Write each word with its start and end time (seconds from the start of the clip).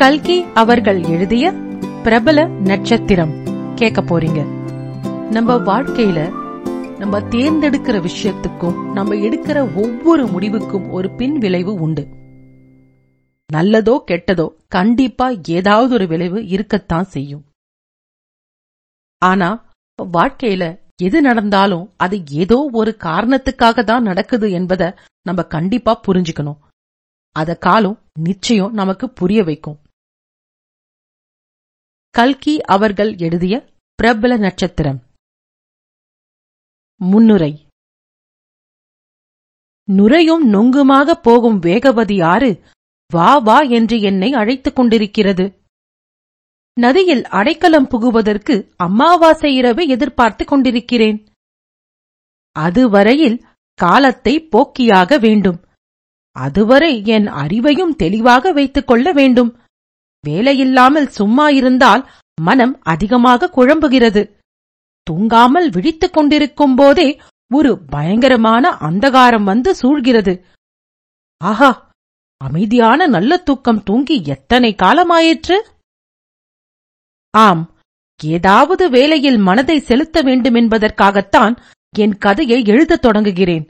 கல்கி 0.00 0.44
அவர்கள் 0.54 1.02
எழுதிய 1.02 1.52
பிரபல 2.02 2.44
நட்சத்திரம். 2.44 3.32
கேட்க 3.74 4.00
போறீங்க. 4.00 4.46
நம்ம 5.30 5.54
வாழ்க்கையில 5.54 6.20
நம்ம 6.98 7.20
தேர்ந்தெடுக்கிற 7.20 7.98
விஷயத்துக்கும் 7.98 8.92
நம்ம 8.92 9.14
எடுக்கிற 9.14 9.74
ஒவ்வொரு 9.74 10.26
முடிவுக்கும் 10.26 10.90
ஒரு 10.90 11.10
பின் 11.10 11.38
விளைவு 11.38 11.74
உண்டு. 11.74 12.08
நல்லதோ 13.52 13.98
கெட்டதோ 14.06 14.54
கண்டிப்பா 14.68 15.32
ஏதாவது 15.48 15.94
ஒரு 15.94 16.06
விளைவு 16.06 16.46
இருக்கத்தான் 16.46 17.04
செய்யும். 17.04 17.44
ஆனா 19.18 19.72
வாழ்க்கையில 20.12 20.78
எது 21.02 21.20
நடந்தாலும் 21.20 21.92
அது 21.96 22.22
ஏதோ 22.30 22.68
ஒரு 22.72 22.96
காரணத்துக்காக 22.98 23.84
தான் 23.84 24.02
நடக்குது 24.02 24.48
என்பத 24.48 24.96
நம்ம 25.22 25.42
கண்டிப்பா 25.42 26.00
புரிஞ்சுக்கணும். 26.08 26.58
அத 27.32 27.54
காலம் 27.54 27.98
நிச்சயம் 28.20 28.72
நமக்கு 28.72 29.10
புரிய 29.10 29.44
வைக்கும். 29.44 29.78
கல்கி 32.10 32.60
அவர்கள் 32.60 33.16
எழுதிய 33.16 33.68
பிரபல 33.94 34.36
நட்சத்திரம். 34.36 35.02
முன்னுரை. 36.96 37.66
நுரையும் 39.92 40.44
நொங்குமாக 40.46 41.12
போகும் 41.12 41.60
வேகவதி 41.60 42.24
ஆறு 42.24 42.64
வா 43.12 43.38
வா 43.38 43.60
என்று 43.60 44.00
என்னை 44.00 44.32
அழைத்துக் 44.32 44.76
கொண்டிருக்கிறது. 44.76 45.62
நதியில் 46.80 47.24
அடைக்கலம் 47.24 47.86
புகுவதற்கு 47.86 48.72
அமாவாசை 48.76 49.56
இரவு 49.56 49.86
எதிர்பார்த்துக் 49.86 50.48
கொண்டிருக்கிறேன். 50.48 51.26
அதுவரையில் 52.52 53.44
காலத்தை 53.74 54.48
போக்கியாக 54.52 55.20
வேண்டும். 55.20 55.64
அதுவரை 56.30 57.04
என் 57.04 57.26
அறிவையும் 57.26 57.96
தெளிவாக 57.96 58.52
வைத்துக் 58.52 58.86
கொள்ள 58.86 59.12
வேண்டும். 59.12 59.58
வேலையில்லாமல் 60.28 61.06
சும்மா 61.06 61.48
இருந்தால் 61.48 62.10
மனம் 62.40 62.78
அதிகமாக 62.82 63.50
குழம்புகிறது. 63.56 64.36
தூங்காமல் 65.10 65.70
விழித்துக் 65.70 66.12
கொண்டிருக்கும் 66.12 66.74
போதே 66.74 67.20
ஒரு 67.54 67.78
பயங்கரமான 67.78 68.68
அந்தகாரம் 68.70 69.42
வந்து 69.42 69.74
சூழ்கிறது. 69.82 70.42
ஆஹா! 71.44 71.90
அமைதியான 72.36 73.06
நல்ல 73.06 73.36
தூக்கம் 73.36 73.82
தூங்கி 73.82 74.22
எத்தனை 74.24 74.74
காலமாயிற்று? 74.82 75.56
ஆம் 77.30 77.74
ஏதாவது 78.24 78.90
வேலையில் 78.90 79.38
மனதை 79.38 79.78
செலுத்த 79.78 80.22
வேண்டுமென்பதற்காகத்தான் 80.22 81.56
என் 81.98 82.18
கதையை 82.18 82.64
எழுதத் 82.64 83.02
தொடங்குகிறேன். 83.02 83.68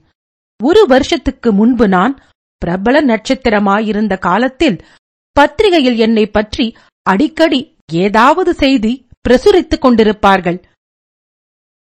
ஒரு 0.62 0.86
வருஷத்துக்கு 0.86 1.52
முன்பு 1.52 1.88
நான் 1.88 2.18
பிரபல 2.58 3.02
நட்சத்திரமாயிருந்த 3.02 4.18
காலத்தில் 4.18 4.84
பத்திரிகையில் 5.32 5.96
என்னை 5.96 6.26
பற்றி 6.26 6.76
அடிக்கடி 7.02 7.76
ஏதாவது 7.92 8.54
செய்தி 8.54 9.06
பிரசுரித்துக் 9.28 9.84
கொண்டிருப்பார்கள். 9.84 10.62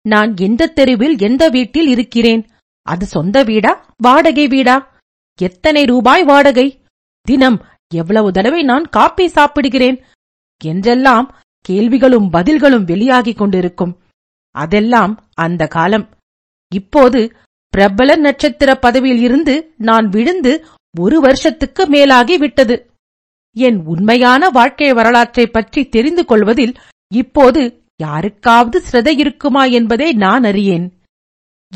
நான் 0.01 0.37
எந்த 0.37 0.67
தெருவில் 0.67 1.19
எந்த 1.19 1.49
வீட்டில் 1.49 1.87
இருக்கிறேன்? 1.87 2.47
அது 2.83 3.07
சொந்த 3.07 3.43
வீடா? 3.43 3.95
வாடகை 3.97 4.49
வீடா? 4.49 5.01
எத்தனை 5.41 5.85
ரூபாய் 5.85 6.25
வாடகை? 6.25 6.83
தினம் 7.23 7.65
எவ்வளவு 7.95 8.33
தடவை 8.33 8.63
நான் 8.63 8.89
காப்பி 8.89 9.29
சாப்பிடுகிறேன்? 9.29 10.03
என்றெல்லாம் 10.65 11.41
கேள்விகளும் 11.61 12.31
பதில்களும் 12.33 12.87
வெளியாகிக் 12.87 13.37
கொண்டிருக்கும். 13.37 14.01
அதெல்லாம் 14.51 15.29
அந்த 15.35 15.67
காலம். 15.67 16.11
இப்போது 16.75 17.37
பிரபல 17.69 18.17
நட்சத்திர 18.17 18.75
பதவியில் 18.75 19.21
இருந்து 19.21 19.75
நான் 19.77 20.09
விழுந்து 20.09 20.67
ஒரு 21.01 21.21
வருஷத்துக்கு 21.21 21.87
மேலாகி 21.87 22.35
விட்டது 22.35 22.91
என் 23.55 23.85
உண்மையான 23.85 24.51
வாழ்க்கை 24.51 24.93
வரலாற்றைப் 24.93 25.53
பற்றி 25.53 25.89
தெரிந்து 25.89 26.25
கொள்வதில் 26.25 26.75
இப்போது 27.15 27.83
யாருக்காவது 27.97 28.83
சிரதை 28.91 29.19
இருக்குமா 29.19 29.65
என்பதை 29.65 30.13
நான் 30.13 30.43
அறியேன். 30.43 30.93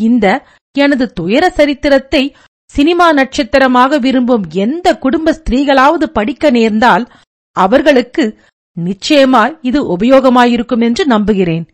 இந்த 0.00 0.47
எனது 0.78 1.12
துயர 1.12 1.50
சரித்திரத்தை 1.50 2.37
சினிமா 2.71 3.12
நட்சத்திரமாக 3.12 3.99
விரும்பும் 3.99 4.44
எந்த 4.50 4.99
குடும்ப 4.99 5.33
ஸ்திரீகளாவது 5.33 6.05
படிக்க 6.05 6.50
நேர்ந்தால் 6.50 7.12
அவர்களுக்கு 7.53 8.38
நிச்சயமாய் 8.72 9.59
இது 9.62 9.97
உபயோகமாயிருக்கும் 9.97 10.83
என்று 10.83 11.06
நம்புகிறேன். 11.06 11.69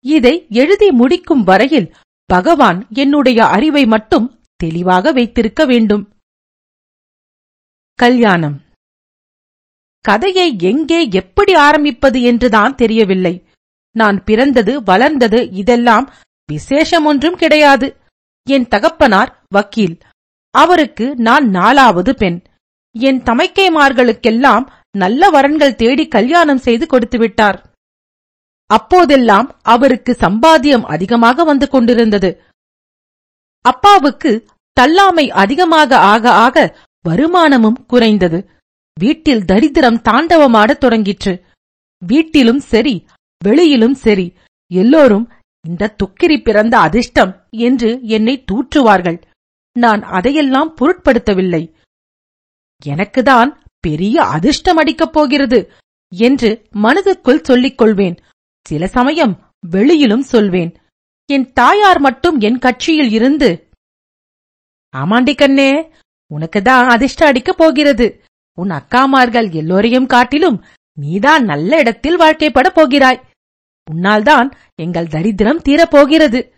இதை 0.00 0.46
எழுதி 0.50 0.90
முடிக்கும் 0.90 1.44
வரையில் 1.44 1.94
பகவான் 2.24 2.86
என்னுடைய 2.90 3.44
அறிவை 3.46 3.86
மட்டும் 3.86 4.40
தெளிவாக 4.56 5.12
வைத்திருக்க 5.12 5.64
வேண்டும். 5.64 6.15
கல்யாணம். 7.98 8.56
கதையை 10.04 10.58
எங்கே 10.70 10.98
எப்படி 11.10 11.54
ஆரம்பிப்பது 11.54 12.22
என்றுதான் 12.22 12.74
தெரியவில்லை. 12.74 13.48
நான் 13.92 14.24
பிறந்தது 14.24 14.82
வளர்ந்தது 14.82 15.50
இதெல்லாம் 15.50 16.06
விசேஷம் 16.52 17.04
ஒன்றும் 17.04 17.36
கிடையாது. 17.36 17.96
என் 18.46 18.68
தகப்பனார் 18.68 19.32
வக்கீல். 19.48 19.96
அவருக்கு 20.54 21.06
நான் 21.16 21.46
நாலாவது 21.50 22.14
பெண். 22.14 22.38
என் 22.94 23.22
தமைக்கைமார்களுக்கெல்லாம் 23.22 24.66
நல்ல 24.90 25.30
வரன்கள் 25.30 25.74
தேடி 25.74 26.08
கல்யாணம் 26.08 26.58
செய்து 26.58 26.86
கொடுத்து 26.86 27.18
விட்டார். 27.18 27.58
அப்போதெல்லாம் 28.70 29.48
அவருக்கு 29.62 30.12
சம்பாத்தியம் 30.20 30.86
அதிகமாக 30.94 31.44
வந்து 31.44 31.68
கொண்டிருந்தது. 31.68 32.30
அப்பாவுக்கு 33.64 34.32
தள்ளாமை 34.80 35.30
அதிகமாக 35.42 35.98
ஆக 35.98 36.30
ஆக 36.30 36.76
வருமானமும் 37.06 37.86
குறைந்தது. 37.86 38.38
வீட்டில் 39.00 39.44
தரித்திரம் 39.44 40.00
தாண்டவமாடத் 40.08 40.82
தொடங்கிற்று. 40.84 41.34
வீட்டிலும் 42.06 42.60
சரி 42.72 42.94
வெளியிலும் 43.44 43.94
சரி 43.94 44.26
எல்லோரும் 44.70 45.26
இந்த 45.68 45.94
துக்கிரி 46.00 46.36
பிறந்த 46.40 46.78
அதிர்ஷ்டம் 46.78 47.32
என்று 47.50 47.90
என்னை 48.02 48.44
தூற்றுவார்கள். 48.52 49.18
நான் 49.72 50.02
அதையெல்லாம் 50.02 50.74
பொருட்படுத்தவில்லை. 50.76 51.62
எனக்குதான் 52.86 53.50
பெரிய 53.80 54.24
அதிர்ஷ்டம் 54.24 54.76
அடிக்கப் 54.76 55.12
போகிறது 55.12 55.60
என்று 56.16 56.50
மனதுக்குள் 56.82 57.44
சொல்லிக் 57.44 57.78
கொள்வேன். 57.78 58.16
சில 58.66 58.86
சமயம் 58.86 59.34
வெளியிலும் 59.66 60.26
சொல்வேன். 60.32 60.72
என் 61.26 61.52
தாயார் 61.52 62.00
மட்டும் 62.00 62.36
என் 62.40 62.58
கட்சியில் 62.58 63.10
இருந்து 63.10 63.50
ஆமாண்டி 64.96 65.34
கண்ணே 65.36 65.70
உனக்குதான் 66.34 66.86
அதிர்ஷ்ட 66.86 67.32
அடிக்கப் 67.32 67.56
போகிறது. 67.56 68.24
உன் 68.58 68.70
அக்காமார்கள் 68.70 69.52
எல்லோரையும் 69.52 70.06
காட்டிலும் 70.06 70.64
நீதான் 70.98 71.44
நல்ல 71.44 71.78
இடத்தில் 71.78 72.20
வாழ்க்கைப்படப் 72.20 72.74
போகிறாய். 72.74 73.22
உன்னால்தான் 73.90 74.52
எங்கள் 74.74 75.06
தரித்திரம் 75.06 75.62
தீரப்போகிறது 75.62 76.52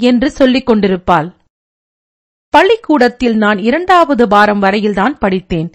என்று 0.00 0.30
சொல்லிக் 0.30 0.66
கொண்டிருப்பாள். 0.66 1.36
பள்ளிக்கூடத்தில் 2.48 3.36
நான் 3.36 3.58
இரண்டாவது 3.58 4.28
வாரம் 4.28 4.58
வரையில்தான் 4.58 5.18
படித்தேன். 5.18 5.72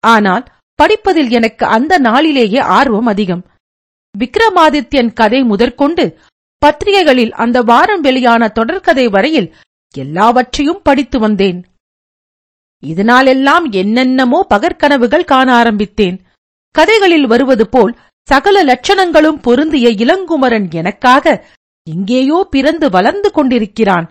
ஆனால் 0.00 0.44
படிப்பதில் 0.74 1.30
எனக்கு 1.30 1.66
அந்த 1.66 1.98
நாளிலேயே 1.98 2.58
ஆர்வம் 2.58 3.06
அதிகம். 3.06 3.46
விக்ரமாதித்யன் 4.18 5.12
கதை 5.12 5.42
முதற்கொண்டு 5.42 6.18
பத்திரிகைகளில் 6.58 7.32
அந்த 7.32 7.62
வாரம் 7.62 8.00
வெளியான 8.00 8.52
தொடர்கதை 8.54 9.10
வரையில் 9.10 9.54
எல்லாவற்றையும் 9.96 10.80
படித்து 10.82 11.18
வந்தேன். 11.18 11.64
இதனாலெல்லாம் 12.82 13.64
என்னென்னமோ 13.72 14.46
பகற்கனவுகள் 14.54 15.24
காண 15.24 15.48
ஆரம்பித்தேன். 15.52 16.16
கதைகளில் 16.74 17.26
வருவது 17.26 17.64
போல் 17.68 17.92
சகல 18.28 18.56
லட்சணங்களும் 18.64 19.38
பொருந்திய 19.42 19.88
இளங்குமரன் 20.04 20.66
எனக்காக 20.70 21.26
எங்கேயோ 21.86 22.38
பிறந்து 22.50 22.86
வளர்ந்து 22.90 23.30
கொண்டிருக்கிறான். 23.30 24.06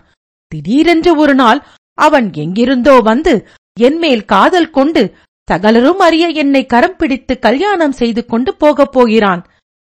திடீரென்று 0.52 1.12
ஒரு 1.16 1.34
நாள் 1.34 1.60
அவன் 1.98 2.28
எங்கிருந்தோ 2.34 2.94
வந்து 3.00 3.34
என்மேல் 3.80 4.24
காதல் 4.24 4.70
கொண்டு 4.70 5.02
சகலரும் 5.48 5.98
அறிய 5.98 6.24
என்னை 6.42 6.62
கரம் 6.66 6.96
பிடித்து 6.96 7.34
கல்யாணம் 7.38 7.92
செய்து 7.92 8.22
கொண்டு 8.24 8.50
போகப் 8.54 8.92
போகிறான். 8.92 9.42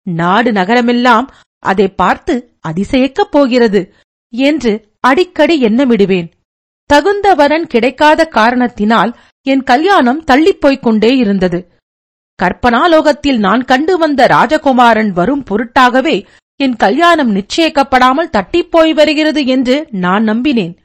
நாடு 0.07 0.51
நகரமெல்லாம் 0.53 1.27
அதை 1.63 1.89
பார்த்து 1.89 2.35
அதிசயிக்கப் 2.69 3.31
போகிறது 3.31 3.81
என்று 4.33 4.73
அடிக்கடி 5.01 5.57
எண்ணமிடுவேன். 5.63 6.29
தகுந்த 6.87 7.35
வரன் 7.35 7.67
கிடைக்காத 7.67 8.27
காரணத்தினால் 8.27 9.17
என் 9.43 9.63
கல்யாணம் 9.63 10.25
தள்ளிப்போய்க் 10.25 10.81
கொண்டே 10.81 11.17
இருந்தது. 11.17 11.79
கற்பனாலோகத்தில் 12.43 13.39
நான் 13.39 13.65
கண்டு 13.65 13.99
வந்த 13.99 14.27
ராஜகுமாரன் 14.27 15.11
வரும் 15.11 15.45
பொருட்டாகவே 15.51 16.27
என் 16.57 16.77
கல்யாணம் 16.77 17.37
நிச்சயிக்கப்படாமல் 17.37 18.33
தட்டிப்போய் 18.37 18.95
வருகிறது 18.95 19.47
என்று 19.47 19.89
நான் 19.91 20.25
நம்பினேன். 20.25 20.77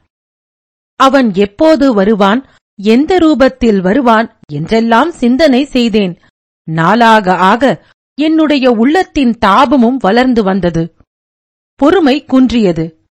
அவன் 0.96 1.34
எப்போது 1.34 1.94
வருவான் 1.94 2.46
எந்த 2.78 3.18
ரூபத்தில் 3.18 3.80
வருவான் 3.80 4.38
என்றெல்லாம் 4.52 5.10
சிந்தனை 5.10 5.64
செய்தேன். 5.64 6.18
நாளாக 6.68 7.34
ஆக 7.34 7.84
என்னுடைய 8.14 8.70
உள்ளத்தின் 8.70 9.38
தாபமும் 9.46 9.98
வளர்ந்து 9.98 10.42
வந்தது. 10.42 10.94
பொறுமை 11.74 12.24
குன்றியது. 12.24 13.06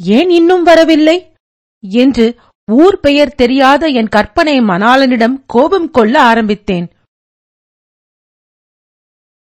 ஏன் 0.00 0.30
இன்னும் 0.30 0.62
வரவில்லை? 0.62 1.35
என்று 1.82 2.40
ஊர் 2.72 3.00
பெயர் 3.00 3.34
தெரியாத 3.34 3.86
என் 3.88 4.08
கற்பனை 4.08 4.60
மணாளனிடம் 4.60 5.42
கோபம் 5.46 5.90
கொள்ள 5.90 6.22
ஆரம்பித்தேன். 6.22 6.92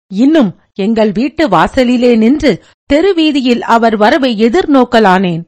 இன்னும் 0.07 0.61
எங்கள் 0.75 1.13
வீட்டு 1.13 1.49
வாசலிலே 1.49 2.17
நின்று 2.17 2.65
தெருவீதியில் 2.93 3.61
அவர் 3.61 3.97
வரவை 3.97 4.47
எதிர்நோக்கலானேன் 4.47 5.43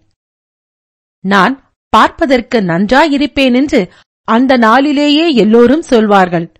நான் 1.20 1.74
பார்ப்பதற்கு 1.88 2.60
நன்றாயிருப்பேன் 2.60 3.54
என்று 3.54 3.92
அந்த 4.22 4.56
நாளிலேயே 4.56 5.34
எல்லோரும் 5.34 5.82
சொல்வார்கள். 5.82 6.52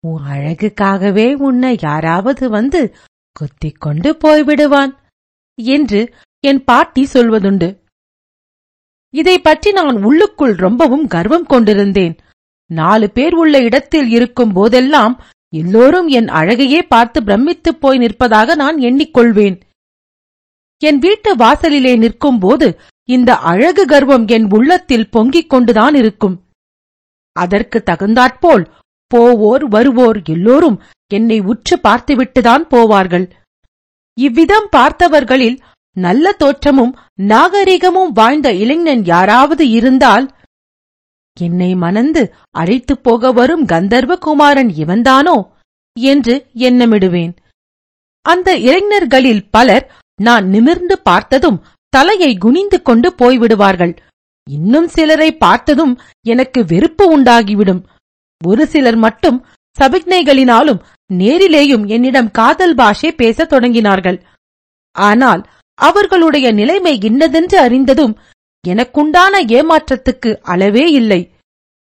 உன் 0.00 0.22
அழகுக்காகவே 0.22 1.34
உன்னை 1.34 1.78
யாராவது 1.80 2.48
வந்து 2.48 2.94
குத்திக் 3.32 3.80
கொண்டு 3.80 4.10
போய்விடுவான் 4.24 4.92
என்று 5.56 6.14
என் 6.40 6.64
பாட்டி 6.64 7.08
சொல்வதுண்டு. 7.12 7.79
இதை 9.14 9.38
பற்றி 9.38 9.72
நான் 9.72 10.02
உள்ளுக்குள் 10.02 10.54
ரொம்பவும் 10.54 11.06
கர்வம் 11.06 11.46
கொண்டிருந்தேன். 11.46 12.14
நாலு 12.70 13.10
பேர் 13.10 13.34
உள்ள 13.34 13.58
இடத்தில் 13.58 14.08
இருக்கும் 14.08 14.52
போதெல்லாம் 14.52 15.14
எல்லோரும் 15.54 16.08
என் 16.08 16.28
அழகையே 16.28 16.82
பார்த்து 16.82 17.22
பிரமித்துப் 17.22 17.80
போய் 17.80 17.98
நிற்பதாக 17.98 18.54
நான் 18.54 18.76
எண்ணிக்கொள்வேன். 18.76 19.60
என் 20.82 20.98
வீட்டு 20.98 21.36
வாசலிலே 21.36 21.96
நிற்கும் 21.96 22.38
போது 22.38 22.80
இந்த 23.08 23.30
அழகு 23.36 23.84
கர்வம் 23.86 24.26
என் 24.26 24.46
உள்ளத்தில் 24.50 25.10
பொங்கிக் 25.10 25.50
கொண்டுதான் 25.50 25.94
இருக்கும். 25.94 26.36
அதற்கு 27.36 27.82
தகுந்தாற்போல் 27.82 28.64
போவோர் 29.14 29.64
வருவோர் 29.68 30.18
எல்லோரும் 30.24 30.82
என்னை 31.12 31.38
உற்று 31.40 31.76
பார்த்துவிட்டுதான் 31.82 32.64
போவார்கள். 32.70 33.26
இவ்விதம் 34.18 34.68
பார்த்தவர்களில் 34.76 35.58
நல்ல 35.92 36.32
தோற்றமும் 36.32 36.96
நாகரிகமும் 37.14 38.12
வாழ்ந்த 38.12 38.52
இளைஞன் 38.52 39.04
யாராவது 39.04 39.68
இருந்தால் 39.68 40.38
என்னை 41.40 41.74
மணந்து 41.74 42.34
அழைத்துப் 42.50 43.02
போக 43.02 43.32
வரும் 43.32 43.66
கந்தர்வ 43.66 44.18
குமாரன் 44.18 44.68
இவன்தானோ 44.68 45.48
என்று 46.00 46.46
எண்ணமிடுவேன். 46.54 47.36
அந்த 48.22 48.56
இளைஞர்களில் 48.56 49.50
பலர் 49.50 49.92
நான் 50.22 50.48
நிமிர்ந்து 50.48 50.98
பார்த்ததும் 50.98 51.64
தலையை 51.88 52.36
குனிந்து 52.36 52.82
கொண்டு 52.82 53.10
போய்விடுவார்கள். 53.10 53.96
இன்னும் 54.50 54.88
சிலரை 54.88 55.36
பார்த்ததும் 55.36 56.00
எனக்கு 56.26 56.64
வெறுப்பு 56.64 57.08
உண்டாகிவிடும். 57.08 57.86
ஒரு 58.46 58.66
சிலர் 58.66 58.96
மட்டும் 58.96 59.46
சபிக்ஞைகளினாலும் 59.80 60.80
நேரிலேயும் 61.12 61.86
என்னிடம் 61.86 62.30
காதல் 62.30 62.74
பாஷை 62.74 63.12
பேசத் 63.12 63.52
தொடங்கினார்கள். 63.52 64.20
ஆனால் 64.92 65.50
அவர்களுடைய 65.80 66.52
நிலைமை 66.52 66.98
இன்னதென்று 67.02 67.58
அறிந்ததும் 67.58 68.18
எனக்குண்டான 68.66 69.42
ஏமாற்றத்துக்கு 69.44 70.40
அளவே 70.42 70.90
இல்லை. 70.90 71.34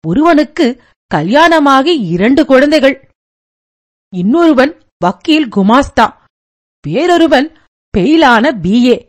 ஒருவனுக்கு 0.07 0.83
கல்யாணமாகி 1.15 1.95
இரண்டு 2.09 2.45
குழந்தைகள். 2.45 3.11
இன்னொருவன் 4.15 4.83
வக்கீல் 4.99 5.49
குமாஸ்தா. 5.49 6.17
வேறொருவன் 6.87 7.59
பெயிலான 7.99 8.53
பிஏ. 8.63 9.09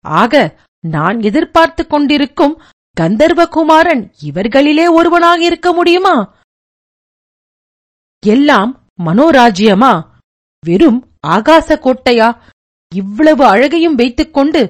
ஆக 0.00 0.60
நான் 0.80 1.22
எதிர்பார்த்துக் 1.22 1.90
கொண்டிருக்கும் 1.90 2.62
கந்தர்வகுமாரன் 3.00 4.12
இவர்களிலே 4.24 4.90
ஒருவனாக 4.90 5.44
இருக்க 5.44 5.72
முடியுமா? 5.72 6.34
எல்லாம் 8.26 8.88
மனோராஜ்யமா? 9.04 10.08
வெறும் 10.66 11.10
ஆகாச 11.26 11.78
கோட்டையா 11.78 12.42
இவ்வளவு 12.94 13.44
அழகையும் 13.44 13.94
வைத்துக்கொண்டு 13.94 14.62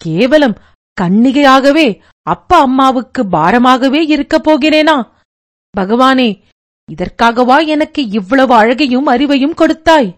கேவலம் 0.00 0.56
கன்னிகையாகவே 1.00 1.88
அப்பா 2.26 2.58
அம்மாவுக்கு 2.60 3.22
பாரமாகவே 3.24 4.00
இருக்கப் 4.08 4.46
போகிறேனா? 4.48 4.96
பகவானே 5.74 6.28
இதற்காகவா 6.88 7.56
எனக்கு 7.66 8.00
இவ்வளவு 8.08 8.54
அழகையும் 8.54 9.08
அறிவையும் 9.08 9.54
கொடுத்தாய்? 9.54 10.10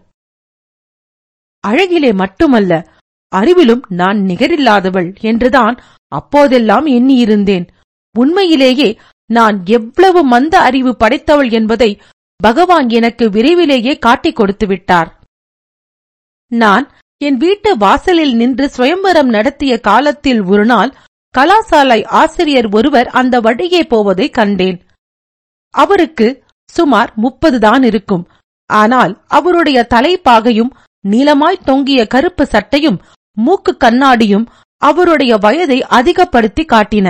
அழகிலே 1.63 2.11
மட்டுமல்ல 2.13 2.73
அறிவிலும் 3.35 3.83
நான் 3.89 4.19
நிகரில்லாதவள் 4.19 5.09
என்றுதான் 5.21 5.75
அப்போதெல்லாம் 6.11 6.85
எண்ணியிருந்தேன். 6.87 7.65
உண்மையிலேயே 8.15 8.89
நான் 9.29 9.57
எவ்வளவு 9.65 10.23
மந்த 10.23 10.55
அறிவு 10.59 10.91
படைத்தவள் 10.99 11.51
என்பதை 11.51 11.91
பகவான் 12.39 12.87
எனக்கு 12.89 13.25
விரைவிலேயே 13.29 13.93
காட்டிக் 13.97 14.35
கொடுத்து 14.35 14.65
விட்டார் 14.67 15.09
நான் 16.51 16.85
என் 17.21 17.37
வீட்டு 17.37 17.77
வாசலில் 17.77 18.33
நின்று 18.33 18.65
சுயம்பரம் 18.69 19.31
நடத்திய 19.35 19.73
காலத்தில் 19.79 20.41
ஒரு 20.41 20.65
நாள் 20.65 20.91
கலாசாலை 21.35 21.97
ஆசிரியர் 22.19 22.67
ஒருவர் 22.69 23.09
அந்த 23.19 23.35
வழியே 23.39 23.81
போவதை 23.83 24.27
கண்டேன். 24.29 24.77
அவருக்கு 25.73 26.27
சுமார் 26.75 27.11
முப்பதுதான் 27.23 27.83
இருக்கும். 27.83 28.23
ஆனால் 28.69 29.13
அவருடைய 29.27 29.79
தலைப்பாகையும் 29.93 30.71
நீளமாய் 31.05 31.65
தொங்கிய 31.65 32.01
கருப்பு 32.05 32.45
சட்டையும் 32.45 33.01
மூக்கு 33.37 33.73
கண்ணாடியும் 33.77 34.45
அவருடைய 34.81 35.33
வயதை 35.37 35.79
அதிகப்படுத்தி 35.97 36.65
காட்டின. 36.65 37.07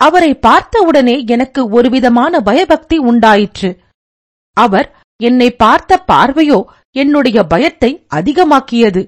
அவரை 0.00 0.32
பார்த்தவுடனே 0.48 1.16
எனக்கு 1.26 1.62
ஒருவிதமான 1.68 2.40
பயபக்தி 2.40 2.98
உண்டாயிற்று. 3.10 3.70
அவர் 4.56 4.88
என்னை 5.20 5.48
பார்த்த 5.62 6.02
பார்வையோ 6.10 6.60
என்னுடைய 6.96 7.38
பயத்தை 7.44 7.90
அதிகமாக்கியது. 8.14 9.02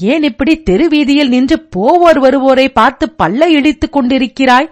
ஏன் 0.00 0.22
இப்படி 0.22 0.62
தெருவீதியில் 0.62 1.28
நின்று 1.28 1.68
போவோர் 1.76 2.18
வருவோரை 2.20 2.72
பார்த்து 2.72 3.14
பல்ல 3.18 3.46
இடித்துக் 3.46 3.96
கொண்டிருக்கிறாய்? 3.96 4.68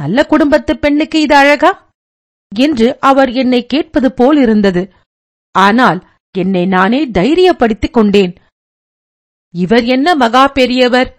நல்ல 0.00 0.24
குடும்பத்து 0.24 0.78
பெண்ணுக்கு 0.78 1.20
இது 1.20 1.34
அழகா? 1.34 1.92
என்று 2.52 3.00
அவர் 3.00 3.30
என்னை 3.32 3.66
கேட்பது 3.66 4.12
போல் 4.12 4.36
இருந்தது. 4.36 4.92
ஆனால் 5.50 6.06
என்னை 6.38 6.66
நானே 6.66 7.06
தைரியப்படுத்திக் 7.06 7.92
கொண்டேன். 7.92 8.32
இவர் 9.54 9.84
என்ன 9.84 10.14
மகா 10.14 10.48
பெரியவர்? 10.48 11.18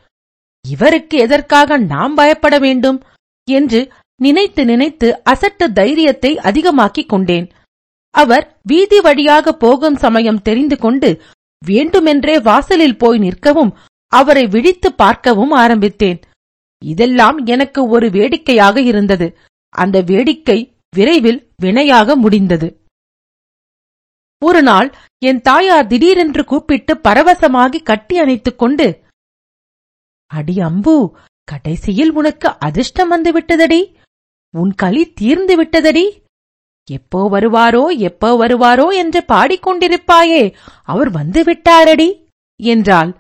இவருக்கு 0.65 1.17
எதற்காக 1.17 1.77
நாம் 1.77 2.13
பயப்பட 2.13 2.59
வேண்டும்? 2.59 3.03
என்று 3.47 3.93
நினைத்து 4.15 4.65
நினைத்து 4.65 5.21
அசட்டு 5.29 5.65
தைரியத்தை 5.73 6.37
அதிகமாக்கிக் 6.37 7.09
கொண்டேன். 7.09 7.51
அவர் 8.09 8.59
வீதி 8.63 8.99
வழியாக 8.99 9.53
போகும் 9.53 9.95
சமயம் 9.95 10.41
தெரிந்து 10.41 10.77
கொண்டு 10.77 11.21
வேண்டுமென்றே 11.61 12.39
வாசலில் 12.39 12.97
போய் 12.97 13.19
நிற்கவும் 13.19 13.71
அவரை 14.11 14.45
விழித்து 14.47 14.93
பார்க்கவும் 14.93 15.51
ஆரம்பித்தேன். 15.51 16.19
இதெல்லாம் 16.81 17.37
எனக்கு 17.45 17.87
ஒரு 17.87 18.09
வேடிக்கையாக 18.09 18.81
இருந்தது. 18.81 19.27
அந்த 19.69 20.01
வேடிக்கை 20.01 20.59
விரைவில் 20.89 21.39
வினையாக 21.61 22.15
முடிந்தது. 22.15 22.67
ஒரு 24.41 24.61
நாள் 24.61 24.89
என் 25.25 25.41
தாயார் 25.41 25.87
திடீரென்று 25.87 26.43
கூப்பிட்டு 26.45 26.93
பரவசமாகி 26.93 27.83
கட்டி 27.83 28.19
அணைத்துக் 28.19 28.59
கொண்டு 28.59 28.87
அடி 30.31 30.59
அம்பு 30.59 30.95
கடைசியில் 31.43 32.11
உனக்கு 32.11 32.49
அதிர்ஷ்டம் 32.59 33.07
வந்து 33.07 33.31
விட்டதடி 33.31 33.97
உன் 34.53 34.71
களி 34.75 35.13
தீர்ந்து 35.13 35.55
விட்டதடி? 35.55 36.05
எப்போ 36.91 37.29
வருவாரோ 37.31 37.97
எப்போ 37.97 38.47
வருவாரோ 38.47 38.95
என்று 38.95 39.23
பாடிக்கொண்டிருப்பாயே. 39.27 40.53
அவர் 40.83 41.09
வந்து 41.09 41.43
விட்டாரடி? 41.43 42.09
என்றாள். 42.55 43.11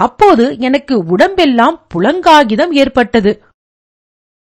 அப்போது 0.00 0.58
எனக்கு 0.58 1.06
உடம்பெல்லாம் 1.06 1.86
புலங்காகிதம் 1.94 2.72
ஏற்பட்டது. 2.72 3.42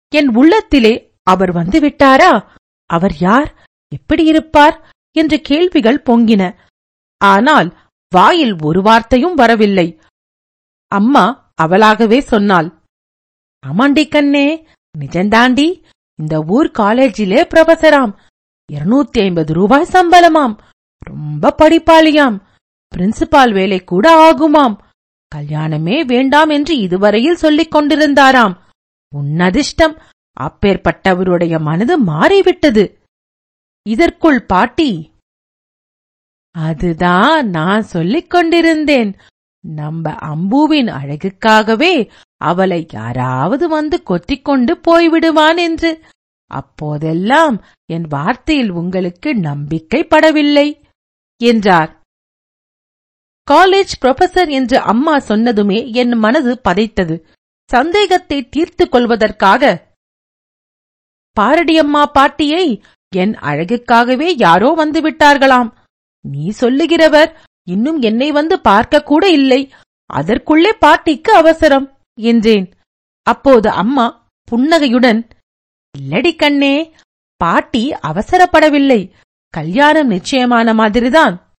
என் 0.10 0.36
உள்ளத்திலே 0.36 0.94
அவர் 1.24 1.52
வந்து 1.52 1.80
விட்டாரா? 1.80 2.46
அவர் 2.90 3.16
யார்? 3.20 3.50
எப்படி 3.92 4.24
இருப்பார்? 4.24 4.76
என்ற 5.12 5.38
கேள்விகள் 5.38 6.06
பொங்கின. 6.06 6.44
ஆனால் 7.18 7.70
வாயில் 8.12 8.56
ஒரு 8.62 8.82
வார்த்தையும் 8.82 9.34
வரவில்லை. 9.34 10.00
அம்மா 10.88 11.54
அவளாகவே 11.64 12.20
சொன்னாள். 12.20 12.68
ஆமாண்டி 13.64 14.10
கண்ணே 14.10 14.68
நிஜந்தாண்டி 14.96 15.84
இந்த 16.20 16.42
ஊர் 16.42 16.72
காலேஜிலே 16.78 17.42
ப்ரொஃபசராம் 17.54 18.14
இருநூத்தி 18.74 19.22
ஐம்பது 19.22 19.54
ரூபாய் 19.54 19.88
சம்பளமாம். 19.92 20.58
ரொம்ப 20.98 21.56
படிப்பாளியாம். 21.58 22.40
பிரின்சிபால் 22.96 23.54
வேலை 23.54 23.84
கூட 23.84 24.06
ஆகுமாம். 24.26 24.78
கல்யாணமே 25.36 26.06
வேண்டாம் 26.06 26.50
என்று 26.50 26.78
இதுவரையில் 26.78 27.36
சொல்லிக் 27.36 27.76
கொண்டிருந்தாராம். 27.76 28.58
உன்னதிர்ஷ்டம் 29.16 30.00
அப்பேற்பட்டவருடைய 30.40 31.60
மனது 31.60 31.98
மாறிவிட்டது. 31.98 33.00
இதற்குள் 33.90 34.46
பாட்டி 34.46 35.14
அதுதான் 36.52 37.50
நான் 37.50 37.82
சொல்லிக் 37.82 38.30
கொண்டிருந்தேன். 38.30 39.16
நம்ம 39.68 40.12
அம்புவின் 40.12 40.88
அழகுக்காகவே 40.88 42.10
அவளை 42.38 42.88
யாராவது 42.94 43.68
வந்து 43.68 44.04
கொத்திக்கொண்டு 44.10 44.74
போய்விடுவான் 44.88 45.58
என்று. 45.58 46.06
அப்போதெல்லாம் 46.52 47.56
என் 47.86 48.08
வார்த்தையில் 48.10 48.72
உங்களுக்கு 48.72 49.30
நம்பிக்கைப்படவில்லை 49.48 50.68
என்றார். 51.42 51.92
காலேஜ் 53.48 53.94
புரொஃபசர் 54.02 54.50
என்று 54.50 54.78
அம்மா 54.80 55.16
சொன்னதுமே 55.18 55.80
என் 55.94 56.14
மனது 56.18 56.54
பதைத்தது. 56.68 57.16
சந்தேகத்தை 57.70 58.38
தீர்த்துக் 58.50 58.92
கொள்வதற்காக 58.92 59.64
பாரடியம்மா 61.38 62.04
பாட்டியை 62.12 62.66
என் 63.14 63.34
அழகுக்காகவே 63.50 64.30
யாரோ 64.38 64.70
வந்து 64.74 65.00
விட்டார்களாம். 65.02 65.70
நீ 66.26 66.46
சொல்லுகிறவர் 66.60 67.32
இன்னும் 67.68 68.00
என்னை 68.02 68.30
வந்து 68.32 68.56
பார்க்க 68.60 69.04
கூட 69.04 69.24
இல்லை. 69.30 69.62
அதற்குள்ளே 70.10 70.72
பாட்டிக்கு 70.80 71.32
அவசரம் 71.34 71.88
என்றேன். 72.20 72.68
அப்போது 73.28 73.70
அம்மா 73.70 74.06
புன்னகையுடன் 74.52 75.22
இல்லடி 75.98 76.36
கண்ணே 76.36 76.94
பாட்டி 77.38 77.92
அவசரப்படவில்லை. 77.92 79.12
கல்யாணம் 79.50 80.08
நிச்சயமான 80.08 80.74
மாதிரிதான். 80.74 81.54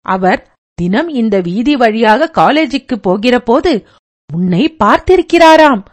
அவர் 0.00 0.52
தினம் 0.74 1.08
இந்த 1.08 1.40
வீதி 1.40 1.76
வழியாக 1.76 2.30
காலேஜுக்கு 2.34 2.96
போகிறபோது 2.96 3.86
உன்னை 4.34 4.76
பார்த்திருக்கிறாராம். 4.84 5.84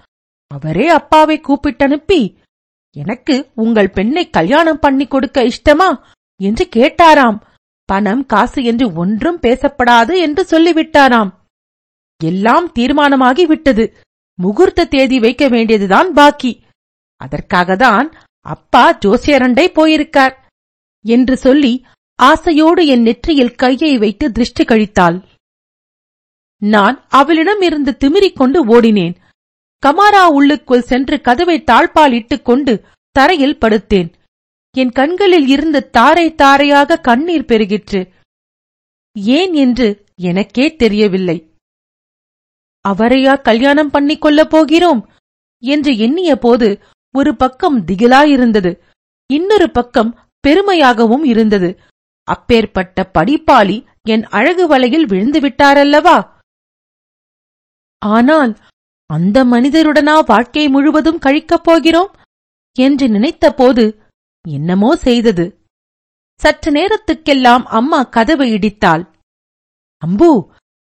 அவரே 0.48 0.88
அப்பாவை 0.88 1.42
கூப்பிட்டனுப்பி 1.42 2.36
எனக்கு 2.92 3.52
உங்கள் 3.56 3.90
பெண்ணை 3.90 4.30
கல்யாணம் 4.30 4.80
பண்ணி 4.80 5.08
கொடுக்க 5.08 5.44
இஷ்டமா? 5.44 6.04
என்று 6.42 6.70
கேட்டாராம். 6.76 7.42
பணம் 7.86 8.26
காசு 8.26 8.64
என்று 8.64 8.94
ஒன்றும் 8.94 9.40
பேசப்படாது 9.42 10.18
என்று 10.18 10.44
சொல்லிவிட்டாராம். 10.52 11.32
எல்லாம் 12.24 12.72
தீர்மானமாகி 12.80 13.44
விட்டது 13.44 13.98
முகூர்த்த 14.42 14.86
தேதி 14.86 15.20
வைக்க 15.20 15.48
வேண்டியதுதான் 15.48 16.14
பாக்கி. 16.14 16.66
அதற்காகத்தான் 17.17 18.13
அப்பா 18.45 18.97
ஜோசியரண்டை 19.05 19.65
போயிருக்கார் 19.71 20.36
என்று 21.05 21.38
சொல்லி 21.38 21.86
ஆசையோடு 22.15 22.88
என் 22.88 23.01
நெற்றியில் 23.01 23.55
கையை 23.55 23.97
வைத்து 23.97 24.31
திருஷ்டி 24.31 24.63
கழித்தாள். 24.63 25.24
நான் 26.59 27.05
அவளிடம் 27.09 27.62
இருந்து 27.62 27.97
திமிரிக் 28.00 28.36
கொண்டு 28.36 28.65
ஓடினேன். 28.65 29.15
கமாரா 29.86 30.25
உள்ளுக்குள் 30.25 30.81
சென்று 30.81 31.21
கதவை 31.21 31.62
தாழ்பால் 31.62 32.12
இட்டுக் 32.12 32.45
கொண்டு 32.45 32.86
தரையில் 33.12 33.57
படுத்தேன். 33.57 34.13
என் 34.77 34.89
கண்களில் 34.89 35.47
இருந்து 35.47 35.89
தாரை 35.89 36.36
தாரையாக 36.36 36.97
கண்ணீர் 36.97 37.45
பெருகிற்று. 37.45 38.12
ஏன் 39.17 39.53
என்று 39.53 40.05
எனக்கே 40.15 40.75
தெரியவில்லை. 40.75 41.53
அவரையா 42.89 43.41
கல்யாணம் 43.41 43.89
பண்ணிக் 43.89 44.21
கொள்ளப் 44.21 44.50
போகிறோம் 44.50 45.09
என்று 45.63 45.97
எண்ணிய 45.97 46.36
போது 46.36 46.79
ஒரு 47.19 47.31
பக்கம் 47.36 47.77
திகிலாயிருந்தது. 47.88 48.71
இன்னொரு 49.29 49.67
பக்கம் 49.71 50.12
பெருமையாகவும் 50.43 51.24
இருந்தது. 51.24 51.69
அப்பேற்பட்ட 52.27 53.05
படிப்பாளி 53.17 53.77
என் 54.03 54.25
அழகு 54.38 54.63
வலையில் 54.67 55.05
விழுந்து 55.05 55.39
விட்டாரல்லவா? 55.39 56.17
ஆனால் 58.01 58.53
அந்த 59.09 59.38
மனிதருடனா 59.45 60.15
வாழ்க்கை 60.25 60.63
முழுவதும் 60.69 61.21
கழிக்கப் 61.25 61.63
போகிறோம் 61.63 62.12
என்று 62.75 63.05
நினைத்தபோது 63.07 63.86
என்னமோ 64.45 64.91
செய்தது. 65.05 65.45
சற்று 66.39 66.71
நேரத்துக்கெல்லாம் 66.71 67.63
அம்மா 67.77 68.00
கதவை 68.15 68.47
இடித்தாள். 68.53 69.03
அம்பு 70.03 70.31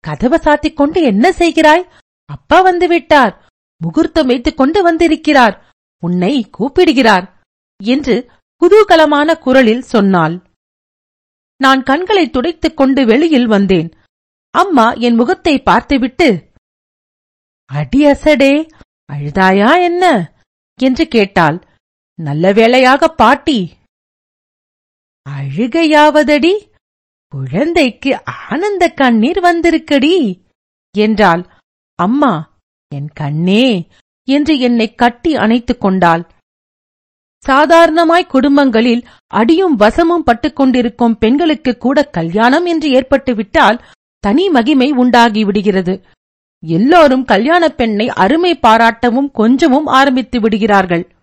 கதவை 0.04 0.40
சாத்திக் 0.46 0.80
கொண்டு 0.80 1.00
என்ன 1.12 1.26
செய்கிறாய்? 1.32 1.84
அப்பா 2.30 2.58
வந்து 2.62 2.88
விட்டார். 2.88 3.34
முகூர்த்தம் 3.82 4.30
வைத்துக் 4.32 4.58
கொண்டு 4.58 4.80
வந்திருக்கிறார். 4.84 5.56
உன்னை 6.06 6.34
கூப்பிடுகிறார் 6.50 7.26
என்று 7.80 8.16
குதூகலமான 8.62 9.30
குரலில் 9.40 9.86
சொன்னாள். 9.94 10.36
நான் 11.60 11.82
கண்களை 11.84 12.26
துடைத்துக் 12.30 12.78
கொண்டு 12.78 13.02
வெளியில் 13.06 13.48
வந்தேன். 13.48 13.90
அம்மா 14.54 14.88
என் 15.06 15.16
முகத்தை 15.16 15.56
பார்த்துவிட்டு 15.62 16.28
அடி 17.70 18.02
அசடே 18.06 18.54
அழுதாயா 19.10 19.72
என்ன? 19.84 20.04
என்று 20.80 21.04
கேட்டாள். 21.08 21.58
நல்ல 22.20 22.52
வேளையாக 22.52 23.08
பாட்டி. 23.22 23.60
அழுகையாவதடி 25.26 26.54
குழந்தைக்கு 27.34 28.12
ஆனந்த 28.46 28.84
கண்ணீர் 29.02 29.40
வந்திருக்கடி 29.40 30.16
என்றாள். 30.96 31.44
அம்மா 32.00 32.34
என் 32.92 33.12
கண்ணே 33.14 33.66
என்று 34.26 34.60
என்னை 34.60 34.96
கட்டி 34.96 35.36
அணைத்துக் 35.36 35.82
கொண்டாள். 35.82 36.28
சாதாரணமாய் 37.40 38.26
குடும்பங்களில் 38.26 39.08
அடியும் 39.28 39.80
வசமும் 39.80 40.24
பட்டுக்கொண்டிருக்கும் 40.26 41.14
பெண்களுக்கு 41.14 41.78
கூட 41.78 42.04
கல்யாணம் 42.04 42.66
என்று 42.66 42.90
ஏற்பட்டுவிட்டால் 42.90 43.86
தனி 44.20 44.50
மகிமை 44.50 44.92
உண்டாகிவிடுகிறது. 44.92 46.04
எல்லோரும் 46.66 47.26
கல்யாணப் 47.26 47.78
பெண்ணை 47.78 48.10
அருமை 48.10 48.60
பாராட்டவும் 48.60 49.32
கொஞ்சமும் 49.32 49.86
ஆரம்பித்து 49.86 50.40
விடுகிறார்கள். 50.40 51.16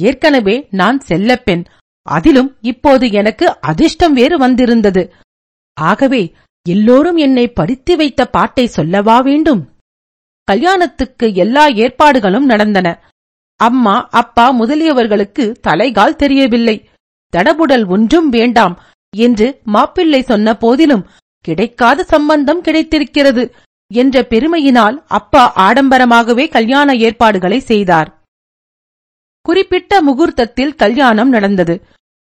ஏற்கனவே 0.00 0.68
நான் 0.70 1.00
செல்லப்பெண் 1.08 1.64
அதிலும் 2.02 2.56
இப்போது 2.60 3.10
எனக்கு 3.10 3.60
அதிர்ஷ்டம் 3.60 4.12
வேறு 4.12 4.38
வந்திருந்தது. 4.38 5.12
ஆகவே 5.74 6.34
எல்லோரும் 6.68 7.16
என்னை 7.16 7.48
படித்து 7.48 7.96
வைத்த 7.96 8.26
பாட்டை 8.26 8.66
சொல்லவா 8.66 9.20
வேண்டும்? 9.20 9.73
கல்யாணத்துக்கு 10.48 11.34
எல்லா 11.34 11.66
ஏற்பாடுகளும் 11.66 12.44
நடந்தன. 12.44 12.88
அம்மா 13.60 14.08
அப்பா 14.10 14.46
முதலியவர்களுக்கு 14.60 15.44
தலைகால் 15.68 16.20
தெரியவில்லை. 16.22 16.88
தடபுடல் 17.32 17.86
ஒன்றும் 17.86 18.28
வேண்டாம் 18.28 18.74
என்று 19.16 19.46
மாப்பிள்ளை 19.64 20.22
சொன்ன 20.22 20.54
போதிலும் 20.54 21.06
கிடைக்காத 21.40 22.04
சம்பந்தம் 22.04 22.60
கிடைத்திருக்கிறது 22.60 23.54
என்ற 23.90 24.22
பெருமையினால் 24.30 24.96
அப்பா 25.08 25.52
ஆடம்பரமாகவே 25.56 26.48
கல்யாண 26.48 26.94
ஏற்பாடுகளை 26.94 27.60
செய்தார். 27.60 28.10
குறிப்பிட்ட 29.42 30.02
முகூர்த்தத்தில் 30.02 30.74
கல்யாணம் 30.74 31.28
நடந்தது. 31.28 31.74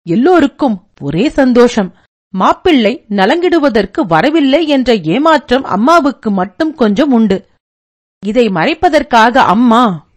எல்லோருக்கும் 0.05 0.77
ஒரே 1.01 1.29
சந்தோஷம். 1.29 1.89
மாப்பிள்ளை 2.33 3.05
நலங்கிடுவதற்கு 3.09 4.01
வரவில்லை 4.07 4.67
என்ற 4.67 4.95
ஏமாற்றம் 4.95 5.63
அம்மாவுக்கு 5.63 6.31
மட்டும் 6.31 6.75
கொஞ்சம் 6.75 7.11
உண்டு. 7.11 7.37
இதை 8.25 8.47
மறைப்பதற்காக 8.47 9.37
அம்மா. 9.37 10.07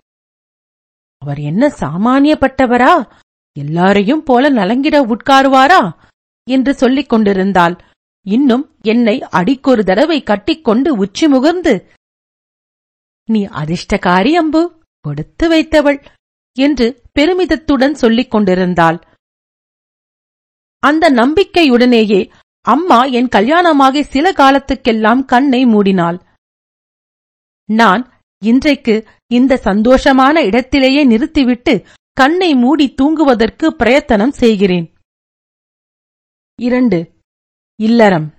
அவர் 1.18 1.40
என்ன 1.40 1.68
சாமானியப்பட்டவரா? 1.80 3.10
எல்லாரையும் 3.56 4.22
போல 4.22 4.50
நலங்கிட 4.50 4.96
உட்காருவாரா? 5.06 5.92
என்று 6.46 6.74
சொல்லிக் 6.74 7.08
கொண்டிருந்தாள். 7.08 7.76
இன்னும் 8.26 8.64
என்னை 8.82 9.22
அடிக்கொரு 9.22 9.84
தடவை 9.84 10.22
கட்டிக்கொண்டு 10.22 10.96
உச்சி 10.96 11.26
முகர்ந்து 11.26 11.74
நீ 13.28 13.46
அதிர்ஷ்டகாரி 13.46 14.32
அம்பு 14.32 14.82
கொடுத்து 15.00 15.48
வைத்தவள் 15.48 15.98
என்று 16.56 17.02
பெருமிதத்துடன் 17.18 17.92
சொல்லிக் 17.92 18.30
கொண்டிருந்தாள். 18.30 18.98
அந்த 20.82 21.10
நம்பிக்கையுடனேயே 21.10 22.30
அம்மா 22.60 23.04
என் 23.04 23.28
கல்யாணமாகி 23.36 24.00
சில 24.00 24.32
காலத்துக்கெல்லாம் 24.32 25.24
கண்ணை 25.24 25.66
மூடினாள். 25.66 26.18
நான் 27.72 28.02
இன்றைக்கு 28.42 29.08
இந்த 29.34 29.60
சந்தோஷமான 29.64 30.44
இடத்திலேயே 30.44 31.04
நிறுத்திவிட்டு 31.04 31.86
கண்ணை 32.12 32.54
மூடி 32.54 32.94
தூங்குவதற்கு 32.94 33.76
பிரயத்தனம் 33.76 34.32
செய்கிறேன். 34.32 34.94
இரண்டு 36.58 36.98
இல்லறம். 37.80 38.34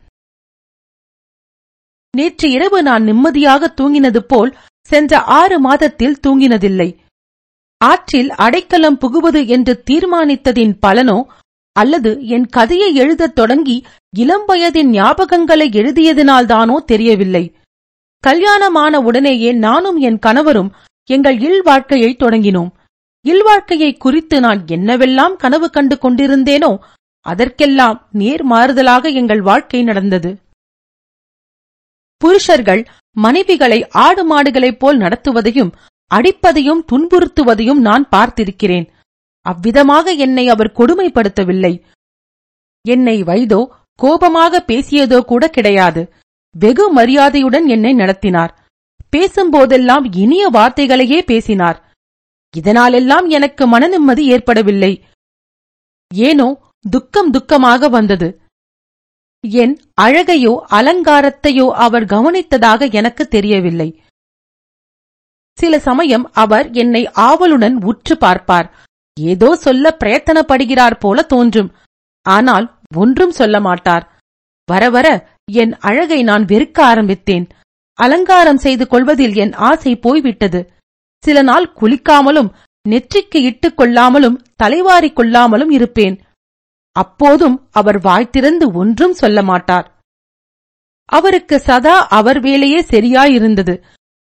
நேற்று 2.17 2.51
இரவு 2.51 2.83
நான் 2.83 3.03
நிம்மதியாக 3.03 3.73
தூங்கினது 3.81 4.19
போல் 4.19 4.57
சென்ற 4.87 5.21
ஆறு 5.21 5.59
மாதத்தில் 5.59 6.19
தூங்கினதில்லை. 6.27 6.97
ஆற்றில் 7.77 8.29
அடைக்கலம் 8.29 8.97
புகுவது 8.97 9.47
என்று 9.47 9.83
தீர்மானித்ததின் 9.91 10.75
பலனோ 10.85 11.17
அல்லது 11.71 12.27
என் 12.27 12.45
கதையை 12.45 12.95
எழுதத் 12.95 13.35
தொடங்கி 13.35 13.85
இளம் 14.17 14.47
வயதின் 14.47 14.89
ஞாபகங்களை 14.89 15.69
எழுதியதினால்தானோ 15.69 16.75
தெரியவில்லை. 16.85 17.55
கல்யாணமான 18.27 18.99
உடனேயே 19.07 19.51
நானும் 19.65 19.99
என் 20.09 20.19
கணவரும் 20.25 20.71
எங்கள் 21.09 21.37
இல்வாழ்க்கையை 21.47 22.11
தொடங்கினோம். 22.23 22.71
இல்வாழ்க்கையை 23.25 23.91
குறித்து 23.97 24.37
நான் 24.45 24.61
என்னவெல்லாம் 24.75 25.35
கனவு 25.43 25.67
கண்டு 25.69 25.95
கொண்டிருந்தேனோ 25.95 26.71
அதற்கெல்லாம் 27.25 27.97
நேர் 28.21 28.43
மாறுதலாக 28.51 29.11
எங்கள் 29.21 29.41
வாழ்க்கை 29.41 29.81
நடந்தது. 29.83 30.31
புருஷர்கள் 32.21 32.81
மனைவிகளை 33.17 33.79
ஆடு 34.05 34.23
மாடுகளைப் 34.31 34.79
போல் 34.81 34.97
நடத்துவதையும் 34.97 35.71
அடிப்பதையும் 36.11 36.81
துன்புறுத்துவதையும் 36.91 37.81
நான் 37.87 38.05
பார்த்திருக்கிறேன். 38.15 38.85
அவ்விதமாக 39.45 40.05
என்னை 40.25 40.45
அவர் 40.49 40.75
கொடுமைப்படுத்தவில்லை. 40.79 41.73
என்னை 42.85 43.17
வைதோ 43.23 43.61
கோபமாக 43.99 44.63
பேசியதோ 44.67 45.19
கூட 45.31 45.43
கிடையாது. 45.47 46.01
வெகு 46.55 46.85
மரியாதையுடன் 46.91 47.67
என்னை 47.67 47.93
நடத்தினார். 47.93 48.51
பேசும்போதெல்லாம் 49.09 50.05
இனிய 50.13 50.43
வார்த்தைகளையே 50.49 51.19
பேசினார். 51.21 51.77
இதனாலெல்லாம் 52.57 53.27
எனக்கு 53.27 53.67
மன 53.67 53.87
நிம்மதி 53.87 54.23
ஏற்படவில்லை. 54.27 54.93
ஏனோ 56.11 56.47
துக்கம் 56.89 57.33
துக்கமாக 57.33 57.89
வந்தது. 57.89 58.29
என் 59.43 59.75
அழகையோ 60.01 60.53
அலங்காரத்தையோ 60.71 61.67
அவர் 61.85 62.05
கவனித்ததாக 62.05 62.91
எனக்கு 62.93 63.23
தெரியவில்லை. 63.27 63.89
சில 65.57 65.79
சமயம் 65.79 66.25
அவர் 66.33 66.71
என்னை 66.71 67.03
ஆவலுடன் 67.11 67.75
உற்று 67.83 68.17
பார்ப்பார். 68.17 68.67
ஏதோ 69.17 69.49
சொல்ல 69.55 69.97
பிரயத்தனப்படுகிறார் 70.03 70.95
போல 70.99 71.21
தோன்றும். 71.23 71.73
ஆனால் 72.25 72.65
ஒன்றும் 72.95 73.31
சொல்ல 73.31 73.59
மாட்டார். 73.59 74.05
வர 74.67 74.83
வர 74.89 75.07
என் 75.51 75.73
அழகை 75.77 76.23
நான் 76.23 76.45
வெறுக்க 76.45 76.79
ஆரம்பித்தேன். 76.79 77.47
அலங்காரம் 77.93 78.57
செய்து 78.57 78.87
கொள்வதில் 78.87 79.35
என் 79.35 79.53
ஆசை 79.53 79.95
போய்விட்டது. 79.95 80.71
சில 81.23 81.41
நாள் 81.41 81.73
குளிக்காமலும் 81.81 82.53
நெற்றிக்கு 82.89 83.35
இட்டுக் 83.35 83.79
கொள்ளாமலும் 83.79 84.37
தலைவாரிக் 84.63 85.17
கொள்ளாமலும் 85.19 85.71
இருப்பேன். 85.71 86.21
அப்போதும் 86.91 87.67
அவர் 87.71 87.99
வாய்த்திறந்து 87.99 88.73
ஒன்றும் 88.73 89.13
சொல்ல 89.13 89.41
மாட்டார். 89.41 89.99
அவருக்கு 91.05 91.59
சதா 91.59 92.07
அவர் 92.07 92.39
வேலையே 92.39 92.81
சரியாயிருந்தது. 92.81 93.81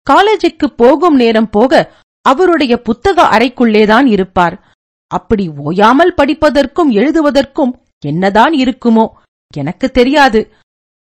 காலேஜுக்கு 0.09 0.67
போகும் 0.75 1.15
நேரம் 1.15 1.49
போக 1.49 1.91
அவருடைய 2.21 2.81
புத்தக 2.81 3.23
அறைக்குள்ளேதான் 3.23 4.05
இருப்பார். 4.05 4.75
அப்படி 5.07 5.49
ஓயாமல் 5.57 6.13
படிப்பதற்கும் 6.17 6.91
எழுதுவதற்கும் 6.91 7.71
என்னதான் 8.05 8.53
இருக்குமோ 8.53 9.09
எனக்கு 9.53 9.91
தெரியாது. 9.91 10.53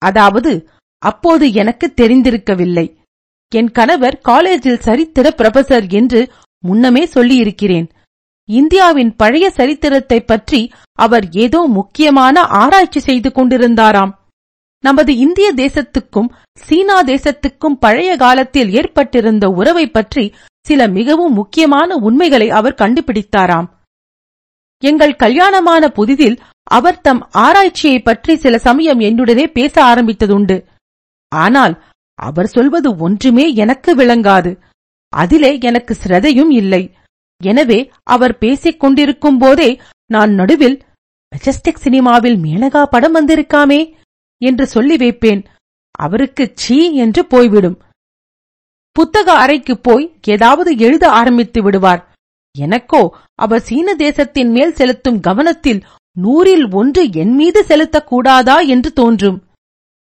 அதாவது 0.03 0.69
அப்போது 0.99 1.53
எனக்கு 1.53 1.93
தெரிந்திருக்கவில்லை. 1.97 2.97
என் 3.55 3.71
கணவர் 3.71 4.19
காலேஜில் 4.19 4.79
சரித்திர 4.79 5.35
புரொஃபசர் 5.37 5.93
என்று 5.93 6.33
முன்னமே 6.65 7.07
சொல்லியிருக்கிறேன். 7.07 7.91
இந்தியாவின் 8.49 9.17
பழைய 9.17 9.51
சரித்திரத்தைப் 9.51 10.27
பற்றி 10.27 10.73
அவர் 10.93 11.29
ஏதோ 11.31 11.67
முக்கியமான 11.69 12.41
ஆராய்ச்சி 12.41 13.01
செய்து 13.01 13.33
கொண்டிருந்தாராம். 13.35 14.13
நமது 14.81 15.17
இந்திய 15.17 15.55
தேசத்துக்கும் 15.55 16.29
சீனா 16.59 17.03
தேசத்துக்கும் 17.03 17.79
பழைய 17.81 18.17
காலத்தில் 18.17 18.73
ஏற்பட்டிருந்த 18.73 19.49
உறவை 19.49 19.87
பற்றி 19.87 20.35
சில 20.67 20.87
மிகவும் 20.89 21.33
முக்கியமான 21.33 21.97
உண்மைகளை 21.97 22.51
அவர் 22.51 22.75
கண்டுபிடித்தாராம். 22.75 23.69
எங்கள் 24.83 25.17
கல்யாணமான 25.17 25.87
புதிதில் 25.87 26.39
அவர் 26.71 27.01
தம் 27.01 27.23
ஆராய்ச்சியை 27.45 27.99
பற்றி 28.03 28.37
சில 28.37 28.59
சமயம் 28.59 29.01
என்னுடனே 29.01 29.47
பேச 29.47 29.75
ஆரம்பித்ததுண்டு. 29.85 30.57
ஆனால் 31.33 31.75
அவர் 32.19 32.47
சொல்வது 32.47 32.89
ஒன்றுமே 32.97 33.55
எனக்கு 33.55 33.91
விளங்காது. 33.97 34.53
அதிலே 35.13 35.53
எனக்கு 35.61 35.93
சிரதையும் 36.03 36.53
இல்லை. 36.61 36.83
எனவே 37.41 37.79
அவர் 38.15 38.35
பேசிக் 38.39 38.81
கொண்டிருக்கும் 38.81 39.39
போதே 39.39 39.71
நான் 40.07 40.33
நடுவில் 40.33 40.77
மெஜஸ்டிக் 41.33 41.85
சினிமாவில் 41.87 42.39
மேனகா 42.45 42.83
படம் 42.85 43.15
வந்திருக்காமே 43.15 43.81
என்று 44.43 44.65
சொல்லி 44.67 44.97
வைப்பேன். 44.97 45.43
அவருக்கு 45.99 46.45
சீ 46.55 46.79
என்று 46.95 47.23
போய்விடும். 47.25 47.79
புத்தக 48.97 49.29
அறைக்கு 49.33 49.75
போய் 49.79 50.07
ஏதாவது 50.27 50.71
எழுத 50.77 51.05
ஆரம்பித்து 51.11 51.61
விடுவார். 51.63 52.03
எனக்கோ 52.57 53.03
அவர் 53.35 53.63
சீன 53.63 53.95
தேசத்தின் 53.95 54.51
மேல் 54.51 54.75
செலுத்தும் 54.75 55.21
கவனத்தில் 55.21 55.81
நூறில் 56.21 56.75
ஒன்று 56.75 57.13
என் 57.13 57.35
மீது 57.35 57.65
செலுத்தக்கூடாதா 57.69 58.67
என்று 58.67 58.93
தோன்றும். 58.93 59.43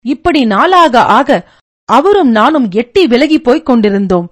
இப்படி 0.05 0.45
நாளாக 0.45 1.01
ஆக 1.01 1.49
அவரும் 1.85 2.29
நானும் 2.29 2.71
எட்டி 2.71 3.07
விலகி 3.07 3.39
போய்க் 3.39 3.65
கொண்டிருந்தோம். 3.65 4.31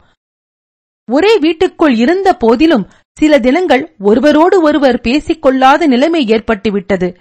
ஒரே 1.12 1.38
வீட்டுக்குள் 1.38 1.96
இருந்த 1.96 2.34
போதிலும் 2.34 2.88
சில 3.18 3.40
தினங்கள் 3.40 3.96
ஒருவரோடு 4.00 4.62
ஒருவர் 4.62 5.02
பேசிக் 5.02 5.42
கொள்ளாத 5.42 5.88
நிலைமை 5.88 6.26
ஏற்பட்டுவிட்டது. 6.26 7.16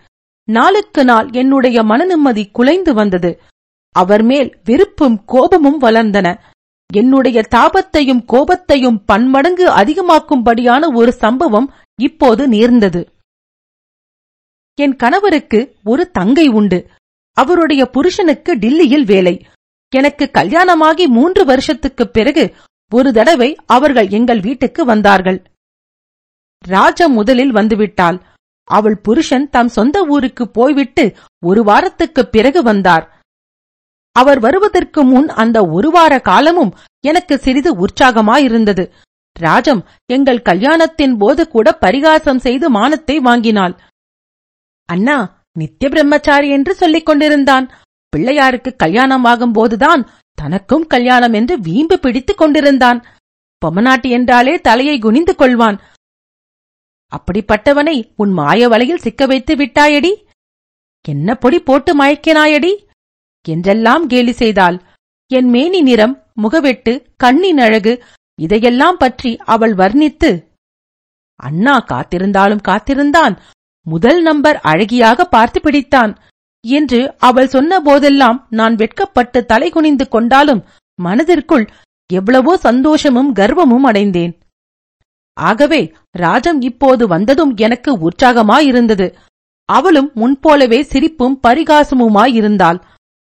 நாளுக்கு 0.44 1.04
நாள் 1.04 1.28
என்னுடைய 1.32 1.82
மனநிம்மதி 1.82 2.50
குலைந்து 2.52 2.94
வந்தது. 2.94 3.40
அவர் 3.90 4.22
மேல் 4.22 4.58
வெறுப்பும் 4.64 5.24
கோபமும் 5.24 5.80
வளர்ந்தன. 5.80 6.38
என்னுடைய 6.92 7.42
தாபத்தையும் 7.50 8.24
கோபத்தையும் 8.24 9.04
பன்மடங்கு 9.06 9.70
அதிகமாக்கும்படியான 9.70 10.94
ஒரு 10.94 11.12
சம்பவம் 11.12 11.72
இப்போது 12.00 12.48
நேர்ந்தது. 12.48 13.13
என் 14.80 14.96
கணவருக்கு 14.96 15.76
ஒரு 15.84 16.10
தங்கை 16.10 16.48
உண்டு. 16.48 16.88
அவருடைய 17.32 17.86
புருஷனுக்கு 17.86 18.58
டில்லியில் 18.58 19.04
வேலை. 19.04 19.46
எனக்கு 19.94 20.30
கல்யாணமாகி 20.32 21.06
மூன்று 21.06 21.44
வருஷத்துக்குப் 21.44 22.12
பிறகு 22.12 22.54
ஒரு 22.92 23.12
தடவை 23.12 23.56
அவர்கள் 23.66 24.08
எங்கள் 24.08 24.40
வீட்டுக்கு 24.40 24.84
வந்தார்கள். 24.84 25.42
ராஜா 26.66 27.06
முதலில் 27.06 27.52
வந்துவிட்டாள். 27.52 28.22
அவள் 28.64 28.96
புருஷன் 28.96 29.50
தம் 29.50 29.68
சொந்த 29.68 30.06
ஊருக்கு 30.08 30.50
போய்விட்டு 30.50 31.16
ஒரு 31.44 31.62
வாரத்துக்குப் 31.64 32.32
பிறகு 32.32 32.62
வந்தார். 32.62 33.20
அவர் 34.12 34.40
வருவதற்கு 34.40 35.04
முன் 35.04 35.28
அந்த 35.28 35.66
ஒரு 35.66 35.90
வார 35.90 36.20
காலமும் 36.20 36.74
எனக்கு 37.04 37.38
சிறிது 37.38 37.86
உற்சாகமாயிருந்தது. 37.86 38.90
ராஜம் 39.38 39.88
எங்கள் 40.12 40.42
கல்யாணத்தின் 40.42 41.16
போது 41.18 41.48
கூட 41.48 41.72
பரிகாசம் 41.72 42.38
செய்து 42.38 42.70
மானத்தை 42.70 43.20
வாங்கினாள். 43.20 43.78
அண்ணா 44.88 45.16
நித்திய 45.52 45.88
பிரம்மச்சாரி 45.90 46.48
என்று 46.50 46.74
சொல்லிக் 46.74 47.06
கொண்டிருந்தான். 47.06 47.66
பிள்ளையாருக்கு 48.12 48.70
கல்யாணம் 48.76 49.52
போதுதான் 49.52 50.02
தனக்கும் 50.34 50.86
கல்யாணம் 50.86 51.32
என்று 51.32 51.60
வீம்பு 51.60 51.98
பிடித்துக் 51.98 52.38
கொண்டிருந்தான். 52.38 52.98
பொம்மநாட்டி 53.62 54.08
என்றாலே 54.10 54.54
தலையை 54.60 54.98
குனிந்து 54.98 55.34
கொள்வான். 55.38 55.78
அப்படிப்பட்டவனை 57.12 57.96
உன் 58.16 58.32
மாய 58.32 58.68
வலையில் 58.68 59.04
சிக்க 59.04 59.26
வைத்து 59.26 59.54
விட்டாயடி? 59.56 60.12
என்ன 61.08 61.34
பொடி 61.34 61.58
போட்டு 61.60 61.92
மயக்கினாயடி? 62.00 62.72
என்றெல்லாம் 63.48 64.06
கேலி 64.06 64.32
செய்தாள். 64.32 64.76
என் 65.30 65.48
மேனி 65.48 65.80
நிறம் 65.80 66.14
முகவெட்டு 66.42 66.92
கண்ணின் 67.16 67.58
அழகு 67.58 67.92
இதையெல்லாம் 68.38 68.96
பற்றி 68.96 69.36
அவள் 69.36 69.74
வர்ணித்து 69.74 70.30
அண்ணா 71.40 71.74
காத்திருந்தாலும் 71.88 72.62
காத்திருந்தான். 72.62 73.34
முதல் 73.86 74.20
நம்பர் 74.22 74.58
அழகியாக 74.62 75.24
பார்த்து 75.24 75.58
பிடித்தான். 75.60 76.12
என்று 76.64 77.00
அவள் 77.28 77.48
சொன்ன 77.54 77.80
போதெல்லாம் 77.80 78.38
நான் 78.50 78.74
வெட்கப்பட்டு 78.74 79.40
தலை 79.44 79.68
குனிந்து 79.70 80.06
கொண்டாலும் 80.08 80.62
மனதிற்குள் 80.98 81.66
எவ்வளவோ 82.10 82.52
சந்தோஷமும் 82.56 83.30
கர்வமும் 83.34 83.86
அடைந்தேன். 83.90 84.32
ஆகவே 85.36 85.80
ராஜம் 86.14 86.60
இப்போது 86.60 87.04
வந்ததும் 87.06 87.52
எனக்கு 87.56 87.90
உற்சாகமாயிருந்தது. 88.06 89.06
அவளும் 89.68 90.10
முன்போலவே 90.14 90.80
சிரிப்பும் 90.82 91.36
பரிகாசமுமாயிருந்தாள். 91.46 92.78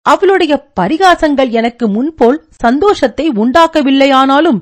அவளுடைய 0.05 0.53
பரிகாசங்கள் 0.79 1.49
எனக்கு 1.49 1.85
முன்போல் 1.87 2.39
சந்தோஷத்தை 2.55 3.25
உண்டாக்கவில்லையானாலும் 3.43 4.59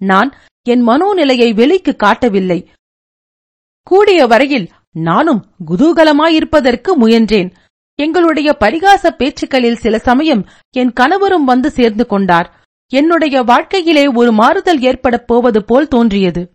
நான் 0.00 0.30
என் 0.66 0.82
மனோநிலையை 0.88 1.50
வெளிக்கு 1.54 1.92
காட்டவில்லை. 1.96 2.58
கூடிய 3.86 4.20
வரையில் 4.26 4.66
நானும் 4.96 5.54
குதூகலமாயிருப்பதற்கு 5.66 6.96
முயன்றேன். 7.00 7.56
எங்களுடைய 7.94 8.56
பரிகாச 8.60 9.10
பேச்சுக்களில் 9.10 9.76
சில 9.76 9.98
சமயம் 9.98 10.48
என் 10.76 10.92
கணவரும் 10.92 11.44
வந்து 11.44 11.70
சேர்ந்து 11.70 12.06
கொண்டார். 12.06 12.66
என்னுடைய 12.92 13.42
வாழ்க்கையிலே 13.42 14.06
ஒரு 14.06 14.32
மாறுதல் 14.32 14.80
ஏற்படப் 14.80 15.26
போவது 15.26 15.64
போல் 15.64 15.88
தோன்றியது. 15.88 16.52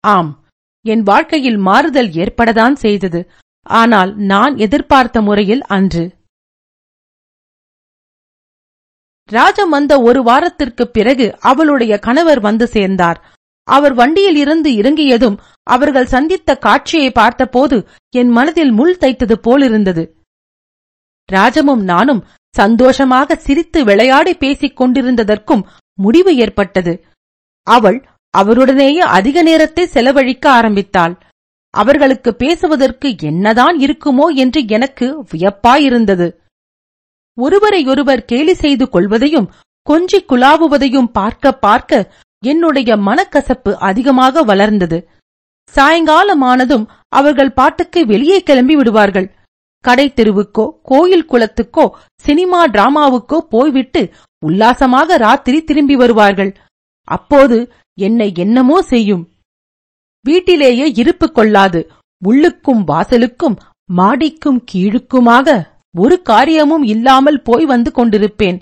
ஆம் 0.00 0.44
என் 0.86 1.02
வாழ்க்கையில் 1.02 1.56
மாறுதல் 1.56 2.08
ஏற்படதான் 2.08 2.72
செய்தது. 2.72 3.30
ஆனால் 3.62 4.16
நான் 4.16 4.56
எதிர்பார்த்த 4.56 5.22
முறையில் 5.22 5.62
அன்று. 5.62 6.14
ராஜம் 9.24 9.70
வந்த 9.70 10.00
ஒரு 10.00 10.22
வாரத்திற்குப் 10.22 10.92
பிறகு 10.92 11.36
அவளுடைய 11.40 11.98
கணவர் 11.98 12.40
வந்து 12.40 12.66
சேர்ந்தார். 12.66 13.35
அவர் 13.68 13.94
வண்டியில் 13.94 14.36
இருந்து 14.36 14.70
இறங்கியதும் 14.74 15.36
அவர்கள் 15.66 16.12
சந்தித்த 16.14 16.50
காட்சியை 16.56 17.10
பார்த்தபோது 17.10 17.76
என் 18.14 18.28
மனதில் 18.28 18.72
முள் 18.72 18.98
தைத்தது 19.00 19.36
போலிருந்தது. 19.42 20.04
ராஜமும் 21.28 21.82
நானும் 21.82 22.24
சந்தோஷமாக 22.54 23.36
சிரித்து 23.36 23.80
விளையாடி 23.84 24.32
பேசிக் 24.34 24.76
கொண்டிருந்ததற்கும் 24.80 25.66
முடிவு 25.98 26.32
ஏற்பட்டது. 26.36 26.92
அவள் 27.66 27.98
அவருடனேயே 28.34 29.04
அதிக 29.18 29.42
நேரத்தை 29.42 29.84
செலவழிக்க 29.86 30.44
ஆரம்பித்தாள். 30.50 31.14
அவர்களுக்கு 31.74 32.30
பேசுவதற்கு 32.34 33.08
என்னதான் 33.22 33.76
இருக்குமோ 33.78 34.26
என்று 34.36 34.60
எனக்கு 34.68 35.06
வியப்பாயிருந்தது. 35.30 36.28
ஒருவரையொருவர் 37.38 38.22
கேலி 38.24 38.54
செய்து 38.54 38.84
கொள்வதையும் 38.88 39.50
கொஞ்சி 39.86 40.18
குலாவுவதையும் 40.30 41.10
பார்க்க 41.12 41.52
பார்க்க 41.58 42.10
என்னுடைய 42.50 42.96
மனக்கசப்பு 43.08 43.72
அதிகமாக 43.88 44.42
வளர்ந்தது. 44.50 44.98
சாயங்காலமானதும் 45.74 46.84
அவர்கள் 47.18 47.56
பாட்டுக்கு 47.58 48.00
வெளியே 48.12 48.38
கிளம்பி 48.48 48.74
விடுவார்கள். 48.76 49.28
கடை 49.84 50.06
தெருவுக்கோ 50.10 50.64
கோயில் 50.90 51.28
குளத்துக்கோ 51.30 51.84
சினிமா 52.24 52.60
டிராமாவுக்கோ 52.74 53.38
போய்விட்டு 53.54 54.02
உல்லாசமாக 54.42 55.16
ராத்திரி 55.24 55.58
திரும்பி 55.64 55.96
வருவார்கள். 55.96 56.52
அப்போது 57.08 57.58
என்னை 57.98 58.28
என்னமோ 58.44 58.78
செய்யும். 58.92 59.24
வீட்டிலேயே 60.24 60.86
இருப்பு 61.02 61.26
கொள்ளாது. 61.30 61.80
உள்ளுக்கும் 62.22 62.82
வாசலுக்கும் 62.90 63.56
மாடிக்கும் 63.88 64.60
கீழுக்குமாக 64.70 65.58
ஒரு 65.94 66.16
காரியமும் 66.30 66.84
இல்லாமல் 66.94 67.38
போய் 67.48 67.66
வந்து 67.72 67.90
கொண்டிருப்பேன். 67.98 68.58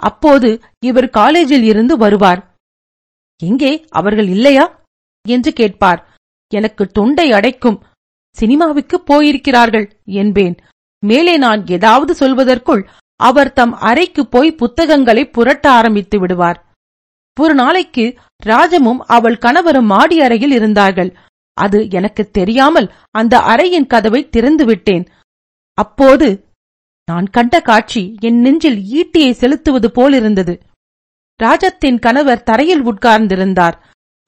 அப்போது 0.00 0.48
இவர் 0.88 1.08
காலேஜில் 1.18 1.66
இருந்து 1.70 1.94
வருவார். 1.96 2.40
எங்கே 3.42 3.84
அவர்கள் 3.88 4.28
இல்லையா? 4.28 4.82
என்று 5.28 5.52
கேட்பார். 5.52 6.00
எனக்கு 6.52 6.86
தொண்டை 6.86 7.32
அடைக்கும். 7.32 7.82
சினிமாவுக்கு 8.36 9.02
போயிருக்கிறார்கள் 9.06 9.90
என்பேன். 10.04 10.56
மேலே 11.06 11.36
நான் 11.36 11.66
ஏதாவது 11.66 12.12
சொல்வதற்குள் 12.14 12.86
அவர் 13.16 13.52
தம் 13.52 13.72
அறைக்கு 13.72 14.26
போய் 14.26 14.54
புத்தகங்களை 14.54 15.28
புரட்ட 15.28 15.70
ஆரம்பித்து 15.70 16.18
விடுவார். 16.18 16.66
ஒரு 17.40 17.54
நாளைக்கு 17.54 18.18
ராஜமும் 18.46 19.00
அவள் 19.06 19.38
கணவரும் 19.38 19.86
மாடி 19.86 20.20
அறையில் 20.20 20.50
இருந்தார்கள். 20.50 21.16
அது 21.52 21.90
எனக்கு 21.90 22.30
தெரியாமல் 22.30 22.92
அந்த 23.10 23.38
அறையின் 23.38 23.86
கதவை 23.86 24.28
திறந்து 24.28 24.64
விட்டேன். 24.64 25.08
அப்போது 25.74 26.46
நான் 27.04 27.26
கண்ட 27.26 27.60
காட்சி 27.60 28.14
என் 28.20 28.40
நெஞ்சில் 28.40 28.78
ஈட்டியை 28.98 29.30
செலுத்துவது 29.30 29.90
போலிருந்தது. 29.90 30.60
ராஜத்தின் 31.42 31.98
கணவர் 31.98 32.42
தரையில் 32.42 32.84
உட்கார்ந்திருந்தார். 32.86 33.76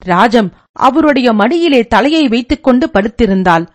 ராஜம் 0.05 0.53
அவருடைய 0.71 1.33
மடியிலே 1.33 1.87
தலையை 1.87 2.27
வைத்துக் 2.27 2.63
கொண்டு 2.63 2.87
படுத்திருந்தாள். 2.87 3.67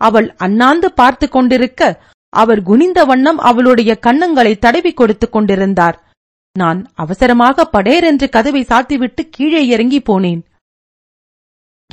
அவள் 0.00 0.34
அண்ணாந்து 0.36 0.92
பார்த்து 0.92 1.28
கொண்டிருக்க 1.28 2.02
அவர் 2.28 2.62
குனிந்த 2.62 3.04
வண்ணம் 3.04 3.38
அவளுடைய 3.38 3.98
கன்னங்களை 4.06 4.58
தடவி 4.58 4.92
கொடுத்துக் 4.92 5.32
கொண்டிருந்தார். 5.32 5.96
நான் 6.52 6.90
அவசரமாக 6.94 7.68
படேரென்று 7.72 8.28
கதவை 8.28 8.62
சாத்திவிட்டு 8.62 9.28
கீழே 9.30 9.66
இறங்கி 9.66 10.00
போனேன். 10.00 10.42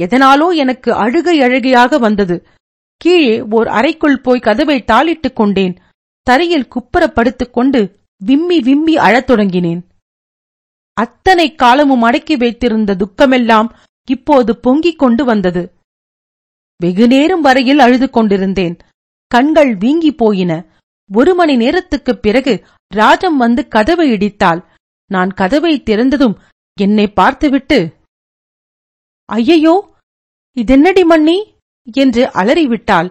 எதனாலோ 0.01 0.55
எனக்கு 0.55 0.93
அழுகை 0.93 1.41
அழுகையாக 1.41 1.97
வந்தது. 1.97 2.45
கீழே 2.97 3.41
ஓர் 3.41 3.67
அறைக்குள் 3.67 4.21
போய் 4.21 4.39
கதவை 4.39 4.83
தாளிட்டுக் 4.83 5.33
கொண்டேன். 5.33 5.77
தரையில் 6.21 6.67
குப்புற 6.67 7.07
படுத்துக் 7.07 7.53
கொண்டு 7.53 7.99
விம்மி 8.17 8.59
விம்மி 8.59 8.97
அழத் 8.97 9.29
தொடங்கினேன். 9.31 9.81
அத்தனை 10.99 11.55
காலமும் 11.55 12.01
அடக்கி 12.01 12.35
வைத்திருந்த 12.35 12.95
துக்கமெல்லாம் 12.95 13.67
இப்போது 14.09 14.57
பொங்கிக் 14.57 14.99
கொண்டு 14.99 15.25
வந்தது. 15.25 15.61
வெகுநேரம் 16.81 17.41
வரையில் 17.41 17.79
அழுது 17.79 18.09
கொண்டிருந்தேன். 18.09 18.77
கண்கள் 19.27 19.75
வீங்கி 19.75 20.11
போயின. 20.11 20.65
ஒரு 21.13 21.35
மணி 21.35 21.55
நேரத்துக்குப் 21.55 22.21
பிறகு 22.21 22.53
ராஜம் 22.95 23.37
வந்து 23.37 23.67
கதவை 23.67 24.11
இடித்தாள். 24.11 24.61
நான் 25.11 25.31
கதவை 25.33 25.81
திறந்ததும் 25.81 26.35
என்னை 26.81 27.07
பார்த்துவிட்டு 27.07 27.79
ஐயையோ 29.25 29.75
இதென்னடி 30.57 31.03
மண்ணி 31.09 31.37
என்று 31.91 32.23
அலறிவிட்டாள். 32.33 33.09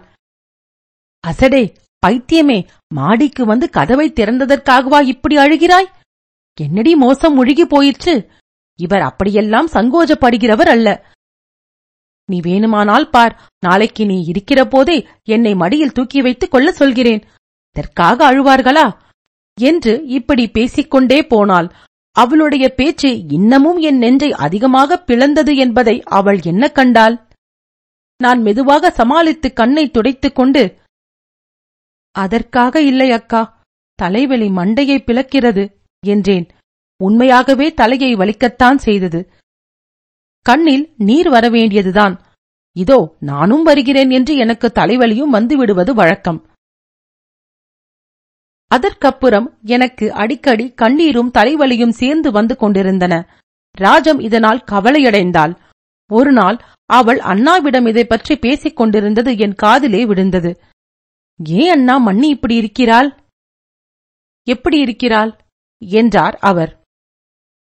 அசடே 1.27 1.63
பைத்தியமே 2.07 2.67
மாடிக்கு 2.93 3.45
வந்து 3.45 3.69
கதவை 3.69 4.11
திறந்ததற்காகவா 4.11 5.01
இப்படி 5.01 5.35
அழுகிறாய்? 5.37 5.97
என்னடி 6.59 6.95
மோசம் 6.95 7.33
முழுகி 7.33 7.65
போயிற்று? 7.65 8.31
இவர் 8.75 9.01
அப்படியெல்லாம் 9.01 9.67
சங்கோஜப்படுகிறவர் 9.67 10.69
அல்ல. 10.69 11.15
நீ 12.25 12.39
வேணுமானால் 12.39 13.09
பார் 13.09 13.41
நாளைக்கு 13.59 14.05
நீ 14.05 14.23
இருக்கிற 14.23 14.65
போதே 14.65 15.07
என்னை 15.23 15.55
மடியில் 15.55 15.91
தூக்கி 15.91 16.21
வைத்துக் 16.21 16.51
கொள்ள 16.51 16.71
சொல்கிறேன். 16.71 17.23
இதற்காக 17.71 18.31
அழுவார்களா? 18.31 18.97
என்று 19.61 20.05
இப்படி 20.05 20.49
பேசிக்கொண்டே 20.49 21.27
போனாள். 21.27 21.73
அவளுடைய 22.11 22.69
பேச்சு 22.69 23.27
இன்னமும் 23.27 23.77
என் 23.77 23.97
நெஞ்சை 23.97 24.31
அதிகமாக 24.31 25.03
பிளந்தது 25.07 25.55
என்பதை 25.55 26.03
அவள் 26.03 26.39
என்ன 26.41 26.67
கண்டாள்? 26.67 27.27
நான் 28.17 28.41
மெதுவாக 28.41 28.91
சமாளித்து 28.91 29.53
கண்ணை 29.53 29.89
துடைத்துக் 29.89 30.35
கொண்டு 30.35 30.77
அதற்காக 32.11 32.81
இல்லை 32.81 33.11
அக்கா. 33.11 33.61
தலைவலி 33.95 34.47
மண்டையை 34.47 34.97
பிளக்கிறது. 34.99 35.78
என்றேன். 36.03 36.47
உண்மையாகவே 36.99 37.73
தலையை 37.73 38.15
வலிக்கத்தான் 38.15 38.75
செய்தது. 38.75 39.19
கண்ணில் 40.45 40.85
நீர் 40.97 41.29
வரவேண்டியதுதான் 41.29 42.15
இதோ 42.75 43.15
நானும் 43.19 43.63
வருகிறேன் 43.63 44.09
என்று 44.09 44.35
எனக்கு 44.35 44.67
தலைவலியும் 44.67 45.33
வந்துவிடுவது 45.33 45.91
வழக்கம். 45.93 46.39
அதற்கப்புறம் 48.71 49.47
எனக்கு 49.65 50.13
அடிக்கடி 50.13 50.65
கண்ணீரும் 50.73 51.31
தலைவலியும் 51.37 51.97
சேர்ந்து 52.01 52.31
வந்து 52.31 52.55
கொண்டிருந்தன. 52.55 53.13
ராஜம் 53.77 54.19
இதனால் 54.19 54.63
கவலையடைந்தாள். 54.71 55.53
ஒரு 56.11 56.31
நாள் 56.31 56.57
அவள் 56.89 57.19
அண்ணாவிடம் 57.19 57.87
இதை 57.87 58.05
பற்றி 58.05 58.35
பேசிக் 58.35 58.75
கொண்டிருந்தது 58.75 59.37
என் 59.37 59.55
காதிலே 59.55 60.05
விழுந்தது. 60.05 60.51
ஏன் 61.39 61.69
அண்ணா 61.69 61.95
மண்ணி 62.07 62.27
இப்படி 62.35 62.55
இருக்கிறாள்? 62.55 63.09
எப்படி 64.47 64.77
இருக்கிறாள்? 64.79 65.31
என்றார் 65.85 66.35
அவர். 66.35 66.77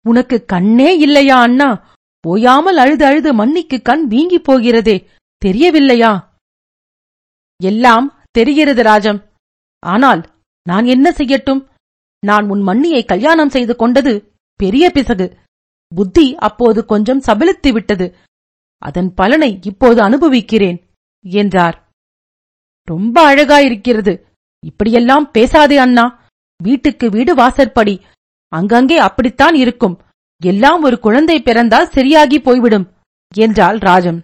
உனக்கு 0.02 0.44
கண்ணே 0.44 0.98
இல்லையா 0.98 1.40
அண்ணா? 1.40 1.94
ஓயாமல் 2.26 2.76
அழுது 2.76 3.04
அழுது 3.04 3.34
மன்னிக்கு 3.34 3.82
கண் 3.82 4.06
வீங்கி 4.06 4.38
போகிறதே. 4.38 5.08
தெரியவில்லையா? 5.36 6.40
எல்லாம் 7.62 8.22
தெரிகிறது 8.30 8.82
ராஜம். 8.82 9.24
ஆனால் 9.78 10.34
நான் 10.62 10.84
என்ன 10.84 11.10
செய்யட்டும்? 11.10 11.68
நான் 12.26 12.48
உன் 12.48 12.62
மண்ணியை 12.62 13.04
கல்யாணம் 13.04 13.48
செய்து 13.48 13.76
கொண்டது 13.76 14.32
பெரிய 14.54 14.90
பிசகு. 14.90 15.38
புத்தி 15.94 16.34
அப்போது 16.34 16.84
கொஞ்சம் 16.84 17.20
சபலித்து 17.20 17.72
விட்டது. 17.72 18.16
அதன் 18.78 19.14
பலனை 19.14 19.58
இப்போது 19.62 20.02
அனுபவிக்கிறேன் 20.02 20.90
என்றார். 21.24 21.88
ரொம்ப 22.82 23.34
அழகாயிருக்கிறது. 23.34 24.22
இப்படியெல்லாம் 24.66 25.30
பேசாதே 25.30 25.76
அண்ணா. 25.76 26.25
வீட்டுக்கு 26.60 27.06
வீடு 27.10 27.32
வாசற்படி. 27.34 27.94
அங்கங்கே 28.52 28.98
அப்படித்தான் 28.98 29.54
இருக்கும். 29.54 29.96
எல்லாம் 30.42 30.82
ஒரு 30.82 30.96
குழந்தை 30.98 31.36
பிறந்தால் 31.40 31.92
சரியாகி 31.96 32.38
போய்விடும் 32.38 32.86
என்றாள் 33.34 33.78
ராஜம். 33.78 34.18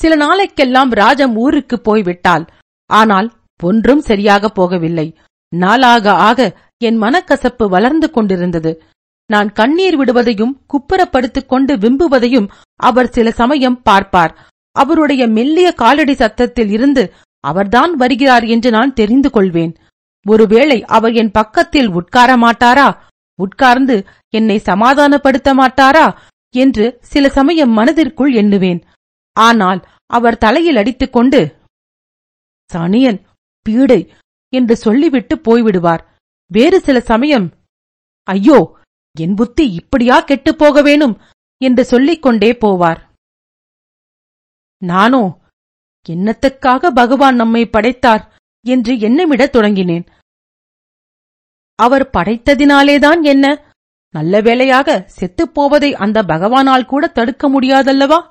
சில 0.00 0.12
நாளைக்கெல்லாம் 0.16 0.90
ராஜம் 1.00 1.34
ஊருக்கு 1.36 1.76
போய்விட்டாள். 1.88 2.44
ஆனால் 2.90 3.28
ஒன்றும் 3.60 4.00
சரியாக 4.00 4.50
போகவில்லை. 4.58 5.06
நாளாக 5.52 6.12
ஆக 6.28 6.40
என் 6.78 6.98
மனக்கசப்பு 7.02 7.64
வளர்ந்து 7.68 8.08
கொண்டிருந்தது. 8.10 8.72
நான் 9.30 9.48
கண்ணீர் 9.52 9.96
விடுவதையும் 10.00 10.54
குப்புறப்படுத்திக் 10.72 11.46
கொண்டு 11.46 11.72
விம்புவதையும் 11.76 12.50
அவர் 12.80 13.10
சில 13.16 13.30
சமயம் 13.30 13.80
பார்ப்பார். 13.82 14.32
அவருடைய 14.76 15.22
மெல்லிய 15.26 15.68
காலடி 15.72 16.14
சத்தத்தில் 16.14 16.70
இருந்து 16.70 17.02
அவர்தான் 17.44 17.92
வருகிறார் 17.96 18.44
என்று 18.44 18.70
நான் 18.70 18.96
தெரிந்து 19.00 19.30
கொள்வேன். 19.30 19.72
ஒருவேளை 20.26 20.84
அவர் 20.84 21.12
என் 21.12 21.30
பக்கத்தில் 21.30 21.88
உட்கார 21.88 22.36
மாட்டாரா? 22.36 22.98
உட்கார்ந்து 23.34 24.06
என்னை 24.28 24.62
சமாதானப்படுத்த 24.64 25.50
மாட்டாரா? 25.54 26.18
என்று 26.54 26.98
சில 27.02 27.28
சமயம் 27.28 27.70
மனதிற்குள் 27.70 28.32
எண்ணுவேன். 28.32 28.82
ஆனால் 29.32 29.80
அவர் 30.06 30.38
தலையில் 30.38 30.76
அடித்துக்கொண்டு 30.76 31.56
சனியன் 32.74 33.20
பீடை 33.62 34.12
என்று 34.52 34.76
சொல்லிவிட்டு 34.76 35.36
போய்விடுவார். 35.36 36.02
வேறு 36.46 36.80
சில 36.80 37.00
சமயம் 37.00 37.52
ஐயோ 38.22 38.76
என் 39.18 39.34
புத்தி 39.34 39.72
இப்படியா 39.72 40.20
கெட்டுப் 40.20 40.58
போக 40.58 40.82
வேணும்? 40.82 41.20
என்று 41.60 41.84
சொல்லிக் 41.84 42.22
கொண்டே 42.22 42.52
போவார். 42.52 43.00
நானோ 44.78 45.40
என்னத்துக்காக 46.08 46.90
பகவான் 46.90 47.34
நம்மை 47.34 47.66
படைத்தார்? 47.66 48.37
என்று 48.68 48.94
எண்ணமிடத் 48.94 49.54
தொடங்கினேன். 49.56 50.06
அவர் 51.74 52.10
படைத்ததினாலேதான் 52.12 53.22
என்ன? 53.22 53.72
நல்ல 54.14 54.40
வேளையாக 54.40 55.04
செத்துப் 55.06 55.54
போவதை 55.54 55.94
அந்த 55.94 56.22
பகவானால் 56.22 56.84
கூட 56.84 57.06
தடுக்க 57.06 57.60
முடியாதல்லவா? 57.60 58.30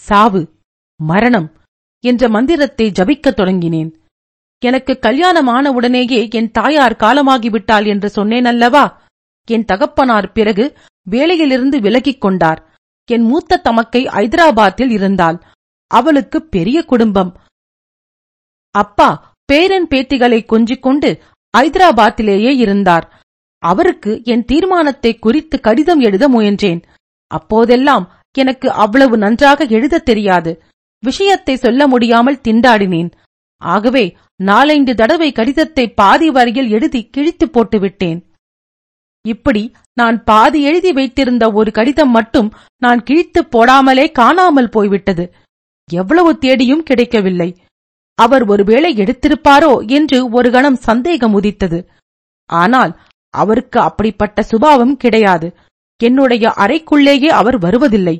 சாவு 0.00 0.58
மரணம் 0.96 1.56
என்ற 2.04 2.28
மந்திரத்தை 2.28 2.90
ஜபிக்கத் 2.90 3.38
தொடங்கினேன். 3.38 3.96
எனக்கு 4.64 4.98
கல்யாணமான 4.98 5.70
உடனேயே 5.70 6.28
என் 6.30 6.50
தாயார் 6.50 6.96
காலமாகிவிட்டாள் 6.96 7.86
என்று 7.86 8.08
சொன்னேன் 8.10 8.44
அல்லவா 8.44 9.02
என் 9.50 9.64
தகப்பனார் 9.64 10.32
பிறகு 10.32 10.78
வேலையிலிருந்து 11.10 11.80
விலகிக் 11.80 12.20
கொண்டார். 12.20 12.74
என் 13.10 13.22
மூத்த 13.22 13.56
தமக்கை 13.56 14.06
ஐதராபாத்தில் 14.06 14.90
இருந்தாள். 14.90 15.42
அவளுக்கு 15.86 16.42
பெரிய 16.42 16.82
குடும்பம். 16.82 17.40
அப்பா 18.70 19.27
பேரன் 19.48 19.86
பேத்திகளை 19.90 20.44
கொஞ்சிக் 20.44 20.82
கொண்டு 20.82 21.22
ஐதராபாத்திலேயே 21.58 22.56
இருந்தார். 22.56 23.06
அவருக்கு 23.58 24.20
என் 24.24 24.44
தீர்மானத்தை 24.44 25.18
குறித்து 25.18 25.60
கடிதம் 25.60 26.00
எழுத 26.00 26.28
முயன்றேன். 26.28 26.82
அப்போதெல்லாம் 27.26 28.04
எனக்கு 28.38 28.70
அவ்வளவு 28.70 29.18
நன்றாக 29.18 29.64
எழுதத் 29.64 30.04
தெரியாது. 30.04 30.62
விஷயத்தை 31.04 31.56
சொல்ல 31.56 31.86
முடியாமல் 31.86 32.40
திண்டாடினேன். 32.48 33.10
ஆகவே 33.62 34.16
நாலைந்து 34.36 34.94
தடவை 34.94 35.32
கடிதத்தை 35.32 35.92
பாதி 35.92 36.30
வரையில் 36.30 36.70
எழுதி 36.70 37.00
கிழித்து 37.06 37.46
போட்டுவிட்டேன் 37.46 38.20
இப்படி 39.28 39.72
நான் 39.92 40.24
பாதி 40.24 40.62
எழுதி 40.62 40.92
வைத்திருந்த 40.92 41.50
ஒரு 41.50 41.70
கடிதம் 41.70 42.10
மட்டும் 42.10 42.52
நான் 42.76 43.02
கிழித்துப் 43.02 43.56
போடாமலே 43.56 44.12
காணாமல் 44.12 44.68
போய்விட்டது. 44.68 45.34
எவ்வளவு 45.90 46.38
தேடியும் 46.38 46.82
கிடைக்கவில்லை. 46.82 47.50
அவர் 48.18 48.44
ஒருவேளை 48.44 48.90
எடுத்திருப்பாரோ 49.02 49.72
என்று 49.88 50.18
ஒரு 50.30 50.50
கணம் 50.50 50.78
சந்தேகம் 50.88 51.34
உதித்தது. 51.34 51.78
ஆனால் 52.50 52.92
அவருக்கு 53.34 53.80
அப்படிப்பட்ட 53.80 54.42
சுபாவம் 54.42 54.96
கிடையாது. 54.96 55.48
என்னுடைய 56.00 56.44
அறைக்குள்ளேயே 56.64 57.30
அவர் 57.40 57.58
வருவதில்லை. 57.58 58.16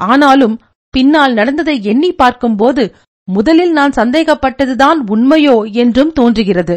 ஆனாலும் 0.00 0.56
பின்னால் 0.94 1.32
நடந்ததை 1.32 1.76
எண்ணி 1.92 2.10
பார்க்கும்போது 2.12 2.84
முதலில் 3.28 3.72
நான் 3.72 3.94
சந்தேகப்பட்டதுதான் 3.96 4.98
உண்மையோ 5.14 5.56
என்றும் 5.82 6.12
தோன்றுகிறது. 6.12 6.76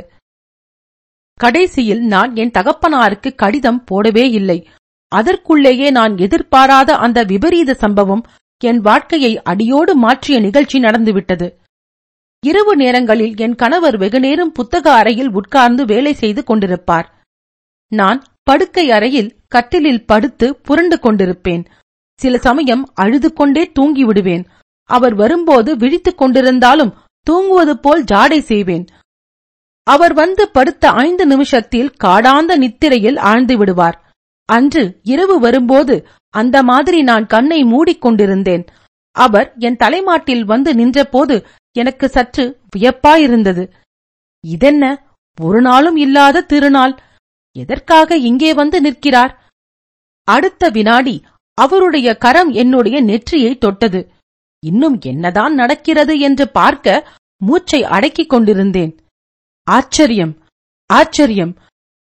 கடைசியில் 1.40 2.02
நான் 2.06 2.32
என் 2.36 2.56
தகப்பனாருக்கு 2.58 3.30
கடிதம் 3.36 3.82
போடவே 3.92 4.26
இல்லை. 4.40 4.60
அதற்குள்ளேயே 5.12 5.88
நான் 5.92 6.14
எதிர்பாராத 6.18 6.96
அந்த 6.96 7.20
விபரீத 7.24 7.74
சம்பவம் 7.74 8.24
என் 8.62 8.82
வாழ்க்கையை 8.82 9.32
அடியோடு 9.44 9.94
மாற்றிய 9.96 10.38
நிகழ்ச்சி 10.40 10.80
நடந்துவிட்டது. 10.80 11.48
இரவு 12.44 12.76
நேரங்களில் 12.76 13.34
என் 13.38 13.56
கணவர் 13.56 13.98
வெகுநேரம் 13.98 14.52
புத்தக 14.52 14.94
அறையில் 14.94 15.32
உட்கார்ந்து 15.32 15.86
வேலை 15.86 16.14
செய்து 16.14 16.44
கொண்டிருப்பார். 16.48 17.08
நான் 17.92 18.24
படுக்கை 18.44 18.92
அறையில் 18.92 19.34
கட்டிலில் 19.48 20.06
படுத்து 20.06 20.56
புரண்டு 20.56 20.96
கொண்டிருப்பேன். 20.96 21.66
சில 22.20 22.38
சமயம் 22.38 22.84
அழுது 22.94 23.34
கொண்டே 23.34 23.72
தூங்கி 23.72 24.04
விடுவேன் 24.04 24.46
அவர் 24.90 25.16
வரும்போது 25.16 25.78
விழித்துக் 25.78 26.22
கொண்டிருந்தாலும் 26.22 26.94
தூங்குவது 27.28 27.78
போல் 27.80 28.04
ஜாடை 28.04 28.40
செய்வேன். 28.40 28.86
அவர் 29.84 30.14
வந்து 30.14 30.50
படுத்த 30.50 30.90
ஐந்து 30.90 31.26
நிமிஷத்தில் 31.26 31.94
காடாந்த 32.04 32.58
நித்திரையில் 32.58 33.18
ஆழ்ந்து 33.18 33.58
விடுவார். 33.58 33.98
அன்று 34.46 34.84
இரவு 35.04 35.40
வரும்போது 35.40 35.96
அந்த 36.34 36.64
மாதிரி 36.64 37.02
நான் 37.02 37.26
கண்ணை 37.26 37.64
மூடிக்கொண்டிருந்தேன் 37.64 38.68
அவர் 39.16 39.48
என் 39.58 39.76
தலைமாட்டில் 39.76 40.44
வந்து 40.46 40.76
நின்றபோது 40.76 41.36
எனக்கு 41.72 42.10
சற்று 42.10 42.60
வியப்பாயிருந்தது. 42.78 43.72
இதென்ன? 44.40 45.04
ஒரு 45.42 45.62
நாளும் 45.62 45.96
இல்லாத 45.96 46.42
திருநாள். 46.42 47.00
எதற்காக 47.52 48.18
இங்கே 48.18 48.54
வந்து 48.54 48.82
நிற்கிறார்? 48.82 49.52
அடுத்த 50.24 50.70
வினாடி 50.70 51.24
அவருடைய 51.54 52.18
கரம் 52.18 52.52
என்னுடைய 52.52 53.02
நெற்றியை 53.02 53.58
தொட்டது. 53.58 54.12
இன்னும் 54.66 55.00
என்னதான் 55.02 55.54
நடக்கிறது 55.54 56.20
என்று 56.20 56.50
பார்க்க 56.50 57.08
மூச்சை 57.38 57.84
அடக்கிக் 57.84 58.30
கொண்டிருந்தேன். 58.30 59.00
ஆச்சரியம் 59.64 60.44
ஆச்சரியம். 60.86 61.58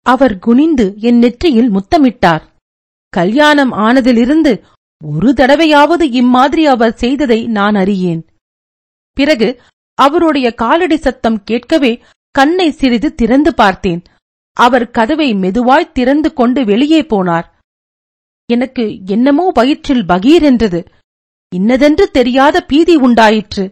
அவர் 0.02 0.39
குனிந்து 0.39 0.93
என் 0.97 1.17
நெற்றியில் 1.17 1.71
முத்தமிட்டார். 1.71 2.41
கல்யாணம் 3.10 3.71
ஆனதிலிருந்து 3.71 4.63
ஒரு 5.06 5.34
தடவையாவது 5.34 6.02
இம்மாதிரி 6.02 6.65
அவர் 6.65 6.95
செய்ததை 6.95 7.47
நான் 7.47 7.76
அறியேன். 7.76 8.26
பிறகு 9.13 9.62
அவருடைய 9.97 10.54
காலடி 10.54 10.97
சத்தம் 10.97 11.43
கேட்கவே 11.43 12.04
கண்ணை 12.32 12.71
சிறிது 12.71 13.15
திறந்து 13.15 13.54
பார்த்தேன். 13.54 14.02
அவர் 14.58 14.91
கதவை 14.91 15.34
மெதுவாய் 15.34 15.91
திறந்து 15.91 16.34
கொண்டு 16.34 16.65
வெளியே 16.65 17.02
போனார். 17.02 17.47
எனக்கு 18.50 19.00
என்னமோ 19.06 19.52
வயிற்றில் 19.54 20.06
பகீர் 20.06 20.41
என்றது. 20.41 20.80
இன்னதென்று 21.56 22.12
தெரியாத 22.12 22.62
பீதி 22.62 22.95
உண்டாயிற்று. 22.95 23.71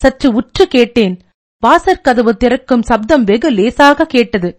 சற்று 0.00 0.32
உற்று 0.32 0.68
கேட்டேன். 0.68 1.14
வாசற்கதவு 1.62 2.32
திறக்கும் 2.36 2.82
சப்தம் 2.82 3.24
வெகு 3.24 3.50
லேசாக 3.50 4.06
கேட்டது. 4.06 4.50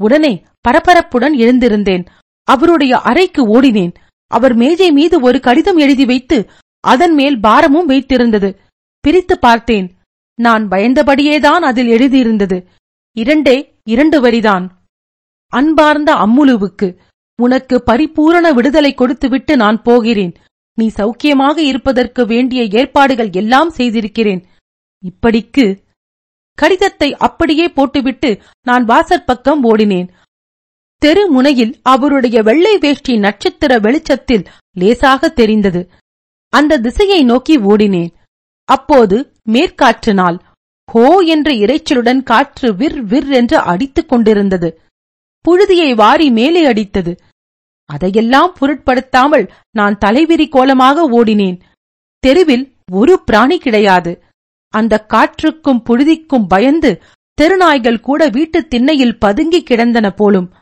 உடனே 0.00 0.32
பரபரப்புடன் 0.68 1.34
எழுந்திருந்தேன். 1.44 2.04
அவருடைய 2.48 3.00
அறைக்கு 3.00 3.42
ஓடினேன். 3.46 3.94
அவர் 4.30 4.54
மேஜை 4.54 4.92
மீது 4.92 5.20
ஒரு 5.20 5.40
கடிதம் 5.40 5.76
எழுதி 5.76 6.04
வைத்து 6.04 6.38
அதன் 6.84 7.14
மேல் 7.14 7.40
பாரமும் 7.40 7.88
வைத்திருந்தது. 7.88 8.50
பிரித்து 9.04 9.38
பார்த்தேன். 9.38 9.88
நான் 10.38 10.68
பயந்தபடியேதான் 10.68 11.64
அதில் 11.70 11.90
எழுதியிருந்தது. 11.96 12.58
இரண்டே 13.16 13.56
இரண்டு 13.84 14.18
வரிதான். 14.22 14.68
அன்பார்ந்த 15.52 16.10
அம்முலுவுக்கு 16.14 16.88
உனக்கு 17.38 17.82
பரிபூரண 17.82 18.52
விடுதலை 18.52 18.94
கொடுத்துவிட்டு 18.94 19.56
நான் 19.56 19.82
போகிறேன். 19.82 20.34
நீ 20.78 20.86
சௌக்கியமாக 20.96 21.58
இருப்பதற்கு 21.58 22.26
வேண்டிய 22.26 22.62
ஏற்பாடுகள் 22.80 23.30
எல்லாம் 23.32 23.70
செய்திருக்கிறேன். 23.70 24.42
இப்படிக்கு 25.02 25.66
கடிதத்தை 26.58 27.08
அப்படியே 27.16 27.66
போட்டுவிட்டு 27.68 28.30
நான் 28.66 28.84
வாசற்பக்கம் 28.84 29.62
ஓடினேன். 29.62 30.08
தெரு 31.02 31.22
முனையில் 31.28 31.74
அவருடைய 31.82 32.42
வெள்ளை 32.42 32.74
வேஷ்டி 32.78 33.14
நட்சத்திர 33.16 33.78
வெளிச்சத்தில் 33.78 34.44
லேசாக 34.78 35.30
தெரிந்தது. 35.40 35.82
அந்த 36.52 36.78
திசையை 36.78 37.20
நோக்கி 37.24 37.54
ஓடினேன். 37.72 38.12
அப்போது 38.64 39.32
மேற்காற்று 39.42 40.14
நாள் 40.14 40.38
ஹோ 40.92 41.18
என்ற 41.18 41.52
இரைச்சலுடன் 41.52 42.22
காற்று 42.22 42.72
விர் 42.72 43.04
விர் 43.04 43.28
என்று 43.28 43.58
அடித்துக் 43.58 44.08
கொண்டிருந்தது. 44.08 44.80
புழுதியை 45.44 45.94
வாரி 45.94 46.30
மேலே 46.30 46.66
அடித்தது. 46.66 47.16
அதையெல்லாம் 47.84 48.54
பொருட்படுத்தாமல் 48.58 49.52
நான் 49.70 49.98
தலைவிரி 50.04 50.48
கோலமாக 50.48 51.10
ஓடினேன். 51.10 51.60
தெருவில் 52.18 52.74
ஒரு 52.92 53.22
பிராணி 53.24 53.58
கிடையாது. 53.58 54.22
அந்த 54.68 55.06
காற்றுக்கும் 55.08 55.82
புழுதிக்கும் 55.84 56.46
பயந்து 56.48 57.02
தெருநாய்கள் 57.40 58.00
கூட 58.00 58.28
வீட்டுத் 58.28 58.70
திண்ணையில் 58.70 59.18
பதுங்கி 59.18 59.62
கிடந்தன 59.62 60.10
போலும். 60.10 60.54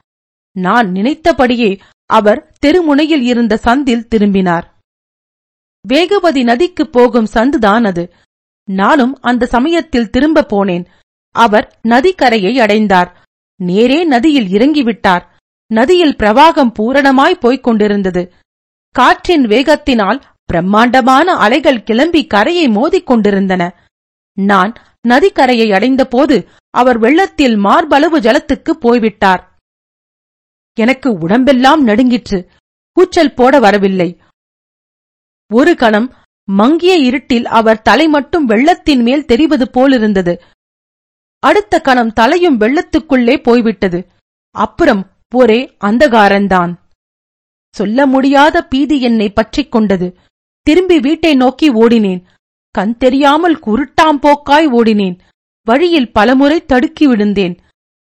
நான் 0.56 0.90
நினைத்தபடியே 0.90 1.78
அவர் 2.06 2.52
தெருமுனையில் 2.66 3.22
இருந்த 3.22 3.60
சந்தில் 3.64 4.06
திரும்பினார். 4.08 4.79
வேகவதி 5.88 6.42
நதிக்கு 6.42 6.88
போகும் 6.88 7.26
சந்துதான் 7.34 7.84
அது 7.84 8.14
நானும் 8.64 9.18
அந்த 9.20 9.46
சமயத்தில் 9.46 10.10
திரும்ப 10.10 10.46
போனேன். 10.50 10.86
அவர் 11.34 11.78
நதிக்கரையை 11.88 12.54
அடைந்தார். 12.58 13.22
நேரே 13.56 14.04
நதியில் 14.04 14.46
இறங்கிவிட்டார். 14.46 15.24
நதியில் 15.66 16.16
பிரவாகம் 16.16 16.72
பூரணமாய் 16.78 17.40
போய்க் 17.40 17.62
கொண்டிருந்தது. 17.62 18.32
காற்றின் 18.94 19.46
வேகத்தினால் 19.46 20.22
பிரம்மாண்டமான 20.44 21.32
அலைகள் 21.32 21.82
கிளம்பி 21.82 22.26
கரையை 22.26 22.68
மோதிக் 22.68 23.06
கொண்டிருந்தன. 23.06 23.74
நான் 24.32 24.74
நதிக்கரையை 25.08 25.74
அடைந்தபோது 25.74 26.48
அவர் 26.70 26.98
வெள்ளத்தில் 26.98 27.56
மார்பளவு 27.56 28.20
ஜலத்துக்கு 28.20 28.70
போய்விட்டார். 28.70 29.56
எனக்கு 30.78 31.12
உடம்பெல்லாம் 31.12 31.82
நடுங்கிற்று. 31.84 32.48
கூச்சல் 32.92 33.34
போட 33.34 33.58
வரவில்லை. 33.58 34.20
ஒரு 35.52 35.74
கணம் 35.74 36.14
மங்கிய 36.44 36.94
இருட்டில் 36.94 37.46
அவர் 37.46 37.82
தலை 37.82 38.08
மட்டும் 38.08 38.44
வெள்ளத்தின் 38.46 39.02
மேல் 39.02 39.24
தெரிவது 39.24 39.70
போலிருந்தது. 39.70 40.42
அடுத்த 41.38 41.80
கணம் 41.80 42.12
தலையும் 42.12 42.60
வெள்ளத்துக்குள்ளே 42.60 43.42
போய்விட்டது. 43.42 44.06
அப்புறம் 44.50 45.10
ஒரே 45.34 45.76
அந்தகாரந்தான் 45.84 46.74
சொல்ல 47.74 48.06
முடியாத 48.06 48.66
பீதி 48.66 49.00
என்னை 49.00 49.30
பற்றிக் 49.30 49.72
கொண்டது. 49.72 50.16
திரும்பி 50.60 51.00
வீட்டை 51.00 51.34
நோக்கி 51.34 51.72
ஓடினேன். 51.72 52.22
கண் 52.70 52.96
தெரியாமல் 52.96 53.58
குருட்டாம்போக்காய் 53.66 54.68
ஓடினேன். 54.70 55.18
வழியில் 55.64 56.12
பலமுறை 56.12 56.64
தடுக்கி 56.64 57.06
விழுந்தேன். 57.06 57.58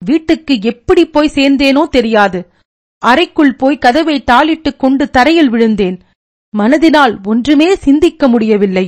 வீட்டுக்கு 0.04 0.58
எப்படி 0.62 1.06
போய் 1.06 1.32
சேர்ந்தேனோ 1.34 1.88
தெரியாது. 1.88 2.52
அறைக்குள் 2.98 3.54
போய் 3.54 3.78
கதவை 3.78 4.24
தாளிட்டுக் 4.30 4.76
கொண்டு 4.76 5.10
தரையில் 5.10 5.50
விழுந்தேன். 5.50 6.00
மனதினால் 6.56 7.14
ஒன்றுமே 7.26 7.74
சிந்திக்க 7.74 8.28
முடியவில்லை. 8.28 8.86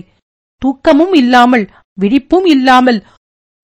தூக்கமும் 0.62 1.12
இல்லாமல் 1.12 1.64
விழிப்பும் 2.01 2.46
இல்லாமல் 2.46 3.07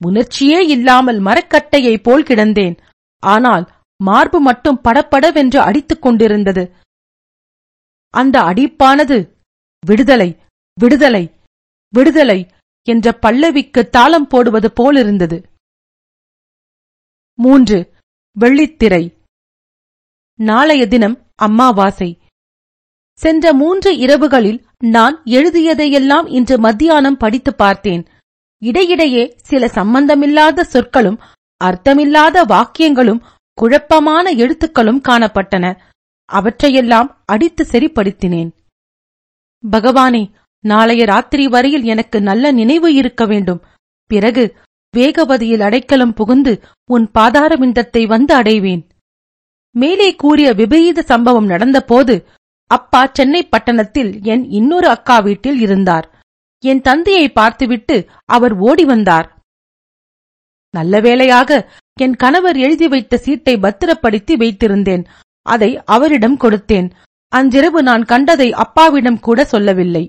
உணர்ச்சியே 0.00 0.66
இல்லாமல் 0.66 1.18
மரக்கட்டையைப் 1.20 2.02
போல் 2.02 2.22
கிடந்தேன். 2.22 2.76
ஆனால் 3.22 3.64
மார்பு 4.00 4.40
மட்டும் 4.40 4.80
படப்படவென்று 4.84 5.56
அடித்துக் 5.56 6.02
கொண்டிருந்தது. 6.02 6.64
அந்த 8.14 8.40
அடிப்பானது 8.40 9.18
விடுதலை 9.82 10.30
விடுதலை 10.80 11.24
விடுதலை 11.92 12.40
என்ற 12.88 13.12
பல்லவிக்கு 13.22 13.82
தாளம் 13.88 14.26
போடுவது 14.26 14.72
போலிருந்தது. 14.72 15.38
மூன்று 17.38 17.78
வெள்ளித்திரை. 18.40 19.04
நாளைய 20.38 20.82
தினம் 20.86 21.16
அம்மாவாசை. 21.34 22.10
சென்ற 23.20 23.52
மூன்று 23.52 23.90
இரவுகளில் 23.94 24.58
நான் 24.78 25.22
எழுதியதையெல்லாம் 25.24 26.26
இன்று 26.28 26.58
மத்தியானம் 26.58 27.16
படித்து 27.16 27.54
பார்த்தேன். 27.54 28.02
இடையிடையே 28.62 29.36
சில 29.42 29.68
சம்பந்தமில்லாத 29.68 30.64
சொற்களும் 30.64 31.18
அர்த்தமில்லாத 31.64 32.42
வாக்கியங்களும் 32.44 33.24
குழப்பமான 33.58 34.30
எழுத்துக்களும் 34.30 35.00
காணப்பட்டன. 35.08 35.64
அவற்றையெல்லாம் 36.28 37.22
அடித்து 37.26 37.64
சரிப்படுத்தினேன். 37.64 38.50
பகவானே 39.64 40.22
நாளைய 40.64 41.04
ராத்திரி 41.04 41.46
வரையில் 41.46 41.82
எனக்கு 41.82 42.18
நல்ல 42.20 42.50
நினைவு 42.50 42.94
இருக்க 42.94 43.24
வேண்டும். 43.26 43.62
பிறகு 44.10 44.44
வேகவதியில் 44.94 45.60
அடைக்கலம் 45.60 46.14
புகுந்து 46.14 46.52
உன் 46.90 47.06
பாதாரவிந்தத்தை 47.18 48.02
வந்து 48.06 48.34
அடைவேன். 48.34 48.82
மேலே 49.74 50.14
கூறிய 50.14 50.52
விபரீத 50.52 51.02
சம்பவம் 51.02 51.48
நடந்தபோது 51.48 52.14
அப்பா 52.70 53.00
சென்னை 53.12 53.42
பட்டணத்தில் 53.44 54.12
என் 54.32 54.44
இன்னொரு 54.50 54.88
அக்கா 54.88 55.16
வீட்டில் 55.18 55.60
இருந்தார். 55.60 56.06
என் 56.64 56.80
தந்தையை 56.80 57.26
பார்த்துவிட்டு 57.28 57.96
அவர் 58.24 58.54
ஓடி 58.68 58.84
வந்தார். 58.84 59.28
நல்ல 60.74 61.00
வேளையாக 61.00 61.50
என் 62.00 62.16
கணவர் 62.22 62.56
எழுதி 62.56 62.86
வைத்த 62.88 63.16
சீட்டை 63.16 63.54
பத்திரப்படுத்தி 63.56 64.34
வைத்திருந்தேன். 64.36 65.04
அதை 65.46 65.70
அவரிடம் 65.84 66.38
கொடுத்தேன். 66.38 66.88
அன்றிரவு 67.32 67.80
நான் 67.82 68.04
கண்டதை 68.04 68.48
அப்பாவிடம் 68.64 69.20
கூட 69.20 69.44
சொல்லவில்லை. 69.44 70.04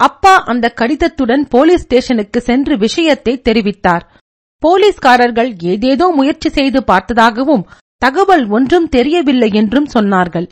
அப்பா 0.00 0.34
அந்த 0.44 0.66
கடிதத்துடன் 0.80 1.44
போலீஸ் 1.48 1.84
ஸ்டேஷனுக்கு 1.84 2.40
சென்று 2.40 2.74
விஷயத்தை 2.76 3.34
தெரிவித்தார். 3.48 4.04
போலீஸ்காரர்கள் 4.62 5.50
ஏதேதோ 5.72 6.06
முயற்சி 6.10 6.48
செய்து 6.48 6.80
பார்த்ததாகவும் 6.80 7.66
தகவல் 8.02 8.44
ஒன்றும் 8.48 8.88
தெரியவில்லை 8.88 9.48
என்றும் 9.60 9.88
சொன்னார்கள். 9.94 10.46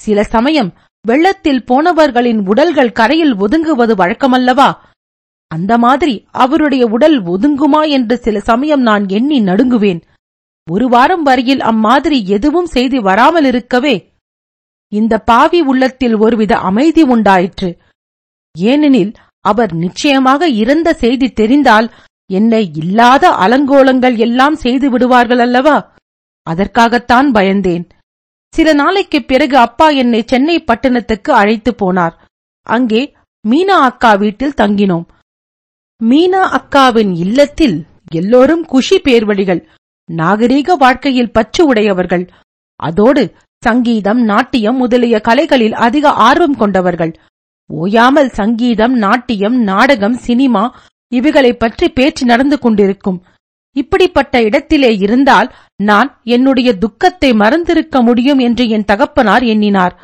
சில 0.00 0.22
சமயம் 0.34 0.70
வெள்ளத்தில் 1.04 1.62
போனவர்களின் 1.70 2.40
உடல்கள் 2.50 2.96
கரையில் 2.98 3.34
ஒதுங்குவது 3.36 3.94
வழக்கமல்லவா? 3.94 4.68
அந்த 5.50 5.72
மாதிரி 5.78 6.14
அவருடைய 6.44 6.84
உடல் 6.86 7.16
ஒதுங்குமா 7.32 7.82
என்று 7.88 8.16
சில 8.16 8.36
சமயம் 8.40 8.82
நான் 8.88 9.04
எண்ணி 9.08 9.38
நடுங்குவேன். 9.40 10.00
ஒரு 10.68 10.86
வாரம் 10.88 11.22
வரையில் 11.22 11.62
அம்மாதிரி 11.70 12.18
எதுவும் 12.36 12.68
செய்தி 12.74 12.98
வராமல் 12.98 13.44
இருக்கவே 13.44 13.94
இந்த 14.92 15.14
பாவி 15.30 15.60
உள்ளத்தில் 15.70 16.16
ஒருவித 16.16 16.52
அமைதி 16.68 17.02
உண்டாயிற்று. 17.14 17.70
ஏனெனில் 18.54 19.12
அவர் 19.44 19.72
நிச்சயமாக 19.84 20.48
இறந்த 20.62 20.88
செய்தி 21.02 21.28
தெரிந்தால் 21.40 21.88
என்னை 22.30 22.62
இல்லாத 22.82 23.24
அலங்கோலங்கள் 23.44 24.16
எல்லாம் 24.26 24.56
செய்து 24.64 24.86
விடுவார்கள் 24.90 25.42
அல்லவா 25.46 25.76
அதற்காகத்தான் 26.44 27.32
பயந்தேன். 27.32 27.88
சில 28.54 28.72
நாளைக்குப் 28.72 29.28
பிறகு 29.28 29.58
அப்பா 29.58 29.88
என்னை 29.88 30.24
சென்னை 30.26 30.64
பட்டணத்துக்கு 30.64 31.32
அழைத்து 31.32 31.74
போனார். 31.82 32.12
அங்கே 32.62 33.16
மீனா 33.48 33.78
அக்கா 33.80 34.14
வீட்டில் 34.14 34.54
தங்கினோம். 34.56 35.04
மீனா 36.04 36.40
அக்காவின் 36.40 37.16
இல்லத்தில் 37.16 37.86
எல்லோரும் 38.10 38.64
குஷி 38.64 39.00
பேர்வழிகள் 39.00 39.66
நாகரீக 40.12 40.72
வாழ்க்கையில் 40.72 41.32
பற்று 41.32 41.66
உடையவர்கள் 41.66 42.28
அதோடு 42.76 43.34
சங்கீதம் 43.64 44.22
நாட்டியம் 44.22 44.76
முதலிய 44.76 45.20
கலைகளில் 45.20 45.72
அதிக 45.72 46.10
ஆர்வம் 46.10 46.56
கொண்டவர்கள். 46.56 47.14
ஓயாமல் 47.68 48.28
சங்கீதம் 48.28 48.94
நாட்டியம் 48.94 49.62
நாடகம் 49.62 50.14
சினிமா 50.14 50.80
இவைகளைப் 51.12 51.58
பற்றி 51.58 51.88
பேச்சு 51.88 52.26
நடந்து 52.26 52.58
கொண்டிருக்கும். 52.58 53.24
இப்படிப்பட்ட 53.76 54.42
இடத்திலே 54.42 54.90
இருந்தால் 54.96 55.48
நான் 55.82 56.08
என்னுடைய 56.24 56.70
துக்கத்தை 56.78 57.30
மறந்திருக்க 57.32 58.02
முடியும் 58.02 58.38
என்று 58.38 58.64
என் 58.68 58.84
தகப்பனார் 58.84 59.44
எண்ணினார். 59.44 59.94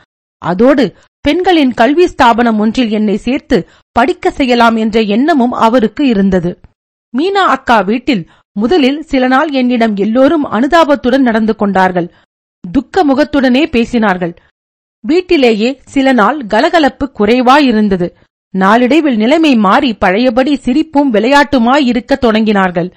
அதோடு 0.43 0.85
பெண்களின் 1.25 1.73
கல்வி 1.75 2.07
ஸ்தாபனம் 2.07 2.59
ஒன்றில் 2.59 2.91
என்னை 2.91 3.17
சேர்த்து 3.17 3.57
படிக்க 3.97 4.31
செய்யலாம் 4.31 4.77
என்ற 4.77 5.01
எண்ணமும் 5.17 5.55
அவருக்கு 5.67 6.03
இருந்தது. 6.07 6.51
மீனா 7.15 7.43
அக்கா 7.57 7.79
வீட்டில் 7.81 8.23
முதலில் 8.57 9.01
சில 9.03 9.25
நாள் 9.27 9.51
என்னிடம் 9.51 9.95
எல்லோரும் 9.97 10.47
அனுதாபத்துடன் 10.47 11.27
நடந்து 11.29 11.55
கொண்டார்கள். 11.57 12.09
துக்க 12.65 13.05
முகத்துடனே 13.05 13.63
பேசினார்கள். 13.75 14.33
வீட்டிலேயே 15.05 15.71
சில 15.85 16.13
நாள் 16.13 16.39
கலகலப்பு 16.47 17.07
குறைவாயிருந்தது. 17.19 18.09
நாளிடைவில் 18.55 19.17
நிலைமை 19.17 19.53
மாறி 19.57 19.91
பழையபடி 19.95 20.55
சிரிப்பும் 20.57 21.13
விளையாட்டுமாயிருக்க 21.15 22.17
தொடங்கினார்கள். 22.21 22.91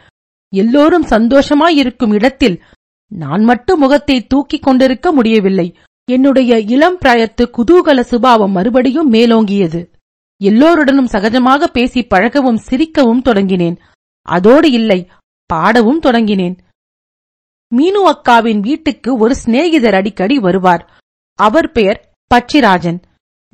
எல்லோரும் 0.53 1.05
சந்தோஷமாயிருக்கும் 1.05 2.13
இடத்தில் 2.13 2.63
நான் 3.07 3.43
மட்டும் 3.43 3.79
முகத்தை 3.79 4.27
தூக்கிக் 4.27 4.63
கொண்டிருக்க 4.63 5.11
முடியவில்லை. 5.11 5.75
என்னுடைய 6.11 6.59
இளம் 6.59 6.97
பிராயத்து 7.05 7.49
குதூகல 7.57 7.99
சுபாவம் 7.99 8.51
மறுபடியும் 8.51 9.13
மேலோங்கியது. 9.13 9.89
எல்லோருடனும் 10.37 11.07
சகஜமாக 11.07 11.63
பேசி 11.63 12.01
பழகவும் 12.01 12.59
சிரிக்கவும் 12.69 13.23
தொடங்கினேன். 13.25 13.77
அதோடு 14.21 14.71
இல்லை 14.71 15.07
பாடவும் 15.45 16.01
தொடங்கினேன். 16.01 16.57
மீனு 17.75 18.01
அக்காவின் 18.05 18.59
வீட்டுக்கு 18.59 19.17
ஒரு 19.17 19.35
சிநேகிதர் 19.35 19.93
அடிக்கடி 19.93 20.39
வருவார். 20.39 20.93
அவர் 21.35 21.71
பெயர் 21.71 22.09
பச்சிராஜன். 22.35 23.01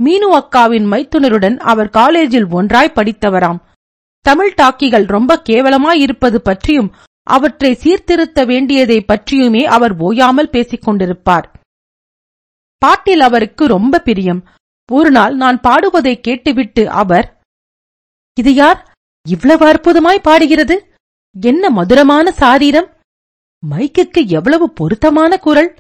மீனு 0.04 0.30
அக்காவின் 0.34 0.86
மைத்துனருடன் 0.86 1.58
அவர் 1.58 1.90
காலேஜில் 1.90 2.48
ஒன்றாய் 2.50 2.96
படித்தவராம். 2.96 3.60
தமிழ் 4.22 4.54
டாக்கிகள் 4.62 5.06
ரொம்ப 5.06 5.42
கேவலமாயிருப்பது 5.50 6.36
பற்றியும் 6.36 6.94
அவற்றை 7.24 7.74
சீர்திருத்த 7.74 8.46
வேண்டியதை 8.46 9.02
பற்றியுமே 9.02 9.66
அவர் 9.66 9.98
ஓயாமல் 9.98 10.50
பேசிக் 10.50 10.88
கொண்டிருப்பார். 10.88 11.48
பாட்டில் 12.78 13.20
அவருக்கு 13.20 13.68
ரொம்ப 13.68 14.00
பிரியம். 14.00 14.48
ஒரு 14.92 15.12
நாள் 15.12 15.36
நான் 15.36 15.60
பாடுவதை 15.60 16.20
கேட்டுவிட்டு 16.20 16.90
அவர் 16.90 17.42
இது 18.40 18.54
யார்? 18.54 18.94
இவ்வளவு 19.30 19.66
அற்புதமாய் 19.66 20.22
பாடுகிறது? 20.22 20.94
என்ன 21.42 21.70
மதுரமான 21.70 22.32
சாரீரம்? 22.32 22.90
மைக்குக்கு 23.70 24.28
எவ்வளவு 24.28 24.74
பொருத்தமான 24.74 25.38
குரல்? 25.38 25.76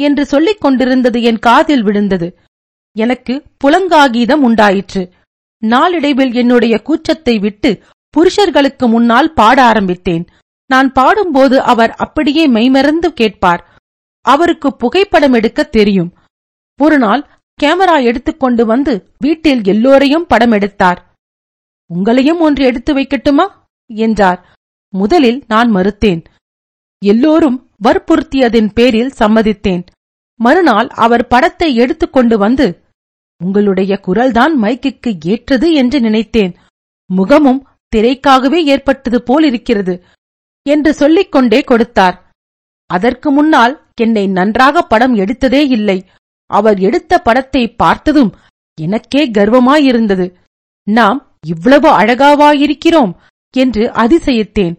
என்று 0.00 0.26
சொல்லிக் 0.26 0.60
கொண்டிருந்தது 0.60 1.22
என் 1.22 1.38
காதில் 1.38 1.82
விழுந்தது. 1.82 2.38
எனக்கு 2.96 3.42
புலங்காகீதம் 3.64 4.44
உண்டாயிற்று. 4.48 5.02
நாளிடைவில் 5.62 6.32
என்னுடைய 6.32 6.82
கூச்சத்தை 6.84 7.40
விட்டு 7.40 7.82
புருஷர்களுக்கு 8.14 8.88
முன்னால் 8.88 9.32
பாட 9.32 9.64
ஆரம்பித்தேன். 9.64 10.26
நான் 10.66 10.92
பாடும்போது 10.92 11.62
அவர் 11.62 11.94
அப்படியே 11.94 12.46
மெய்மறந்து 12.46 13.12
கேட்பார். 13.12 13.78
அவருக்கு 14.20 14.76
புகைப்படம் 14.76 15.32
எடுக்க 15.32 15.62
தெரியும். 15.62 16.14
ஒரு 16.80 16.98
நாள் 16.98 17.28
கேமரா 17.62 18.02
எடுத்துக்கொண்டு 18.02 18.66
வந்து 18.66 19.12
வீட்டில் 19.18 19.62
எல்லோரையும் 19.64 20.26
படம் 20.26 20.50
எடுத்தார். 20.50 21.14
உங்களையும் 21.94 22.38
ஒன்று 22.38 22.64
எடுத்து 22.64 22.94
வைக்கட்டுமா? 22.94 23.46
என்றார். 23.86 24.52
முதலில் 24.88 25.44
நான் 25.48 25.74
மறுத்தேன். 25.74 26.24
எல்லோரும் 27.04 27.70
வற்புறுத்தியதின் 27.84 28.70
பேரில் 28.74 29.12
சம்மதித்தேன். 29.18 29.86
மறுநாள் 30.40 30.88
அவர் 30.88 31.26
படத்தை 31.26 31.74
எடுத்துக்கொண்டு 31.74 32.38
வந்து 32.38 32.84
உங்களுடைய 33.44 34.00
குரல்தான் 34.06 34.54
மைக்குக்கு 34.62 35.10
ஏற்றது 35.24 35.72
என்று 35.72 36.00
நினைத்தேன். 36.00 36.52
முகமும் 37.10 37.66
திரைக்காகவே 37.96 38.60
ஏற்பட்டது 38.64 39.22
போலிருக்கிறது 39.22 39.94
என்று 40.66 40.94
சொல்லிக் 40.94 41.32
கொண்டே 41.32 41.60
கொடுத்தார். 41.60 42.16
அதற்கு 42.90 43.30
முன்னால் 43.30 43.74
என்னை 44.00 44.26
நன்றாக 44.26 44.82
படம் 44.82 45.14
எடுத்ததே 45.14 45.62
இல்லை. 45.68 45.98
அவர் 46.50 46.78
எடுத்த 46.78 47.18
படத்தை 47.18 47.62
பார்த்ததும் 47.74 48.34
எனக்கே 48.80 49.30
கர்வமாயிருந்தது. 49.30 50.34
நாம் 50.86 51.36
இவ்வளவு 51.46 51.88
அழகாவாயிருக்கிறோம் 51.88 53.12
என்று 53.56 53.84
அதிசயித்தேன். 53.90 54.78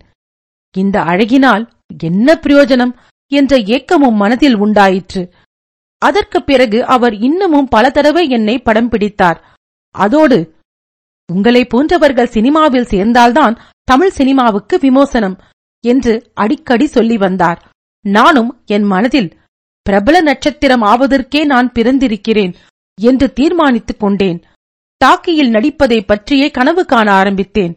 இந்த 0.78 1.00
அழகினால் 1.02 1.64
என்ன 2.04 2.40
பிரயோஜனம் 2.42 2.94
என்ற 3.32 3.58
ஏக்கமும் 3.58 4.16
மனதில் 4.16 4.58
உண்டாயிற்று. 4.58 5.34
அதற்குப் 5.98 6.46
பிறகு 6.46 6.86
அவர் 6.86 7.14
இன்னமும் 7.14 7.68
பல 7.68 7.90
தடவை 7.90 8.30
என்னை 8.30 8.60
படம் 8.60 8.90
பிடித்தார். 8.90 9.54
அதோடு 9.92 10.56
உங்களை 11.34 11.66
போன்றவர்கள் 11.66 12.28
சினிமாவில் 12.28 12.86
சேர்ந்தால்தான் 12.86 13.60
தமிழ் 13.84 14.10
சினிமாவுக்கு 14.10 14.80
விமோசனம் 14.80 15.38
என்று 15.86 16.32
அடிக்கடி 16.34 16.86
சொல்லி 16.86 17.18
வந்தார். 17.18 17.70
நானும் 18.06 18.64
என் 18.66 18.84
மனதில் 18.84 19.40
பிரபல 19.82 20.22
நட்சத்திரம் 20.22 20.82
ஆவதற்கே 20.82 21.46
நான் 21.46 21.72
பிறந்திருக்கிறேன் 21.72 22.56
என்று 23.02 23.34
தீர்மானித்துக் 23.34 24.00
கொண்டேன். 24.00 24.44
டாக்கியில் 25.06 25.50
நடிப்பதை 25.50 26.06
பற்றியே 26.06 26.52
கனவு 26.52 26.86
காண 26.86 27.12
ஆரம்பித்தேன். 27.12 27.76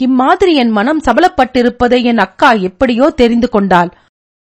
இம்மாதிரி 0.00 0.54
என் 0.54 0.70
மனம் 0.70 1.02
சபலப்பட்டிருப்பதை 1.02 2.02
என் 2.02 2.18
அக்கா 2.18 2.52
எப்படியோ 2.52 3.10
தெரிந்து 3.10 3.48
கொண்டாள். 3.48 3.96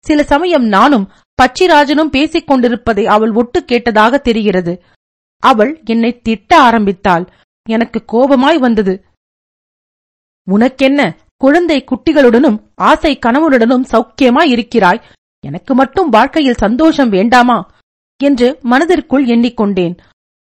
சில 0.05 0.23
சமயம் 0.23 0.65
நானும் 0.65 1.11
பச்சிராஜனும் 1.43 2.11
பேசிக் 2.11 2.47
கொண்டிருப்பதை 2.47 3.07
அவள் 3.07 3.33
ஒட்டு 3.33 3.61
கேட்டதாக 3.61 4.21
தெரிகிறது. 4.21 4.83
அவள் 5.39 5.81
என்னை 5.85 6.21
திட்ட 6.21 6.61
ஆரம்பித்தாள். 6.61 7.33
எனக்கு 7.69 8.05
கோபமாய் 8.13 8.59
வந்தது. 8.59 9.05
உனக்கென்ன? 10.51 11.17
குழந்தை 11.37 11.85
குட்டிகளுடனும் 11.85 12.63
ஆசை 12.75 13.19
கணவனுடனும் 13.19 13.85
சௌக்கியமாய் 13.93 14.49
இருக்கிறாய். 14.49 15.03
எனக்கு 15.47 15.75
மட்டும் 15.75 16.09
வாழ்க்கையில் 16.09 16.55
சந்தோஷம் 16.55 17.09
வேண்டாமா? 17.09 17.71
என்று 18.23 18.59
மனதிற்குள் 18.63 19.27
எண்ணிக்கொண்டேன். 19.27 19.99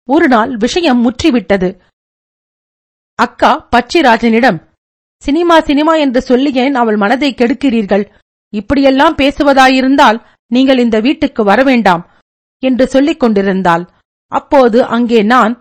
ஒரு 0.10 0.28
நாள் 0.28 0.58
விஷயம் 0.58 1.06
முற்றிவிட்டது. 1.06 1.80
அக்கா 3.16 3.68
பச்சிராஜனிடம் 3.76 4.72
சினிமா 5.18 5.60
சினிமா 5.60 5.96
என்று 5.96 6.22
சொல்லி 6.22 6.54
ஏன் 6.54 6.76
அவள் 6.76 6.96
மனதை 6.96 7.34
கெடுக்கிறீர்கள். 7.34 8.12
இப்படியெல்லாம் 8.50 9.16
பேசுவதாயிருந்தால் 9.18 10.26
நீங்கள் 10.56 10.84
இந்த 10.86 10.98
வீட்டுக்கு 11.08 11.42
வரவேண்டாம் 11.50 12.04
என்று 12.64 12.86
சொல்லிக் 12.94 13.22
கொண்டிருந்தாள். 13.22 13.84
அப்போது 14.32 14.78
அங்கே 14.96 15.20
நான் 15.34 15.54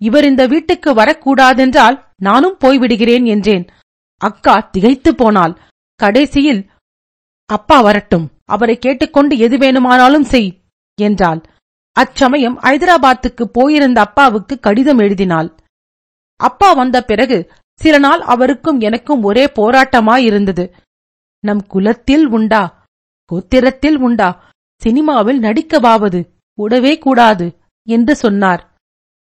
இவர் 0.00 0.26
இந்த 0.30 0.42
வீட்டுக்கு 0.52 0.90
வரக்கூடாதென்றால் 0.94 1.96
நானும் 2.26 2.56
போய்விடுகிறேன் 2.64 3.26
என்றேன். 3.34 3.64
அக்கா 4.20 4.54
திகைத்து 4.74 5.10
போனாள். 5.14 5.54
கடைசியில் 6.00 6.62
அப்பா 7.50 7.78
வரட்டும் 7.86 8.26
அவரை 8.54 8.76
கேட்டுக்கொண்டு 8.78 9.34
எது 9.46 9.56
வேணுமானாலும் 9.58 10.26
செய் 10.32 10.50
என்றாள். 10.98 11.40
அச்சமயம் 11.96 12.56
ஐதராபாத்துக்கு 12.70 13.44
போயிருந்த 13.56 13.98
அப்பாவுக்கு 14.06 14.54
கடிதம் 14.66 15.00
எழுதினாள். 15.04 15.48
அப்பா 16.40 16.68
வந்த 16.72 16.96
பிறகு 17.10 17.38
சில 17.80 17.94
நாள் 18.04 18.22
அவருக்கும் 18.32 18.78
எனக்கும் 18.80 19.22
ஒரே 19.28 19.44
போராட்டமாயிருந்தது. 19.58 20.64
நம் 21.44 21.62
குலத்தில் 21.72 22.26
உண்டா? 22.36 22.62
கோத்திரத்தில் 23.32 23.98
உண்டா? 23.98 24.28
சினிமாவில் 24.82 25.40
நடிக்கவாவது? 25.40 26.20
கூடவே 26.58 26.98
கூடாது 26.98 27.46
என்று 27.88 28.16
சொன்னார். 28.16 28.62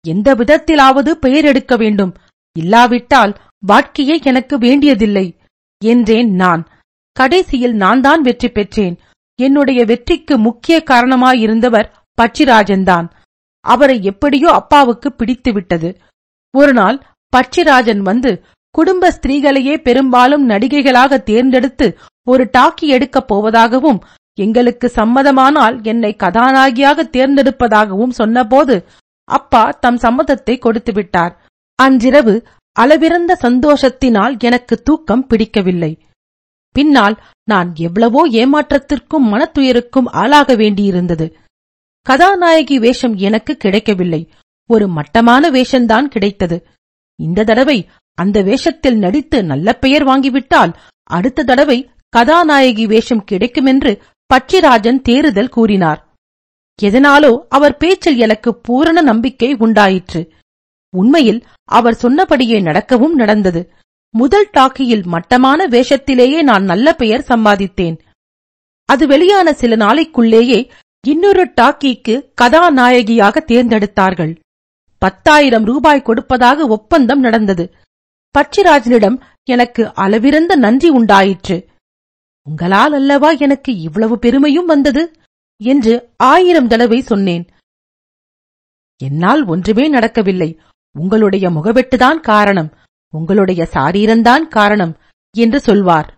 எந்த 0.05 0.35
விதத்திலாவது 0.35 1.11
பெயர் 1.11 1.45
எடுக்க 1.45 1.75
வேண்டும். 1.75 2.13
இல்லாவிட்டால் 2.55 3.33
வாழ்க்கையே 3.65 4.19
எனக்கு 4.23 4.57
வேண்டியதில்லை 4.57 5.25
என்றேன் 5.81 6.29
நான். 6.33 6.67
கடைசியில் 7.17 7.73
நான் 7.73 8.01
தான் 8.01 8.21
வெற்றி 8.21 8.49
பெற்றேன். 8.49 8.95
என்னுடைய 9.39 9.85
வெற்றிக்கு 9.85 10.37
முக்கிய 10.37 10.83
காரணமாயிருந்தவர் 10.89 11.91
பட்சிராஜன்தான். 12.17 13.07
அவரை 13.65 13.97
எப்படியோ 14.03 14.49
அப்பாவுக்கு 14.51 15.09
பிடித்துவிட்டது. 15.17 15.89
ஒரு 16.53 16.73
நாள் 16.73 16.97
பட்சிராஜன் 17.33 18.01
வந்து 18.01 18.31
குடும்ப 18.75 19.11
ஸ்திரீகளையே 19.11 19.75
பெரும்பாலும் 19.77 20.49
நடிகைகளாக 20.49 21.23
தேர்ந்தெடுத்து 21.23 21.87
ஒரு 22.31 22.43
டாக்கி 22.57 22.85
எடுக்கப் 22.95 23.29
போவதாகவும் 23.31 23.99
எங்களுக்கு 24.37 24.87
சம்மதமானால் 24.95 25.77
என்னை 25.83 26.11
கதாநாயகியாக 26.15 27.03
தேர்ந்தெடுப்பதாகவும் 27.15 28.17
சொன்னபோது 28.19 28.75
அப்பா 29.29 29.63
தம் 29.83 29.99
சம்மதத்தை 30.03 30.55
கொடுத்து 30.59 30.91
விட்டார். 30.93 31.33
அன்றிரவு 31.79 32.35
அளவிறந்த 32.75 33.31
சந்தோஷத்தினால் 33.41 34.35
எனக்கு 34.39 34.75
தூக்கம் 34.87 35.25
பிடிக்கவில்லை. 35.27 35.91
பின்னால் 36.75 37.15
நான் 37.51 37.69
எவ்வளவோ 37.87 38.21
ஏமாற்றத்திற்கும் 38.41 39.27
மனத்துயருக்கும் 39.31 40.09
ஆளாக 40.21 40.55
வேண்டியிருந்தது. 40.55 41.27
கதாநாயகி 42.05 42.75
வேஷம் 42.79 43.15
எனக்கு 43.27 43.53
கிடைக்கவில்லை. 43.57 44.21
ஒரு 44.69 44.85
மட்டமான 44.97 45.43
வேஷம்தான் 45.55 46.07
கிடைத்தது. 46.13 46.57
இந்த 47.19 47.45
தடவை 47.49 47.77
அந்த 48.17 48.37
வேஷத்தில் 48.47 48.99
நடித்து 49.03 49.37
நல்ல 49.51 49.67
பெயர் 49.83 50.05
வாங்கிவிட்டால் 50.07 50.71
அடுத்த 51.09 51.45
தடவை 51.49 51.77
கதாநாயகி 52.15 52.85
வேஷம் 52.85 53.25
கிடைக்குமென்று 53.31 53.91
பட்சிராஜன் 54.33 55.01
தேறுதல் 55.01 55.49
கூறினார். 55.49 56.07
எதனாலோ 56.81 57.45
அவர் 57.49 57.77
பேச்சில் 57.77 58.17
எனக்கு 58.17 58.55
பூரண 58.55 59.01
நம்பிக்கை 59.01 59.53
உண்டாயிற்று. 59.53 60.33
உண்மையில் 60.97 61.43
அவர் 61.63 61.93
சொன்னபடியே 61.93 62.59
நடக்கவும் 62.59 63.15
நடந்தது. 63.15 63.73
முதல் 64.09 64.49
டாக்கியில் 64.57 65.05
மட்டமான 65.05 65.67
வேஷத்திலேயே 65.67 66.41
நான் 66.41 66.63
நல்ல 66.63 66.93
பெயர் 66.93 67.25
சம்பாதித்தேன். 67.27 67.99
அது 68.85 69.07
வெளியான 69.07 69.53
சில 69.53 69.75
நாளைக்குள்ளேயே 69.75 70.69
இன்னொரு 71.07 71.45
டாக்கிக்கு 71.61 72.31
கதாநாயகியாக 72.33 73.43
தேர்ந்தெடுத்தார்கள். 73.47 74.35
பத்தாயிரம் 74.97 75.63
ரூபாய் 75.63 76.01
கொடுப்பதாக 76.01 76.67
ஒப்பந்தம் 76.67 77.19
நடந்தது. 77.19 77.73
பட்சிராஜனிடம் 78.35 79.21
எனக்கு 79.43 79.91
அளவிறந்த 79.95 80.55
நன்றி 80.55 80.89
உண்டாயிற்று. 80.89 81.57
உங்களால் 82.49 82.93
அல்லவா 82.93 83.29
எனக்கு 83.31 83.77
இவ்வளவு 83.79 84.19
பெருமையும் 84.19 84.65
வந்தது? 84.65 85.11
என்று 85.61 86.09
ஆயிரம் 86.17 86.67
தடவை 86.67 87.01
சொன்னேன். 87.01 87.47
என்னால் 88.97 89.45
ஒன்றுமே 89.45 89.87
நடக்கவில்லை. 89.87 90.59
உங்களுடைய 90.99 91.49
முகவெட்டுதான் 91.49 92.19
காரணம். 92.19 92.73
உங்களுடைய 93.11 93.67
சாரீரந்தான் 93.73 94.47
காரணம் 94.47 94.97
என்று 95.37 95.59
சொல்வார். 95.59 96.17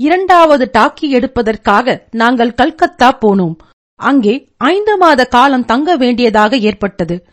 இரண்டாவது 0.00 0.70
டாக்கி 0.72 1.08
எடுப்பதற்காக 1.10 2.06
நாங்கள் 2.10 2.54
கல்கத்தா 2.54 3.18
போனோம். 3.18 3.56
அங்கே 3.94 4.34
ஐந்து 4.56 4.96
மாத 4.96 5.24
காலம் 5.24 5.64
தங்க 5.64 5.96
வேண்டியதாக 5.96 6.56
ஏற்பட்டது. 6.56 7.26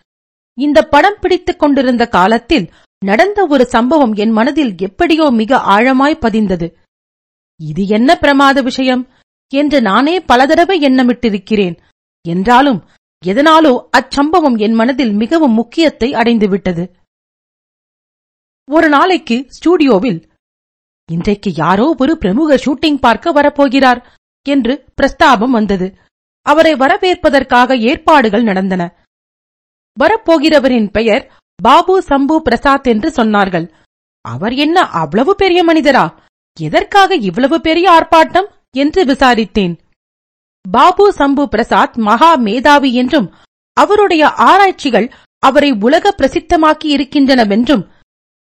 இந்த 0.58 0.82
படம் 0.84 1.20
பிடித்துக் 1.22 1.60
கொண்டிருந்த 1.60 2.08
காலத்தில் 2.08 2.70
நடந்த 3.06 3.48
ஒரு 3.50 3.66
சம்பவம் 3.66 4.14
என் 4.14 4.32
மனதில் 4.32 4.74
எப்படியோ 4.78 5.30
மிக 5.32 5.58
ஆழமாய் 5.58 6.20
பதிந்தது. 6.20 6.68
இது 7.60 7.88
என்ன 7.88 8.16
பிரமாத 8.16 8.62
விஷயம்? 8.62 9.08
என்று 9.54 9.82
நானே 9.82 10.20
பல 10.20 10.46
தடவை 10.46 10.82
எண்ணமிட்டிருக்கிறேன். 10.82 11.78
என்றாலும் 12.26 12.80
எதனாலோ 13.26 13.88
அச்சம்பவம் 13.98 14.58
என் 14.58 14.74
மனதில் 14.74 15.14
மிகவும் 15.14 15.52
முக்கியத்தை 15.52 16.14
அடைந்துவிட்டது. 16.14 16.92
ஒரு 18.70 18.90
நாளைக்கு 18.90 19.46
ஸ்டூடியோவில் 19.48 20.20
இன்றைக்கு 21.12 21.54
யாரோ 21.54 21.96
ஒரு 21.98 22.18
பிரமுக 22.18 22.56
ஷூட்டிங் 22.56 23.00
பார்க்க 23.00 23.34
வரப்போகிறார் 23.34 24.04
என்று 24.46 24.86
பிரஸ்தாபம் 24.96 25.50
வந்தது. 25.50 25.88
அவரை 26.42 26.76
வரவேற்பதற்காக 26.76 27.78
ஏற்பாடுகள் 27.78 28.44
நடந்தன. 28.44 28.84
வரப்போகிறவரின் 29.98 30.90
பெயர் 30.92 31.34
பாபு 31.62 32.02
சம்பு 32.02 32.42
பிரசாத் 32.42 32.88
என்று 32.88 33.10
சொன்னார்கள். 33.10 33.72
அவர் 34.22 34.54
என்ன 34.54 34.90
அவ்வளவு 34.90 35.36
பெரிய 35.36 35.64
மனிதரா? 35.64 36.06
எதற்காக 36.60 37.16
இவ்வளவு 37.16 37.62
பெரிய 37.62 37.92
ஆர்ப்பாட்டம்? 37.92 38.46
என்று 38.72 39.04
விசாரித்தேன். 39.04 39.80
பாபு 40.72 41.14
சம்பு 41.14 41.50
பிரசாத் 41.50 41.98
மகா 41.98 42.36
மேதாவி 42.36 42.94
என்றும் 42.94 43.34
அவருடைய 43.74 44.30
ஆராய்ச்சிகள் 44.30 45.12
அவரை 45.40 45.72
உலக 45.72 46.16
பிரசித்தமாக்கி 46.18 46.84
இருக்கின்றனவென்றும் 46.84 47.88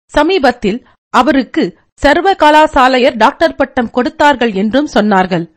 சமீபத்தில் 0.05 0.87
அவருக்கு 1.09 1.79
சர்வ 1.93 2.33
கலாசாலையர் 2.33 3.17
டாக்டர் 3.17 3.55
பட்டம் 3.55 3.89
கொடுத்தார்கள் 3.89 4.53
என்றும் 4.53 4.87
சொன்னார்கள். 4.93 5.51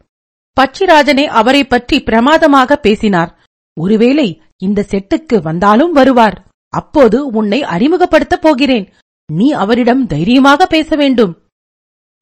பச்சிராஜனே 0.61 1.25
அவரை 1.25 1.65
பற்றி 1.65 2.03
பிரமாதமாக 2.03 2.77
பேசினார். 2.77 3.39
ஒருவேளை 3.81 4.43
இந்த 4.57 4.87
செட்டுக்கு 4.89 5.43
வந்தாலும் 5.43 5.93
வருவார். 5.93 6.47
அப்போது 6.69 7.27
உன்னை 7.27 7.63
அறிமுகப்படுத்தப் 7.63 8.41
போகிறேன். 8.41 8.93
நீ 9.33 9.53
அவரிடம் 9.53 10.07
தைரியமாக 10.07 10.67
பேச 10.67 10.97
வேண்டும். 10.97 11.44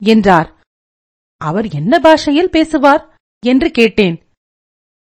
என்றார். 0.03 0.63
அவர் 1.37 1.67
என்ன 1.69 1.99
பாஷையில் 1.99 2.51
பேசுவார் 2.51 3.17
என்று 3.45 3.71
கேட்டேன். 3.71 4.23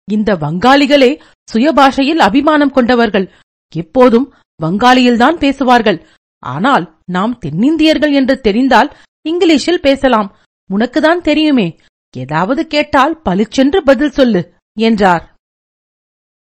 இந்த 0.08 0.36
வங்காளிகளே 0.36 1.22
சுயபாஷையில் 1.54 2.18
அபிமானம் 2.18 2.72
கொண்டவர்கள். 2.72 3.32
எப்போதும் 3.76 4.34
வங்காளியில்தான் 4.62 5.38
பேசுவார்கள். 5.38 6.06
ஆனால் 6.40 7.00
நாம் 7.06 7.38
தென்னிந்தியர்கள் 7.38 8.14
என்று 8.14 8.42
தெரிந்தால் 8.42 8.98
இங்கிலீஷில் 9.30 9.82
பேசலாம். 9.82 10.36
உனக்குதான் 10.70 11.22
தெரியுமே. 11.22 11.80
ஏதாவது 12.18 12.68
கேட்டால் 12.68 13.22
பளிச்சென்று 13.22 13.84
பதில் 13.84 14.10
சொல்லு 14.10 14.54
என்றார். 14.74 15.32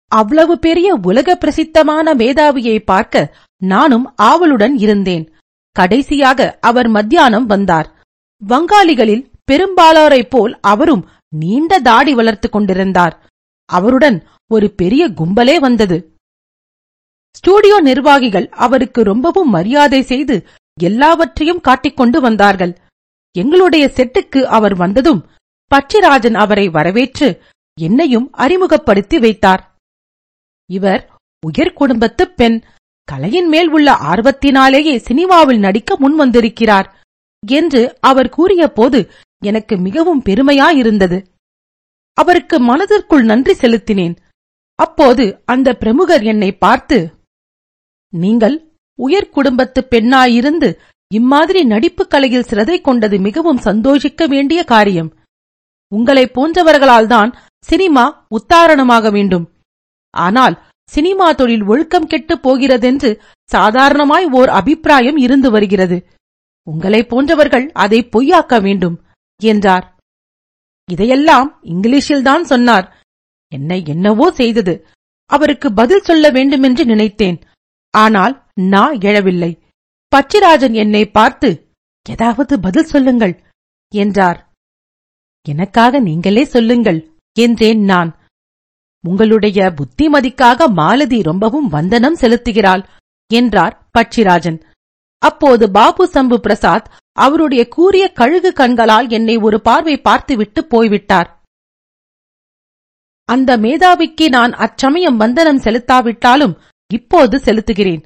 அவ்வளவு 0.07 0.59
பெரிய 0.59 0.95
உலக 1.03 1.37
பிரசித்தமான 1.37 2.15
மேதாவியை 2.15 2.85
பார்க்க 2.85 3.35
நானும் 3.57 4.15
ஆவலுடன் 4.17 4.77
இருந்தேன். 4.79 5.33
கடைசியாக 5.73 6.59
அவர் 6.61 6.89
மத்தியானம் 6.89 7.47
வந்தார். 7.47 7.92
வங்காளிகளில் 8.49 9.31
பெரும்பாலோரைப் 9.51 10.31
போல் 10.31 10.61
அவரும் 10.61 11.09
நீண்ட 11.29 11.79
தாடி 11.79 12.15
வளர்த்துக் 12.15 12.53
கொண்டிருந்தார். 12.53 13.27
அவருடன் 13.65 14.27
ஒரு 14.53 14.71
பெரிய 14.71 15.09
கும்பலே 15.09 15.57
வந்தது. 15.57 16.17
ஸ்டூடியோ 17.37 17.81
நிர்வாகிகள் 17.81 18.49
அவருக்கு 18.49 19.03
ரொம்பவும் 19.03 19.51
மரியாதை 19.51 20.03
செய்து 20.03 20.47
எல்லாவற்றையும் 20.81 21.61
காட்டிக்கொண்டு 21.61 22.21
வந்தார்கள். 22.21 22.79
எங்களுடைய 23.39 23.91
செட்டுக்கு 23.95 24.43
அவர் 24.43 24.75
வந்ததும் 24.75 25.27
பச்சிராஜன் 25.71 26.35
அவரை 26.35 26.69
வரவேற்று 26.69 27.43
என்னையும் 27.81 28.33
அறிமுகப்படுத்தி 28.33 29.19
வைத்தார். 29.19 29.77
இவர் 30.71 31.11
உயர் 31.47 31.73
குடும்பத்து 31.73 32.31
பெண். 32.31 32.63
கலையின் 33.05 33.49
மேல் 33.49 33.69
உள்ள 33.69 33.93
ஆர்வத்தினாலேயே 33.93 34.97
சினிமாவில் 34.97 35.59
நடிக்க 35.59 35.99
முன்வந்திருக்கிறார். 36.01 36.89
என்று 37.47 37.97
அவர் 38.01 38.29
கூறியபோது 38.29 39.11
எனக்கு 39.45 39.77
மிகவும் 39.77 40.23
பெருமையாயிருந்தது. 40.23 41.25
அவருக்கு 42.13 42.61
மனதிற்குள் 42.61 43.23
நன்றி 43.23 43.53
செலுத்தினேன். 43.53 44.17
அப்போது 44.75 45.43
அந்த 45.45 45.75
பிரமுகர் 45.75 46.23
என்னை 46.23 46.53
பார்த்து 46.53 47.15
நீங்கள் 48.09 48.73
உயர் 48.95 49.29
குடும்பத்து 49.29 49.87
பெண்ணாயிருந்து 49.91 50.79
இம்மாதிரி 51.15 51.65
நடிப்புக் 51.65 52.11
கலையில் 52.11 52.43
சிரதை 52.43 52.81
கொண்டது 52.81 53.19
மிகவும் 53.19 53.61
சந்தோஷிக்க 53.61 54.29
வேண்டிய 54.29 54.65
காரியம். 54.65 55.15
உங்களைப் 55.89 56.41
போன்றவர்களால்தான் 56.41 57.35
சினிமா 57.65 58.27
உத்தாரணமாக 58.29 59.11
வேண்டும். 59.11 59.53
ஆனால் 60.11 60.63
சினிமா 60.91 61.33
தொழில் 61.33 61.65
ஒழுக்கம் 61.65 62.07
கெட்டுப் 62.07 62.43
போகிறதென்று 62.43 63.23
சாதாரணமாய் 63.51 64.29
ஓர் 64.31 64.49
அபிப்பிராயம் 64.49 65.17
இருந்து 65.17 65.51
வருகிறது. 65.51 66.07
உங்களைப் 66.67 67.09
போன்றவர்கள் 67.09 67.67
அதை 67.75 67.99
பொய்யாக்க 68.13 68.61
வேண்டும் 68.63 68.97
என்றார். 69.41 69.87
இதையெல்லாம் 70.89 71.49
இங்கிலீஷில்தான் 71.63 72.43
சொன்னார். 72.43 72.87
என்னை 73.53 73.79
என்னவோ 73.87 74.31
செய்தது. 74.31 74.75
அவருக்கு 75.31 75.73
பதில் 75.73 76.01
சொல்ல 76.01 76.31
வேண்டுமென்று 76.31 76.85
நினைத்தேன். 76.85 77.39
ஆனால் 77.95 78.35
நான் 78.55 78.97
எழவில்லை. 78.99 79.53
பச்சிராஜன் 80.13 80.75
என்னை 80.75 81.05
பார்த்து 81.11 81.51
ஏதாவது 82.07 82.55
பதில் 82.61 82.85
சொல்லுங்கள் 82.85 83.35
என்றார். 83.93 84.41
எனக்காக 85.47 86.01
நீங்களே 86.01 86.45
சொல்லுங்கள் 86.45 87.01
என்றேன் 87.37 87.81
நான். 87.85 88.11
உங்களுடைய 89.05 89.61
புத்திமதிக்காக 89.79 90.67
மாலதி 90.73 91.19
ரொம்பவும் 91.23 91.69
வந்தனம் 91.69 92.19
செலுத்துகிறாள் 92.21 92.83
என்றார் 93.31 93.75
பட்சிராஜன் 93.99 94.59
அப்போது 95.23 95.65
பாபு 95.71 96.05
சம்பு 96.09 96.41
பிரசாத் 96.41 96.89
அவருடைய 97.19 97.63
கூறிய 97.69 98.05
கழுகு 98.13 98.51
கண்களால் 98.53 99.09
என்னை 99.09 99.37
ஒரு 99.37 99.59
பார்வை 99.61 99.97
பார்த்துவிட்டு 100.01 100.61
போய்விட்டார். 100.67 101.29
அந்த 103.29 103.51
மேதாவிக்கு 103.57 104.27
நான் 104.29 104.53
அச்சமயம் 104.53 105.17
வந்தனம் 105.17 105.61
செலுத்தாவிட்டாலும் 105.61 106.55
இப்போது 106.91 107.37
செலுத்துகிறேன். 107.45 108.03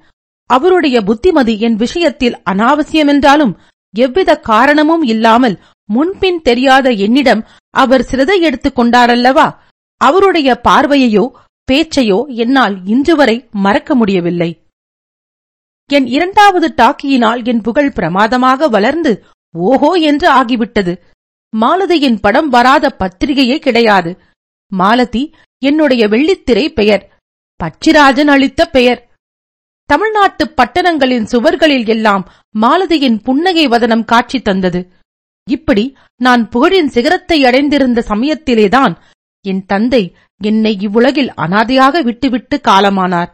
அவருடைய 0.50 0.96
புத்திமதி 1.02 1.54
என் 1.60 1.76
விஷயத்தில் 1.76 2.36
அனாவசியமென்றாலும் 2.50 3.54
எவ்வித 3.94 4.30
காரணமும் 4.50 5.04
இல்லாமல் 5.04 5.56
முன்பின் 5.88 6.38
தெரியாத 6.42 6.86
என்னிடம் 7.06 7.42
அவர் 7.74 8.06
சிறதை 8.10 8.36
எடுத்துக் 8.40 8.78
கொண்டாரல்லவா? 8.78 9.46
அவருடைய 10.00 10.48
பார்வையையோ 10.68 11.24
பேச்சையோ 11.68 12.18
என்னால் 12.34 12.74
இன்று 12.84 13.14
வரை 13.16 13.36
மறக்க 13.64 13.94
முடியவில்லை. 13.94 14.50
என் 15.90 16.06
இரண்டாவது 16.06 16.68
டாக்கியினால் 16.76 17.40
என் 17.50 17.60
புகழ் 17.60 17.90
பிரமாதமாக 17.92 18.68
வளர்ந்து 18.68 19.12
ஓஹோ 19.54 19.90
என்று 20.10 20.28
ஆகிவிட்டது. 20.30 20.92
மாலதியின் 21.52 22.18
படம் 22.20 22.48
வராத 22.48 22.86
பத்திரிகையே 23.00 23.56
கிடையாது. 23.58 24.10
மாலதி 24.72 25.22
என்னுடைய 25.62 26.02
வெள்ளித்திரை 26.08 26.64
பெயர் 26.78 27.04
பச்சிராஜன் 27.60 28.30
அளித்த 28.34 28.62
பெயர். 28.66 29.00
தமிழ்நாட்டு 29.90 30.44
பட்டணங்களின் 30.58 31.28
சுவர்களில் 31.32 31.88
எல்லாம் 31.88 32.24
மாலதியின் 32.54 33.18
புன்னகை 33.22 33.66
வதனம் 33.66 34.04
காட்சி 34.04 34.38
தந்தது. 34.42 34.80
இப்படி 35.46 35.84
நான் 36.20 36.42
புகழின் 36.52 36.92
சிகரத்தை 36.94 37.38
அடைந்திருந்த 37.44 38.00
சமயத்திலேதான் 38.08 38.94
என் 39.44 39.64
தந்தை 39.66 40.02
என்னை 40.40 40.72
இவ்வுலகில் 40.86 41.30
அனாதையாக 41.44 42.02
விட்டுவிட்டு 42.02 42.56
காலமானார். 42.68 43.30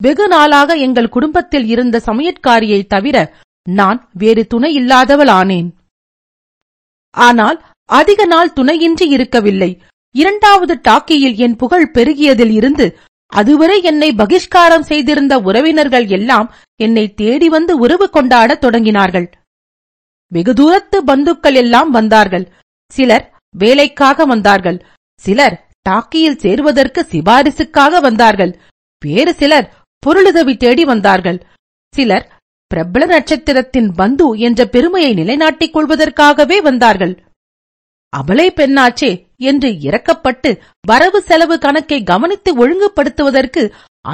வெகு 0.00 0.24
நாளாக 0.28 0.70
எங்கள் 0.76 1.08
குடும்பத்தில் 1.08 1.66
இருந்த 1.66 2.00
சமையற்காரியை 2.06 2.80
தவிர 2.86 3.16
நான் 3.66 3.98
வேறு 4.12 4.46
துணை 4.46 4.70
இல்லாதவள் 4.78 5.30
ஆனேன் 5.30 5.68
ஆனால் 7.10 7.58
அதிக 7.90 8.20
நாள் 8.24 8.52
துணையின்றி 8.52 9.06
இருக்கவில்லை. 9.08 9.70
இரண்டாவது 10.14 10.74
டாக்கியில் 10.88 11.36
என் 11.36 11.56
புகழ் 11.56 11.90
பெருகியதில் 11.94 12.50
இருந்து 12.50 12.86
அதுவரை 13.32 13.78
என்னை 13.82 14.08
பகிஷ்காரம் 14.12 14.86
செய்திருந்த 14.90 15.34
உறவினர்கள் 15.38 16.06
எல்லாம் 16.08 16.48
என்னை 16.80 17.14
தேடி 17.14 17.48
வந்து 17.48 17.72
உறவு 17.78 18.06
கொண்டாடத் 18.10 18.62
தொடங்கினார்கள். 18.64 19.26
வெகு 20.32 20.52
தூரத்து 20.54 20.98
பந்துக்கள் 21.04 21.54
எல்லாம் 21.54 21.90
வந்தார்கள். 21.90 22.46
சிலர் 22.92 23.26
வேலைக்காக 23.54 24.24
வந்தார்கள். 24.24 24.78
சிலர் 25.22 25.56
டாக்கியில் 25.90 26.40
சேருவதற்கு 26.44 27.00
சிபாரிசுக்காக 27.10 28.00
வந்தார்கள். 28.00 28.52
வேறு 29.02 29.32
சிலர் 29.34 29.66
பொருளுதவி 30.06 30.54
தேடி 30.56 30.84
வந்தார்கள். 30.84 31.38
சிலர் 31.94 32.26
பிரபல 32.70 33.06
நட்சத்திரத்தின் 33.06 33.88
பந்து 33.92 34.26
என்ற 34.38 34.60
பெருமையை 34.64 35.12
நிலைநாட்டிக் 35.14 35.74
கொள்வதற்காகவே 35.76 36.58
வந்தார்கள். 36.62 37.14
அபலை 38.12 38.46
பெண்ணாச்சே 38.58 39.10
என்று 39.36 39.68
இறக்கப்பட்டு 39.86 40.50
வரவு 40.86 41.20
செலவு 41.22 41.56
கணக்கை 41.58 41.98
கவனித்து 42.02 42.50
ஒழுங்குபடுத்துவதற்கு 42.60 43.62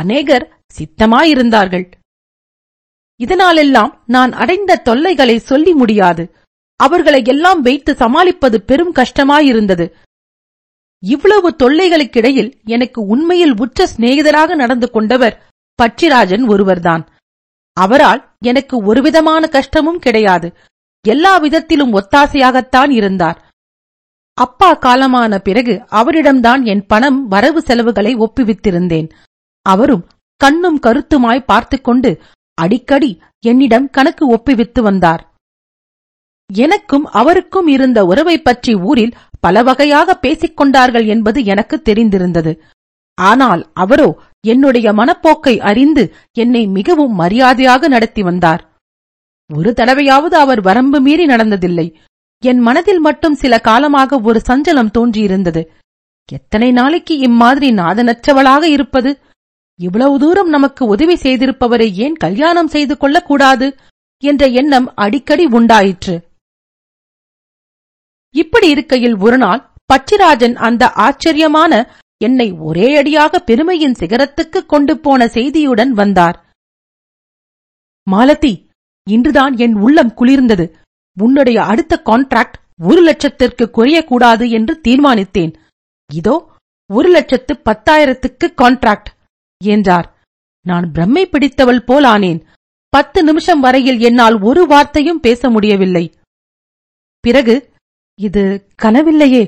அநேகர் 0.01 0.47
சித்தமாயிருந்தார்கள். 0.76 1.86
இதனாலெல்லாம் 3.20 3.93
நான் 4.07 4.32
அடைந்த 4.32 4.80
தொல்லைகளை 4.88 5.36
சொல்லி 5.51 5.72
முடியாது. 5.72 6.24
அவர்களை 6.80 7.20
எல்லாம் 7.24 7.61
வைத்து 7.61 7.95
சமாளிப்பது 7.95 8.59
பெரும் 8.62 8.95
கஷ்டமாயிருந்தது. 8.95 9.86
இவ்வளவு 11.03 11.49
தொல்லைகளுக்கிடையில் 11.62 12.51
எனக்கு 12.64 13.01
உண்மையில் 13.07 13.55
உற்ற 13.61 13.88
சிநேகிதராக 13.97 14.55
நடந்து 14.55 14.90
கொண்டவர் 14.90 15.36
பச்சிராஜன் 15.82 16.44
ஒருவர்தான். 16.54 17.04
அவரால் 17.76 18.20
எனக்கு 18.50 18.76
ஒருவிதமான 18.90 19.42
கஷ்டமும் 19.48 20.02
கிடையாது. 20.06 20.48
எல்லா 21.04 21.32
விதத்திலும் 21.44 21.94
ஒத்தாசையாகத்தான் 21.98 22.90
இருந்தார். 22.98 23.38
அப்பா 24.38 24.68
காலமான 24.84 25.38
பிறகு 25.38 25.74
அவரிடம்தான் 26.00 26.62
என் 26.72 26.84
பணம் 26.86 27.18
வரவு 27.28 27.60
செலவுகளை 27.62 28.12
ஒப்புவித்திருந்தேன். 28.16 29.08
அவரும் 29.66 30.04
கண்ணும் 30.40 30.78
கருத்துமாய் 30.86 31.48
பார்த்துக்கொண்டு 31.50 32.10
அடிக்கடி 32.58 33.10
என்னிடம் 33.44 33.88
கணக்கு 33.90 34.24
ஒப்புவித்து 34.34 34.80
வந்தார். 34.80 35.22
எனக்கும் 36.50 37.04
அவருக்கும் 37.20 37.68
இருந்த 37.68 37.98
உறவை 38.04 38.36
பற்றி 38.38 38.72
ஊரில் 38.88 39.14
பல 39.40 39.62
வகையாக 39.62 40.14
பேசிக் 40.14 40.56
கொண்டார்கள் 40.56 41.06
என்பது 41.14 41.38
எனக்கு 41.44 41.76
தெரிந்திருந்தது. 41.88 42.52
ஆனால் 43.18 43.62
அவரோ 43.74 44.08
என்னுடைய 44.47 44.93
மனப்போக்கை 44.93 45.59
அறிந்து 45.59 46.14
என்னை 46.32 46.66
மிகவும் 46.66 47.14
மரியாதையாக 47.14 47.88
நடத்தி 47.88 48.22
வந்தார். 48.22 48.62
ஒரு 49.51 49.70
தடவையாவது 49.76 50.36
அவர் 50.45 50.61
வரம்பு 50.61 51.01
மீறி 51.01 51.26
நடந்ததில்லை. 51.26 51.95
என் 52.38 52.59
மனதில் 52.59 52.99
மட்டும் 52.99 53.34
சில 53.34 53.59
காலமாக 53.59 54.18
ஒரு 54.20 54.43
சஞ்சலம் 54.49 54.90
தோன்றியிருந்தது. 54.99 55.62
எத்தனை 56.32 56.72
நாளைக்கு 56.72 57.18
இம்மாதிரி 57.18 57.70
நாதனற்றவளாக 57.74 58.62
இருப்பது? 58.62 59.20
இவ்வளவு 59.74 60.18
தூரம் 60.18 60.49
நமக்கு 60.49 60.86
உதவி 60.86 61.14
செய்திருப்பவரை 61.14 61.93
ஏன் 61.93 62.14
கல்யாணம் 62.14 62.68
செய்து 62.68 62.97
கொள்ளக்கூடாது? 62.97 63.76
என்ற 64.22 64.47
எண்ணம் 64.47 64.95
அடிக்கடி 64.95 65.45
உண்டாயிற்று. 65.47 66.14
இப்படி 68.34 68.68
இருக்கையில் 68.68 69.16
ஒருநாள் 69.16 69.70
பச்சிராஜன் 69.93 70.55
அந்த 70.55 70.93
ஆச்சரியமான 70.93 71.72
என்னை 72.26 72.46
ஒரே 72.68 72.88
அடியாக 73.00 73.40
பெருமையின் 73.48 73.98
சிகரத்துக்கு 74.00 74.60
கொண்டு 74.66 74.94
போன 74.98 75.26
செய்தியுடன் 75.36 75.92
வந்தார். 76.00 76.36
மாலதி 78.06 78.54
இன்றுதான் 79.06 79.54
என் 79.56 79.76
உள்ளம் 79.84 80.12
குளிர்ந்தது. 80.20 80.66
உன்னுடைய 81.16 81.58
அடுத்த 81.62 81.94
கான்ட்ராக்ட் 82.04 82.58
ஒரு 82.82 83.00
லட்சத்திற்கு 83.08 83.64
குறையக்கூடாது 83.76 84.44
என்று 84.58 84.74
தீர்மானித்தேன். 84.88 85.52
இதோ 86.10 86.36
ஒரு 86.90 87.08
லட்சத்து 87.10 87.52
பத்தாயிரத்துக்கு 87.68 88.46
கான்ட்ராக்ட் 88.62 89.10
என்றார். 89.60 90.08
நான் 90.66 90.86
பிரம்மை 90.94 91.24
பிடித்தவள் 91.26 91.84
போல் 91.84 92.04
ஆனேன். 92.04 92.40
பத்து 92.92 93.20
நிமிஷம் 93.24 93.60
வரையில் 93.60 94.00
என்னால் 94.08 94.36
ஒரு 94.40 94.62
வார்த்தையும் 94.66 95.20
பேச 95.20 95.50
முடியவில்லை. 95.50 96.04
பிறகு 97.24 97.54
இது 98.18 98.42
கனவில்லையே. 98.82 99.44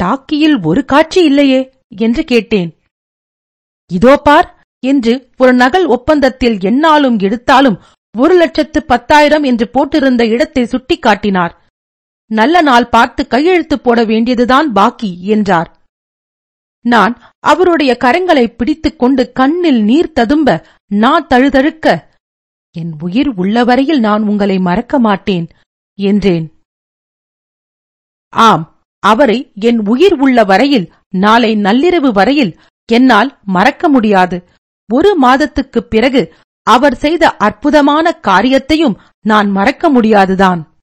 டாக்கியில் 0.00 0.56
ஒரு 0.66 0.80
காட்சி 0.84 1.20
இல்லையே. 1.24 1.60
என்று 2.06 2.22
கேட்டேன். 2.24 2.70
இதோ 3.90 4.14
பார் 4.26 4.48
என்று 4.82 5.12
ஒரு 5.36 5.52
நகல் 5.54 5.86
ஒப்பந்தத்தில் 5.86 6.56
என்னாலும் 6.60 7.18
எடுத்தாலும் 7.18 7.78
ஒரு 8.14 8.34
லட்சத்து 8.34 8.80
பத்தாயிரம் 8.84 9.42
என்று 9.42 9.66
போட்டிருந்த 9.74 10.22
இடத்தை 10.34 10.62
சுட்டிக்காட்டினார் 10.64 11.54
நல்ல 12.30 12.60
நாள் 12.60 12.86
பார்த்து 12.88 13.22
கையெழுத்து 13.26 13.76
போட 13.78 13.98
வேண்டியதுதான் 14.04 14.68
பாக்கி 14.72 15.10
என்றார். 15.34 15.68
நான் 16.84 17.14
அவருடைய 17.44 17.92
கரங்களை 18.04 18.44
பிடித்துக் 18.48 18.98
கொண்டு 18.98 19.22
கண்ணில் 19.32 19.80
நீர் 19.84 20.12
ததும்ப 20.12 20.58
நான் 20.94 21.26
தழுதழுக்க 21.26 21.86
என் 22.74 22.92
உயிர் 23.02 23.30
உள்ளவரையில் 23.34 24.00
நான் 24.00 24.22
உங்களை 24.22 24.56
மறக்க 24.58 24.98
மாட்டேன் 24.98 25.46
என்றேன். 25.98 26.46
ஆம் 28.32 28.64
அவரை 29.02 29.38
என் 29.68 29.80
உயிர் 29.86 30.16
உள்ள 30.24 30.44
வரையில் 30.44 30.86
நாளை 31.14 31.54
நள்ளிரவு 31.54 32.12
வரையில் 32.12 32.60
என்னால் 32.92 33.38
மறக்க 33.44 33.88
முடியாது. 33.88 34.48
ஒரு 34.92 35.16
மாதத்துக்குப் 35.16 35.90
பிறகு 35.90 36.34
அவர் 36.62 36.94
செய்த 36.94 37.36
அற்புதமான 37.36 38.12
காரியத்தையும் 38.12 39.00
நான் 39.26 39.50
மறக்க 39.50 39.88
முடியாதுதான். 39.88 40.74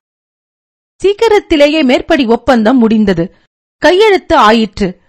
சீக்கிரத்திலேயே 1.02 1.84
மேற்படி 1.84 2.26
ஒப்பந்தம் 2.26 2.78
முடிந்தது. 2.78 3.36
கையெழுத்து 3.78 4.36
ஆயிற்று. 4.36 5.02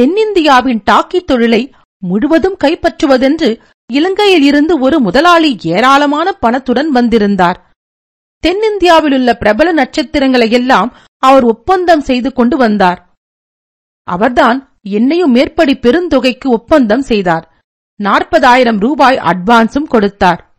தென்னிந்தியாவின் 0.00 0.82
டாக்கி 0.90 1.24
தொழிலை 1.24 1.72
முழுவதும் 1.98 2.56
கைப்பற்றுவதென்று 2.64 3.60
இலங்கையில் 3.92 4.42
இருந்து 4.42 4.78
ஒரு 4.78 5.00
முதலாளி 5.00 5.56
ஏராளமான 5.62 6.32
பணத்துடன் 6.32 6.90
வந்திருந்தார். 6.90 7.70
தென்னிந்தியாவிலுள்ள 8.46 9.32
பிரபல 9.32 9.72
நட்சத்திரங்களை 9.72 10.50
எல்லாம் 10.50 10.96
அவர் 11.18 11.44
ஒப்பந்தம் 11.44 12.00
செய்து 12.00 12.32
கொண்டு 12.32 12.56
வந்தார். 12.56 13.13
அவர்தான் 14.04 14.78
என்னையும் 14.82 15.30
மேற்படி 15.30 15.74
பெருந்தொகைக்கு 15.74 16.46
ஒப்பந்தம் 16.46 17.02
செய்தார். 17.02 17.54
நாற்பதாயிரம் 18.00 18.78
ரூபாய் 18.78 19.16
அட்வான்ஸும் 19.16 19.84
கொடுத்தார். 19.84 20.56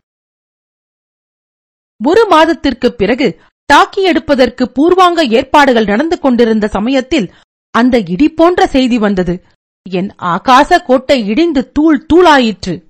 ஒரு 2.04 2.26
மாதத்திற்குப் 2.30 2.98
பிறகு 2.98 3.40
டாக்கி 3.72 4.02
எடுப்பதற்கு 4.02 4.72
பூர்வாங்க 4.72 5.28
ஏற்பாடுகள் 5.28 5.84
நடந்து 5.84 6.18
கொண்டிருந்த 6.18 6.68
சமயத்தில் 6.68 7.34
அந்த 7.70 8.02
இடி 8.06 8.28
போன்ற 8.28 8.66
செய்தி 8.66 8.98
வந்தது. 8.98 9.44
என் 9.90 10.14
ஆகாச 10.18 10.82
கோட்டை 10.84 11.26
இடிந்து 11.26 11.72
தூள் 11.72 12.06
தூளாயிற்று. 12.06 12.84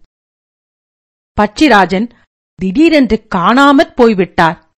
பச்சிராஜன் 1.41 2.11
திடீரென்று 2.55 3.27
காணாமற் 3.35 3.95
போய்விட்டார். 3.95 4.71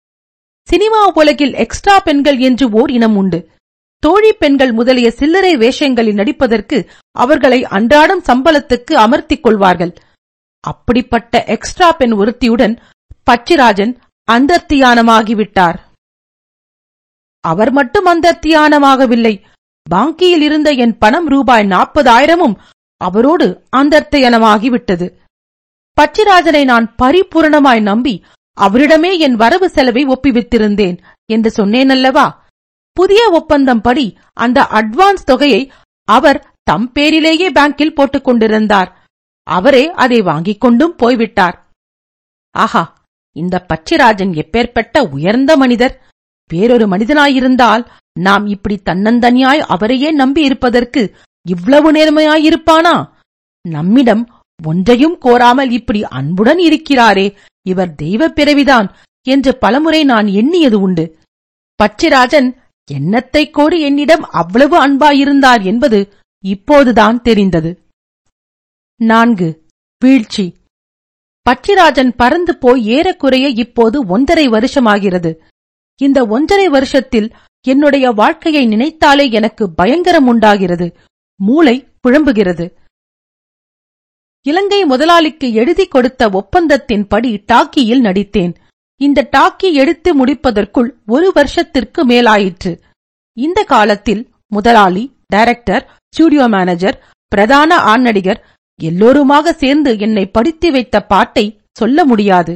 சினிமா 0.68 1.12
உலகில் 1.14 1.54
எக்ஸ்ட்ரா 1.54 2.00
பெண்கள் 2.00 2.38
என்று 2.38 2.70
ஓர் 2.70 2.90
இனம் 2.90 3.16
உண்டு. 3.16 3.50
தோழி 3.98 4.32
பெண்கள் 4.32 4.72
முதலிய 4.72 5.10
சில்லறை 5.10 5.56
வேஷங்களில் 5.56 6.14
நடிப்பதற்கு 6.14 6.90
அவர்களை 7.10 7.64
அன்றாடம் 7.64 8.22
சம்பளத்துக்கு 8.22 8.94
அமர்த்திக் 8.94 9.40
கொள்வார்கள். 9.40 9.94
அப்படிப்பட்ட 10.60 11.44
எக்ஸ்ட்ரா 11.44 11.92
பெண் 11.92 12.12
ஒருத்தியுடன் 12.12 12.80
பச்சிராஜன் 13.30 13.96
அந்தர்த்தியானமாகிவிட்டார். 14.32 15.78
அவர் 17.40 17.70
மட்டும் 17.70 18.06
அந்தர்த்தியானமாகவில்லை. 18.06 19.42
பாங்கியில் 19.90 20.42
இருந்த 20.42 20.70
என் 20.70 20.98
பணம் 20.98 21.28
ரூபாய் 21.28 21.66
நாற்பதாயிரமும் 21.66 22.56
அவரோடு 22.96 23.64
அந்தர்த்தயனமாகிவிட்டது. 23.76 25.14
பச்சிராஜனை 25.96 26.64
நான் 26.64 26.94
பரிபூரணமாய் 27.02 27.82
நம்பி 27.82 28.24
அவரிடமே 28.60 29.18
என் 29.18 29.34
வரவு 29.34 29.68
செலவை 29.68 30.06
ஒப்பிவித்திருந்தேன். 30.06 30.98
என்று 31.26 31.52
சொன்னேனல்லவா? 31.56 32.26
புதிய 32.98 33.30
ஒப்பந்தம் 33.30 33.80
படி 33.80 34.18
அந்த 34.32 34.66
அட்வான்ஸ் 34.70 35.24
தொகையை 35.24 35.72
அவர் 36.04 36.38
தம் 36.62 36.92
பேரிலேயே 36.92 37.52
பேங்கில் 37.52 37.94
போட்டுக் 37.94 38.24
கொண்டிருந்தார். 38.24 38.88
அவரே 39.42 39.90
அதை 39.90 40.20
வாங்கிக் 40.20 40.60
கொண்டும் 40.60 40.96
போய்விட்டார். 40.96 41.56
ஆஹா 42.50 42.82
இந்த 43.36 43.66
பச்சிராஜன் 43.68 44.32
எப்பேற்பட்ட 44.34 45.10
உயர்ந்த 45.10 45.56
மனிதர். 45.56 45.94
வேறொரு 46.48 46.86
மனிதனாயிருந்தால் 46.88 47.86
நாம் 48.18 48.46
இப்படி 48.46 48.76
தன்னந்தனியாய் 48.84 49.64
அவரையே 49.74 50.10
நம்பி 50.10 50.42
இருப்பதற்கு 50.42 51.16
இவ்வளவு 51.48 51.92
நேர்மையாயிருப்பானா? 51.92 53.08
நம்மிடம் 53.68 54.24
ஒன்றையும் 54.64 55.20
கோராமல் 55.20 55.70
இப்படி 55.70 56.04
அன்புடன் 56.04 56.58
இருக்கிறாரே. 56.58 57.38
இவர் 57.66 57.94
தெய்வப் 57.94 58.40
பிறவிதான் 58.40 58.88
என்று 59.28 59.56
பலமுறை 59.56 60.04
நான் 60.04 60.26
எண்ணியது 60.26 60.80
உண்டு. 60.80 61.18
பச்சிராஜன் 61.82 62.66
என்னத்தை 62.92 63.50
கோரி 63.50 63.80
என்னிடம் 63.80 64.22
அவ்வளவு 64.22 64.76
அன்பாயிருந்தார் 64.86 65.64
என்பது 65.64 66.12
இப்போதுதான் 66.44 67.22
தெரிந்தது. 67.22 67.70
நான்கு 69.00 69.66
வீழ்ச்சி. 69.98 70.56
பட்சிராஜன் 71.46 72.12
பறந்து 72.16 72.56
போய் 72.56 72.86
ஏறக்குறைய 72.86 73.48
இப்போது 73.48 74.06
ஒன்றரை 74.06 74.48
வருஷமாகிறது. 74.48 75.42
இந்த 75.96 76.26
ஒன்றரை 76.26 76.68
வருஷத்தில் 76.68 77.32
என்னுடைய 77.66 78.10
வாழ்க்கையை 78.10 78.66
நினைத்தாலே 78.66 79.30
எனக்கு 79.30 79.70
பயங்கரம் 79.70 80.26
உண்டாகிறது. 80.26 80.96
மூளை 81.40 81.88
குழம்புகிறது 82.08 82.66
இலங்கை 84.46 84.84
முதலாளிக்கு 84.84 85.52
எழுதி 85.52 85.86
கொடுத்த 85.86 86.28
ஒப்பந்தத்தின்படி 86.28 87.30
டாக்கியில் 87.52 88.00
நடித்தேன். 88.00 88.54
இந்த 89.00 89.28
டாக்கி 89.36 89.68
எடுத்து 89.72 90.10
முடிப்பதற்குள் 90.14 90.88
ஒரு 91.06 91.30
வருஷத்திற்கு 91.34 92.06
மேலாயிற்று. 92.06 92.72
இந்த 93.36 93.62
காலத்தில் 93.62 94.22
முதலாளி 94.46 95.04
டைரக்டர் 95.26 95.84
ஸ்டுடியோ 96.14 96.46
மேனேஜர் 96.48 96.96
பிரதான 97.28 97.76
ஆண் 97.76 98.02
நடிகர் 98.02 98.40
எல்லோருமாக 98.80 99.52
சேர்ந்து 99.52 99.98
என்னை 99.98 100.24
படித்து 100.26 100.70
வைத்த 100.70 101.00
பாட்டை 101.00 101.60
சொல்ல 101.72 102.04
முடியாது. 102.04 102.52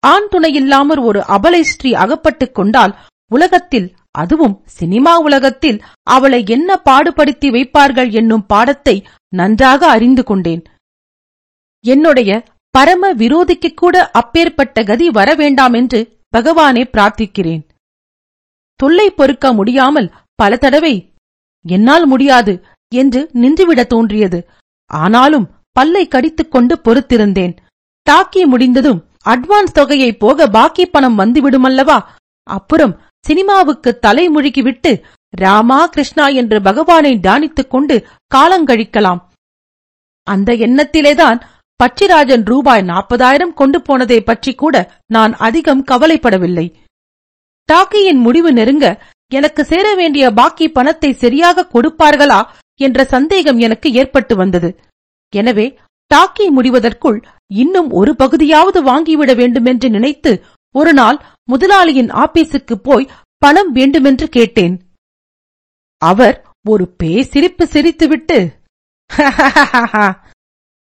ஆண் 0.00 0.28
துணையில்லாமற் 0.32 1.02
ஒரு 1.02 1.20
அபலை 1.28 1.60
ஸ்ரீ 1.60 1.92
அகப்பட்டுக் 1.94 2.54
கொண்டால் 2.54 2.94
உலகத்தில் 3.32 3.88
அதுவும் 4.10 4.62
சினிமா 4.64 5.18
உலகத்தில் 5.18 5.78
அவளை 6.10 6.44
என்ன 6.46 6.80
பாடுபடுத்தி 6.84 7.48
வைப்பார்கள் 7.50 8.10
என்னும் 8.12 8.46
பாடத்தை 8.46 8.96
நன்றாக 9.34 9.86
அறிந்து 9.88 10.24
கொண்டேன். 10.24 10.62
என்னுடைய 11.84 12.30
பரம 12.74 13.12
விரோதிக்கு 13.14 13.70
கூட 13.74 13.96
அப்பேற்பட்ட 14.10 14.82
கதி 14.84 15.10
வர 15.10 15.34
வேண்டாம் 15.34 15.72
என்று 15.72 16.00
பகவானே 16.32 16.82
பிரார்த்திக்கிறேன். 16.92 17.62
தொல்லை 18.80 19.08
பொறுக்க 19.10 19.52
முடியாமல் 19.52 20.08
பல 20.34 20.56
தடவை 20.56 20.94
என்னால் 21.64 22.06
முடியாது 22.06 22.54
என்று 22.92 23.20
நின்றுவிட 23.34 23.82
தோன்றியது. 23.86 24.38
ஆனாலும் 24.90 25.46
பல்லை 25.72 26.04
கடித்துக்கொண்டு 26.08 26.74
பொறுத்திருந்தேன். 26.84 27.54
டாக்கி 28.06 28.42
முடிந்ததும் 28.44 29.00
அட்வான்ஸ் 29.28 29.76
தொகையை 29.78 30.10
போக 30.12 30.48
பாக்கி 30.48 30.86
பணம் 30.86 31.18
வந்துவிடுமல்லவா? 31.18 31.98
அப்புறம் 32.46 32.94
சினிமாவுக்கு 33.26 33.90
தலை 33.98 34.24
முழுகிவிட்டு 34.28 34.92
ராமா 35.36 35.80
கிருஷ்ணா 35.86 36.26
என்று 36.40 36.62
பகவானை 36.62 37.12
தியானித்துக் 37.22 37.72
கொண்டு 37.74 37.96
காலங்கழிக்கலாம். 38.34 39.20
அந்த 40.26 40.52
எண்ணத்திலேதான் 40.66 41.38
பச்சிராஜன் 41.80 42.44
ரூபாய் 42.50 42.82
நாற்பதாயிரம் 42.90 43.54
கொண்டு 43.60 43.78
போனதை 43.86 44.18
பற்றி 44.20 44.52
கூட 44.54 44.74
நான் 45.14 45.32
அதிகம் 45.46 45.82
கவலைப்படவில்லை. 45.90 46.66
டாக்கியின் 47.68 48.20
முடிவு 48.26 48.50
நெருங்க 48.52 48.86
எனக்கு 49.32 49.62
சேர 49.64 49.86
வேண்டிய 50.00 50.24
பாக்கி 50.38 50.66
பணத்தை 50.68 51.10
சரியாக 51.22 51.66
கொடுப்பார்களா 51.74 52.40
என்ற 52.80 53.04
சந்தேகம் 53.14 53.58
எனக்கு 53.66 53.88
ஏற்பட்டு 54.00 54.34
வந்தது. 54.42 54.70
எனவே 55.32 55.66
டாக்கி 56.10 56.46
முடிவதற்குள் 56.56 57.18
இன்னும் 57.62 57.88
ஒரு 58.00 58.12
பகுதியாவது 58.22 58.80
வாங்கிவிட 58.90 59.30
வேண்டுமென்று 59.40 59.88
நினைத்து 59.96 60.32
ஒரு 60.74 60.92
நாள் 60.98 61.18
முதலாளியின் 61.48 62.10
ஆபீஸுக்கு 62.24 62.76
போய் 62.88 63.10
பணம் 63.42 63.70
வேண்டுமென்று 63.72 64.26
கேட்டேன். 64.36 64.74
அவர் 66.02 66.36
ஒரு 66.66 66.84
பேசிரிப்பு 67.02 67.64
சிரித்துவிட்டு 67.74 68.38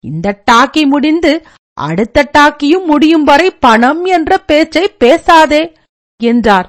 இந்த 0.08 0.28
டாக்கி 0.51 0.84
முடிந்து 0.93 1.34
அடுத்த 1.78 2.24
டாக்கியும் 2.38 2.86
முடியும் 2.86 3.26
வரை 3.30 3.49
பணம் 3.66 4.01
என்ற 4.16 4.38
பேச்சை 4.49 4.86
பேசாதே 5.03 5.64
என்றார். 6.20 6.68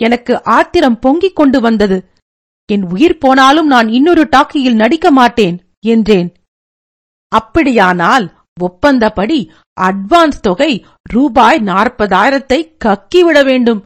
எனக்கு 0.00 0.34
ஆத்திரம் 0.56 0.98
பொங்கிக் 0.98 1.36
கொண்டு 1.36 1.58
வந்தது. 1.60 1.98
என் 2.68 2.84
உயிர் 2.90 3.18
போனாலும் 3.18 3.66
நான் 3.66 3.88
இன்னொரு 3.88 4.24
டாக்கியில் 4.36 4.80
நடிக்க 4.82 5.06
மாட்டேன் 5.10 5.56
என்றேன். 5.86 6.28
அப்படியானால் 7.32 8.26
ஒப்பந்தப்படி 8.60 9.38
அட்வான்ஸ் 9.80 10.40
தொகை 10.40 10.72
ரூபாய் 11.10 11.58
நாற்பதாயிரத்தை 11.64 12.58
கக்கிவிட 12.84 13.38
வேண்டும் 13.44 13.80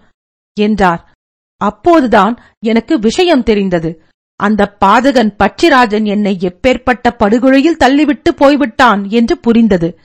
என்றார். 0.57 1.03
அப்போதுதான் 1.61 2.35
எனக்கு 2.67 2.95
விஷயம் 2.99 3.47
தெரிந்தது. 3.51 3.91
அந்த 4.37 4.77
பாதகன் 4.85 5.35
பட்சிராஜன் 5.39 6.05
என்னை 6.05 6.39
எப்பேற்பட்ட 6.41 7.11
படுகொலையில் 7.17 7.77
தள்ளிவிட்டு 7.77 8.29
போய்விட்டான் 8.37 9.09
என்று 9.09 9.39
புரிந்தது. 9.39 9.99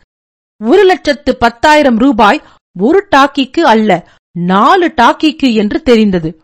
ஒரு 0.63 0.83
லட்சத்து 0.83 1.37
பத்தாயிரம் 1.37 1.97
ரூபாய் 1.97 2.43
ஒரு 2.79 3.07
டாக்கிக்கு 3.15 3.59
அல்ல 3.59 4.11
நாலு 4.37 4.93
டாக்கிக்கு 5.01 5.53
என்று 5.53 5.81
தெரிந்தது. 5.81 6.43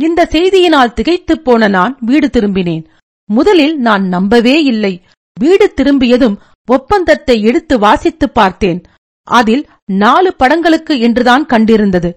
இந்த 0.00 0.28
செய்தியினால் 0.30 0.92
திகைத்துப் 0.92 1.44
போன 1.44 1.68
நான் 1.68 1.98
வீடு 2.00 2.30
திரும்பினேன். 2.32 2.84
முதலில் 3.30 3.78
நான் 3.78 4.08
நம்பவே 4.08 4.62
இல்லை. 4.62 5.02
வீடு 5.40 5.74
திரும்பியதும் 5.74 6.38
ஒப்பந்தத்தை 6.68 7.42
எடுத்து 7.42 7.78
வாசித்துப் 7.78 8.34
பார்த்தேன். 8.34 8.82
அதில் 9.22 9.66
நாலு 9.92 10.34
படங்களுக்கு 10.34 10.98
என்றுதான் 10.98 11.46
கண்டிருந்தது. 11.46 12.14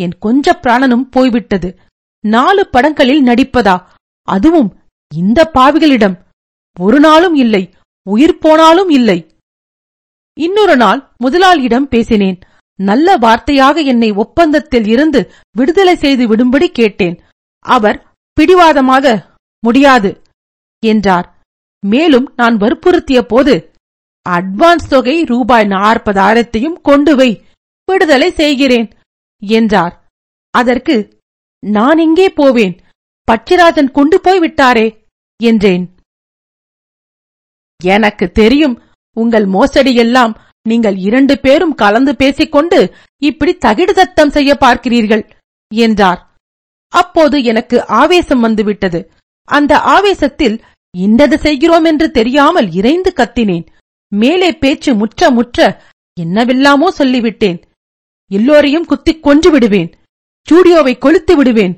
என் 0.00 0.18
கொஞ்ச 0.18 0.58
பிராணனும் 0.62 1.08
போய்விட்டது. 1.10 1.78
நாலு 2.20 2.68
படங்களில் 2.68 3.24
நடிப்பதா? 3.24 3.82
அதுவும் 4.34 4.68
இந்த 5.12 5.40
பாவிகளிடம். 5.56 6.16
ஒரு 6.76 6.98
நாளும் 7.06 7.36
இல்லை 7.44 7.62
உயிர் 8.06 8.40
போனாலும் 8.44 8.90
இல்லை. 8.98 9.18
இன்னொரு 10.36 10.76
நாள் 10.82 11.00
முதலாளியிடம் 11.24 11.88
பேசினேன். 11.94 12.38
நல்ல 12.78 13.16
வார்த்தையாக 13.24 13.76
என்னை 13.92 14.10
ஒப்பந்தத்தில் 14.22 14.86
இருந்து 14.94 15.20
விடுதலை 15.58 15.94
செய்து 16.04 16.24
விடும்படி 16.30 16.68
கேட்டேன். 16.78 17.16
அவர் 17.64 17.98
பிடிவாதமாக 18.36 19.14
முடியாது 19.62 20.10
என்றார். 20.82 21.26
மேலும் 21.82 22.26
நான் 22.40 22.56
வற்புறுத்திய 22.62 23.20
போது 23.32 23.54
அட்வான்ஸ் 24.26 24.90
தொகை 24.92 25.16
ரூபாய் 25.30 25.66
நாற்பதாயிரத்தையும் 25.74 26.78
கொண்டு 26.88 27.12
வை 27.18 27.30
விடுதலை 27.88 28.28
செய்கிறேன் 28.40 28.88
என்றார். 29.42 29.94
அதற்கு 30.54 30.96
நான் 31.62 31.98
எங்கே 32.06 32.28
போவேன்? 32.40 32.74
பச்சிராஜன் 33.30 33.90
கொண்டு 33.98 34.16
போய் 34.20 34.40
விட்டாரே 34.44 34.86
என்றேன். 35.40 35.84
எனக்கு 37.80 38.26
தெரியும் 38.40 38.76
உங்கள் 39.16 39.46
மோசடியெல்லாம் 39.56 40.32
நீங்கள் 40.66 40.96
இரண்டு 41.08 41.34
பேரும் 41.38 41.74
கலந்து 41.82 42.12
பேசிக்கொண்டு 42.22 42.78
இப்படி 43.22 43.52
தகிடுதத்தம் 43.66 44.32
செய்ய 44.36 44.50
பார்க்கிறீர்கள் 44.64 45.22
என்றார். 45.72 46.20
அப்போது 46.92 47.36
எனக்கு 47.42 47.76
ஆவேசம் 48.00 48.40
வந்துவிட்டது. 48.40 49.00
அந்த 49.48 49.72
ஆவேசத்தில் 49.94 50.56
இந்தது 50.94 51.36
செய்கிறோம் 51.38 51.86
என்று 51.90 52.06
தெரியாமல் 52.10 52.68
இறைந்து 52.78 53.10
கத்தினேன். 53.20 53.66
மேலே 54.12 54.50
பேச்சு 54.62 54.90
முற்ற 54.94 55.30
முற்ற 55.30 55.58
என்னவெல்லாமோ 56.16 56.88
சொல்லிவிட்டேன். 56.98 57.58
எல்லோரையும் 58.30 58.88
குத்திக் 58.90 59.22
கொன்று 59.22 59.50
விடுவேன். 59.50 59.90
ஸ்டூடியோவை 60.48 60.94
கொளுத்து 61.04 61.34
விடுவேன். 61.36 61.74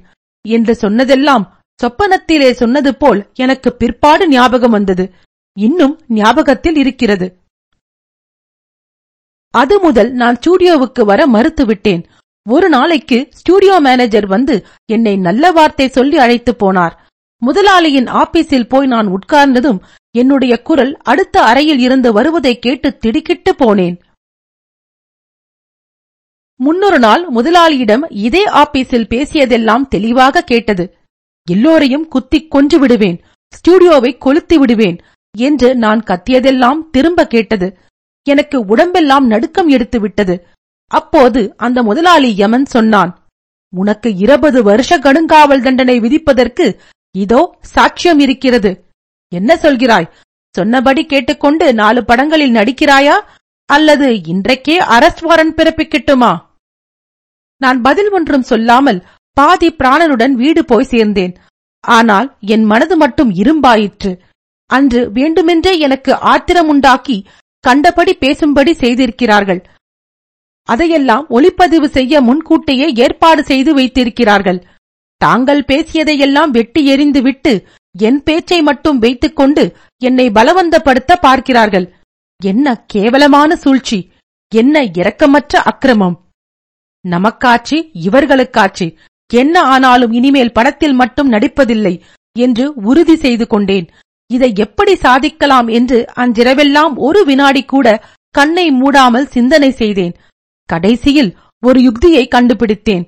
என்று 0.49 0.75
சொன்னதெல்லாம் 0.75 1.45
சொப்பனத்திலே 1.81 2.51
சொன்னது 2.53 2.91
போல் 2.97 3.21
எனக்கு 3.35 3.69
பிற்பாடு 3.73 4.29
ஞாபகம் 4.29 4.71
வந்தது. 4.71 5.05
இன்னும் 5.57 5.95
ஞாபகத்தில் 6.09 6.77
இருக்கிறது. 6.77 7.27
அது 9.55 9.81
முதல் 9.81 10.13
நான் 10.13 10.37
ஸ்டுடியோவுக்கு 10.37 11.03
வர 11.05 11.21
மறுத்துவிட்டேன். 11.27 12.03
ஒரு 12.47 12.69
நாளைக்கு 12.69 13.29
ஸ்டுடியோ 13.31 13.81
மேனேஜர் 13.81 14.27
வந்து 14.27 14.55
என்னை 14.93 15.17
நல்ல 15.17 15.51
வார்த்தை 15.51 15.89
சொல்லி 15.89 16.19
அழைத்து 16.19 16.53
போனார். 16.53 16.95
முதலாளியின் 17.39 18.09
ஆபீஸில் 18.23 18.69
போய் 18.69 18.87
நான் 18.87 19.09
உட்கார்ந்ததும் 19.17 19.83
என்னுடைய 20.19 20.63
குரல் 20.63 20.93
அடுத்த 21.03 21.43
அறையில் 21.43 21.79
இருந்து 21.79 22.13
வருவதை 22.13 22.59
கேட்டு 22.59 22.89
திடுக்கிட்டு 22.97 23.53
போனேன். 23.53 23.97
முன்னொரு 26.65 26.99
நாள் 26.99 27.23
முதலாளியிடம் 27.29 28.03
இதே 28.27 28.43
ஆபீஸில் 28.63 29.09
பேசியதெல்லாம் 29.13 29.85
தெளிவாக 29.89 30.43
கேட்டது. 30.51 30.85
எல்லோரையும் 31.51 32.09
குத்திக் 32.09 32.51
கொன்று 32.51 32.79
விடுவேன் 32.79 33.19
ஸ்டுடியோவை 33.55 34.11
கொளுத்தி 34.19 34.59
விடுவேன் 34.59 34.99
என்று 35.39 35.69
நான் 35.75 36.03
கத்தியதெல்லாம் 36.11 36.81
திரும்ப 36.91 37.27
கேட்டது. 37.27 37.69
எனக்கு 38.27 38.59
உடம்பெல்லாம் 38.67 39.27
நடுக்கம் 39.27 39.69
எடுத்து 39.69 40.01
விட்டது. 40.01 40.35
அப்போது 40.91 41.41
அந்த 41.57 41.83
முதலாளி 41.83 42.31
யமன் 42.37 42.69
சொன்னான் 42.75 43.13
உனக்கு 43.73 44.09
இருபது 44.17 44.63
வருஷ 44.63 44.99
கடுங்காவல் 44.99 45.63
தண்டனை 45.63 45.97
விதிப்பதற்கு 46.01 46.67
இதோ 47.15 47.41
சாட்சியம் 47.75 48.21
இருக்கிறது. 48.27 48.73
என்ன 49.33 49.55
சொல்கிறாய்? 49.63 50.11
சொன்னபடி 50.55 51.03
கேட்டுக்கொண்டு 51.07 51.67
நாலு 51.75 52.01
படங்களில் 52.05 52.55
நடிக்கிறாயா? 52.55 53.17
அல்லது 53.69 54.09
இன்றைக்கே 54.33 54.77
அரஸ்ட் 54.97 55.23
வாரண்ட் 55.29 55.59
பிறப்பிக்கட்டுமா? 55.59 56.33
நான் 57.65 57.79
பதில் 57.87 58.11
ஒன்றும் 58.17 58.49
சொல்லாமல் 58.51 59.01
பாதி 59.37 59.69
பிராணனுடன் 59.81 60.35
வீடு 60.43 60.63
போய் 60.71 60.91
சேர்ந்தேன். 60.93 61.35
ஆனால் 61.85 62.29
என் 62.55 62.65
மனது 62.73 62.95
மட்டும் 63.03 63.31
இரும்பாயிற்று. 63.41 64.13
அன்று 64.71 65.01
வேண்டுமென்றே 65.17 65.73
எனக்கு 65.87 66.13
ஆத்திரமுண்டாக்கி 66.33 67.17
கண்டபடி 67.65 68.13
பேசும்படி 68.25 68.73
செய்திருக்கிறார்கள். 68.83 69.61
அதையெல்லாம் 70.69 71.25
ஒளிப்பதிவு 71.37 71.89
செய்ய 71.97 72.21
முன்கூட்டியே 72.29 72.87
ஏற்பாடு 73.05 73.43
செய்து 73.51 73.71
வைத்திருக்கிறார்கள். 73.79 74.61
தாங்கள் 75.21 75.63
பேசியதையெல்லாம் 75.71 76.53
வெட்டி 76.57 76.83
எறிந்துவிட்டு 76.95 77.53
என் 78.09 78.21
பேச்சை 78.27 78.59
மட்டும் 78.69 78.99
வைத்துக்கொண்டு 78.99 79.65
என்னை 80.03 80.27
பலவந்தப்படுத்த 80.39 81.13
பார்க்கிறார்கள். 81.27 81.87
என்ன 82.41 82.67
கேவலமான 82.95 83.57
சூழ்ச்சி. 83.65 83.99
என்ன 84.53 84.85
இரக்கமற்ற 84.99 85.61
அக்கிரமம். 85.71 86.17
நமக்காச்சு 87.05 87.91
இவர்களுக்காச்சு 88.07 88.97
என்ன 89.31 89.63
ஆனாலும் 89.63 90.13
இனிமேல் 90.13 90.53
படத்தில் 90.53 90.93
மட்டும் 90.93 91.33
நடிப்பதில்லை 91.33 92.03
என்று 92.37 92.65
உறுதி 92.75 93.17
செய்து 93.17 93.47
கொண்டேன். 93.47 93.87
இதை 94.27 94.53
எப்படி 94.57 94.95
சாதிக்கலாம் 94.95 95.69
என்று 95.69 95.99
அன்றிரவெல்லாம் 96.17 96.95
ஒரு 96.97 97.25
வினாடி 97.25 97.65
கூட 97.65 98.05
கண்ணை 98.31 98.71
மூடாமல் 98.71 99.27
சிந்தனை 99.27 99.71
செய்தேன். 99.71 100.15
கடைசியில் 100.69 101.37
ஒரு 101.59 101.83
யுக்தியை 101.83 102.29
கண்டுபிடித்தேன். 102.29 103.05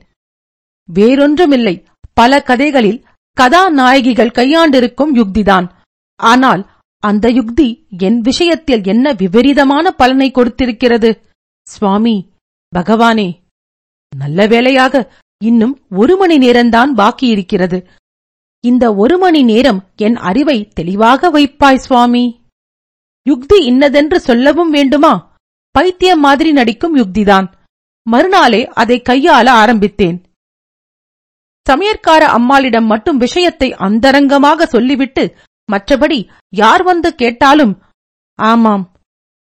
வேறொன்றுமில்லை. 0.92 1.84
பல 2.14 2.40
கதைகளில் 2.42 3.05
கதாநாயகிகள் 3.36 4.36
கையாண்டிருக்கும் 4.38 5.12
யுக்திதான். 5.14 5.66
ஆனால் 6.20 6.62
அந்த 7.03 7.28
யுக்தி 7.28 7.68
என் 7.99 8.20
விஷயத்தில் 8.20 8.84
என்ன 8.84 9.12
விபரீதமான 9.12 9.90
பலனை 9.90 10.30
கொடுத்திருக்கிறது? 10.30 11.11
சுவாமி 11.66 12.16
பகவானே! 12.72 13.43
நல்ல 14.15 14.47
வேளையாக 14.47 14.95
இன்னும் 15.41 15.75
ஒரு 15.91 16.15
மணி 16.17 16.37
நேரம்தான் 16.39 16.91
பாக்கியிருக்கிறது 16.97 17.79
இந்த 18.65 18.85
ஒரு 18.95 19.17
மணி 19.19 19.43
நேரம் 19.43 19.81
என் 19.97 20.17
அறிவை 20.29 20.69
தெளிவாக 20.69 21.31
வைப்பாய் 21.31 21.85
சுவாமி. 21.87 22.25
யுக்தி 23.27 23.59
இன்னதென்று 23.65 24.19
சொல்லவும் 24.21 24.71
வேண்டுமா? 24.71 25.12
பைத்தியம் 25.75 26.21
மாதிரி 26.21 26.51
நடிக்கும் 26.53 26.97
யுக்திதான். 26.97 27.47
மறுநாளே 28.07 28.62
அதை 28.73 28.97
கையாள 29.09 29.47
ஆரம்பித்தேன். 29.62 30.17
சமையற்கார 31.67 32.23
அம்மாளிடம் 32.29 32.87
மட்டும் 32.87 33.17
விஷயத்தை 33.17 33.69
அந்தரங்கமாக 33.87 34.67
சொல்லிவிட்டு 34.67 35.25
மற்றபடி 35.69 36.19
யார் 36.53 36.83
வந்து 36.83 37.15
கேட்டாலும் 37.15 37.75
ஆமாம் 38.39 38.85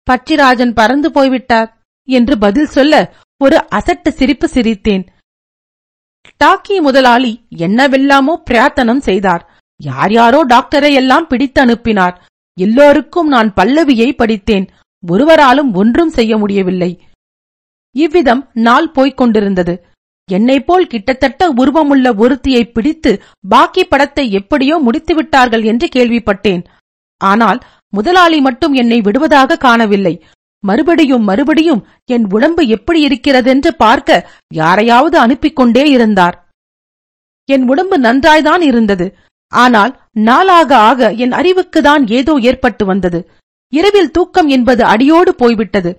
பச்சிராஜன் 0.07 0.73
பறந்து 0.73 1.09
போய்விட்டார் 1.11 1.69
என்று 2.07 2.35
பதில் 2.37 2.73
சொல்ல 2.75 2.93
ஒரு 3.41 3.57
அசட்டு 3.77 4.09
சிரிப்பு 4.19 4.47
சிரித்தேன். 4.53 5.03
டாக்கி 6.43 6.75
முதலாளி 6.81 7.31
என்னவெல்லாமோ 7.65 8.33
பிரார்த்தனம் 8.49 9.01
செய்தார். 9.07 9.43
யார் 9.79 10.11
யாரோ 10.11 10.39
டாக்டரை 10.45 10.91
எல்லாம் 11.01 11.27
பிடித்து 11.27 11.59
அனுப்பினார் 11.61 12.15
எல்லோருக்கும் 12.57 13.29
நான் 13.35 13.49
பல்லவியை 13.59 14.09
படித்தேன். 14.15 14.65
ஒருவராலும் 15.03 15.71
ஒன்றும் 15.73 16.11
செய்ய 16.17 16.33
முடியவில்லை. 16.37 16.91
இவ்விதம் 17.95 18.43
நாள் 18.67 18.87
போய்க் 18.91 19.19
கொண்டிருந்தது. 19.21 19.75
என்னைப் 20.29 20.67
போல் 20.67 20.85
கிட்டத்தட்ட 20.87 21.41
உருவமுள்ள 21.61 22.07
ஒருத்தியை 22.23 22.63
பிடித்து 22.65 23.11
பாக்கி 23.49 23.83
படத்தை 23.83 24.25
எப்படியோ 24.39 24.75
முடித்துவிட்டார்கள் 24.85 25.63
என்று 25.71 25.87
கேள்விப்பட்டேன். 25.95 26.63
ஆனால் 27.21 27.59
முதலாளி 27.93 28.39
மட்டும் 28.41 28.73
என்னை 28.81 28.99
விடுவதாக 29.01 29.57
காணவில்லை. 29.65 30.15
மறுபடியும் 30.65 31.23
மறுபடியும் 31.23 31.81
என் 32.05 32.25
உடம்பு 32.29 32.63
எப்படி 32.67 32.99
இருக்கிறதென்று 33.01 33.71
பார்க்க 33.75 34.29
யாரையாவது 34.53 35.17
அனுப்பிக் 35.17 35.55
கொண்டே 35.55 35.83
இருந்தார். 35.89 36.35
என் 37.49 37.65
உடம்பு 37.67 37.97
நன்றாய்தான் 37.99 38.61
இருந்தது. 38.61 39.07
ஆனால் 39.51 39.91
நாளாக 40.19 40.71
ஆக 40.89 41.09
என் 41.23 41.31
அறிவுக்குதான் 41.31 42.03
ஏதோ 42.09 42.33
ஏற்பட்டு 42.41 42.83
வந்தது. 42.85 43.19
இரவில் 43.73 44.11
தூக்கம் 44.11 44.47
என்பது 44.47 44.83
அடியோடு 44.83 45.31
போய்விட்டது. 45.35 45.91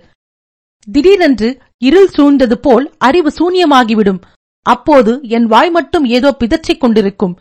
திடீரென்று 0.87 1.49
இருள் 1.83 2.11
சூழ்ந்தது 2.15 2.55
போல் 2.61 2.85
அறிவு 2.97 3.31
சூன்யமாகிவிடும். 3.39 4.21
அப்போது 4.65 5.11
என் 5.29 5.47
வாய் 5.53 5.71
மட்டும் 5.71 6.05
ஏதோ 6.17 6.29
பிதற்றிக் 6.39 6.79
கொண்டிருக்கும். 6.79 7.35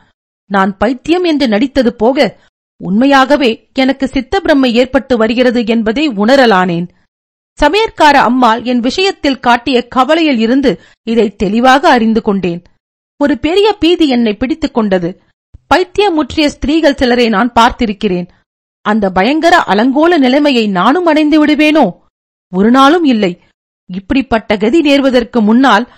நான் 0.51 0.72
பைத்தியம் 0.77 1.25
என்று 1.25 1.47
நடித்தது 1.49 1.93
போக 1.95 2.27
உண்மையாகவே 2.81 3.51
எனக்கு 3.72 4.07
சித்த 4.09 4.41
பிரம்மை 4.45 4.70
ஏற்பட்டு 4.72 5.14
வருகிறது 5.16 5.61
என்பதை 5.66 6.05
உணரலானேன். 6.22 6.87
சமையற்கார 7.61 8.16
அம்மாள் 8.20 8.62
என் 8.62 8.80
விஷயத்தில் 8.80 9.40
காட்டிய 9.40 9.88
கவலையில் 9.88 10.38
இருந்து 10.38 10.80
இதை 11.02 11.36
தெளிவாக 11.36 11.88
அறிந்து 11.88 12.22
கொண்டேன். 12.22 12.62
ஒரு 13.20 13.38
பெரிய 13.38 13.72
பீதி 13.72 14.09
என்னை 14.09 14.34
பிடித்துக் 14.34 14.74
கொண்டது. 14.74 15.20
பைத்தியமுற்றிய 15.74 16.46
ஸ்திரீகள் 16.46 16.94
சிலரை 16.94 17.28
நான் 17.28 17.52
பார்த்திருக்கிறேன். 17.52 18.28
அந்த 18.80 19.11
பயங்கர 19.11 19.64
அலங்கோல 19.66 20.18
நிலைமையை 20.18 20.68
நானும் 20.68 21.07
அடைந்து 21.07 21.46
விடுவேனோ? 21.46 21.98
ஒரு 22.52 22.70
நாளும் 22.70 23.05
இல்லை. 23.05 23.40
இப்படிப்பட்ட 23.92 24.57
கதி 24.57 24.80
நேர்வதற்கு 24.80 25.40
முன்னால் 25.40 25.92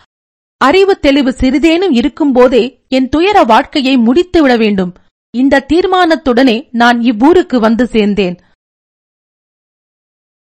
அறிவு 0.57 0.98
தெளிவு 0.98 1.32
சிறிதேனும் 1.32 1.90
இருக்கும்போதே 1.90 2.84
என் 2.88 3.09
துயர 3.09 3.44
வாழ்க்கையை 3.44 3.96
முடித்து 3.96 4.42
விட 4.42 4.57
வேண்டும். 4.57 4.94
இந்த 5.30 5.66
தீர்மானத்துடனே 5.72 6.68
நான் 6.70 7.02
இவ்வூருக்கு 7.02 7.61
வந்து 7.61 7.88
சேர்ந்தேன். 7.92 8.36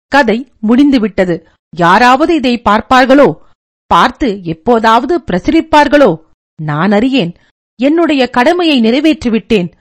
கதை 0.07 0.51
முடிந்துவிட்டது. 0.59 1.47
யாராவது 1.75 2.35
இதை 2.35 2.61
பார்ப்பார்களோ? 2.69 3.37
பார்த்து 3.85 4.43
எப்போதாவது 4.43 5.23
பிரசுரிப்பார்களோ? 5.31 6.21
நான் 6.59 6.91
அறியேன். 6.91 7.33
என்னுடைய 7.79 8.29
கடமையை 8.29 8.77
நிறைவேற்றிவிட்டேன். 8.81 9.71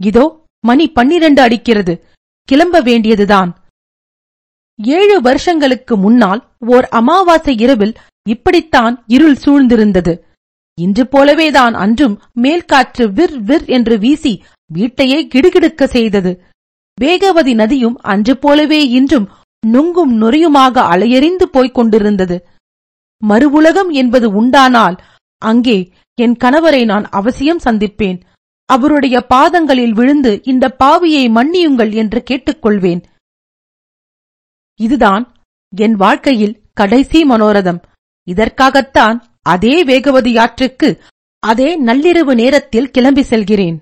இதோ 0.00 0.46
மணி 0.60 0.90
பன்னிரண்டு 0.90 1.42
அடிக்கிறது. 1.42 1.94
கிளம்ப 2.48 2.80
வேண்டியதுதான். 2.80 3.50
ஏழு 4.78 5.20
வருஷங்களுக்கு 5.20 5.96
முன்னால் 5.96 6.40
ஓர் 6.58 6.88
அமாவாசை 6.88 7.60
இரவில் 7.60 7.94
இப்படித்தான் 8.28 9.04
இருள் 9.06 9.38
சூழ்ந்திருந்தது. 9.44 10.20
இன்று 10.78 11.04
போலவேதான் 11.04 11.74
அன்றும் 11.74 12.22
மேல்காற்று 12.42 13.04
விர் 13.18 13.36
விர் 13.46 13.66
என்று 13.66 13.98
வீசி 13.98 14.44
வீட்டையே 14.72 15.26
கிடுகிடுக்க 15.26 15.84
செய்தது. 15.84 16.42
வேகவதி 17.00 17.54
நதியும் 17.54 17.96
அன்று 18.02 18.38
போலவே 18.38 18.88
இன்றும் 18.88 19.28
நுங்கும் 19.72 20.12
நொறியுமாக 20.22 20.82
அலையெறிந்து 20.92 21.46
போய்க் 21.50 21.74
கொண்டிருந்தது. 21.74 22.36
மறுவுலகம் 23.22 23.90
என்பது 23.92 24.28
உண்டானால் 24.30 24.96
அங்கே 25.42 25.78
என் 26.14 26.36
கணவரை 26.44 26.84
நான் 26.84 27.06
அவசியம் 27.10 27.64
சந்திப்பேன். 27.64 28.18
அவருடைய 28.68 29.16
பாதங்களில் 29.26 29.92
விழுந்து 29.92 30.32
இந்த 30.44 30.76
பாவியை 30.84 31.24
மன்னியுங்கள் 31.36 31.92
என்று 31.94 32.20
கேட்டுக்கொள்வேன். 32.30 33.02
இதுதான் 34.80 35.24
என் 35.72 35.96
வாழ்க்கையில் 35.96 36.60
கடைசி 36.72 37.20
மனோரதம். 37.24 37.80
இதற்காகத்தான் 38.26 39.18
அதே 39.40 39.84
வேகவதி 39.84 40.32
ஆற்றுக்கு 40.38 40.88
அதே 41.42 41.70
நள்ளிரவு 41.84 42.34
நேரத்தில் 42.34 42.90
கிளம்பி 42.90 43.22
செல்கிறேன். 43.22 43.76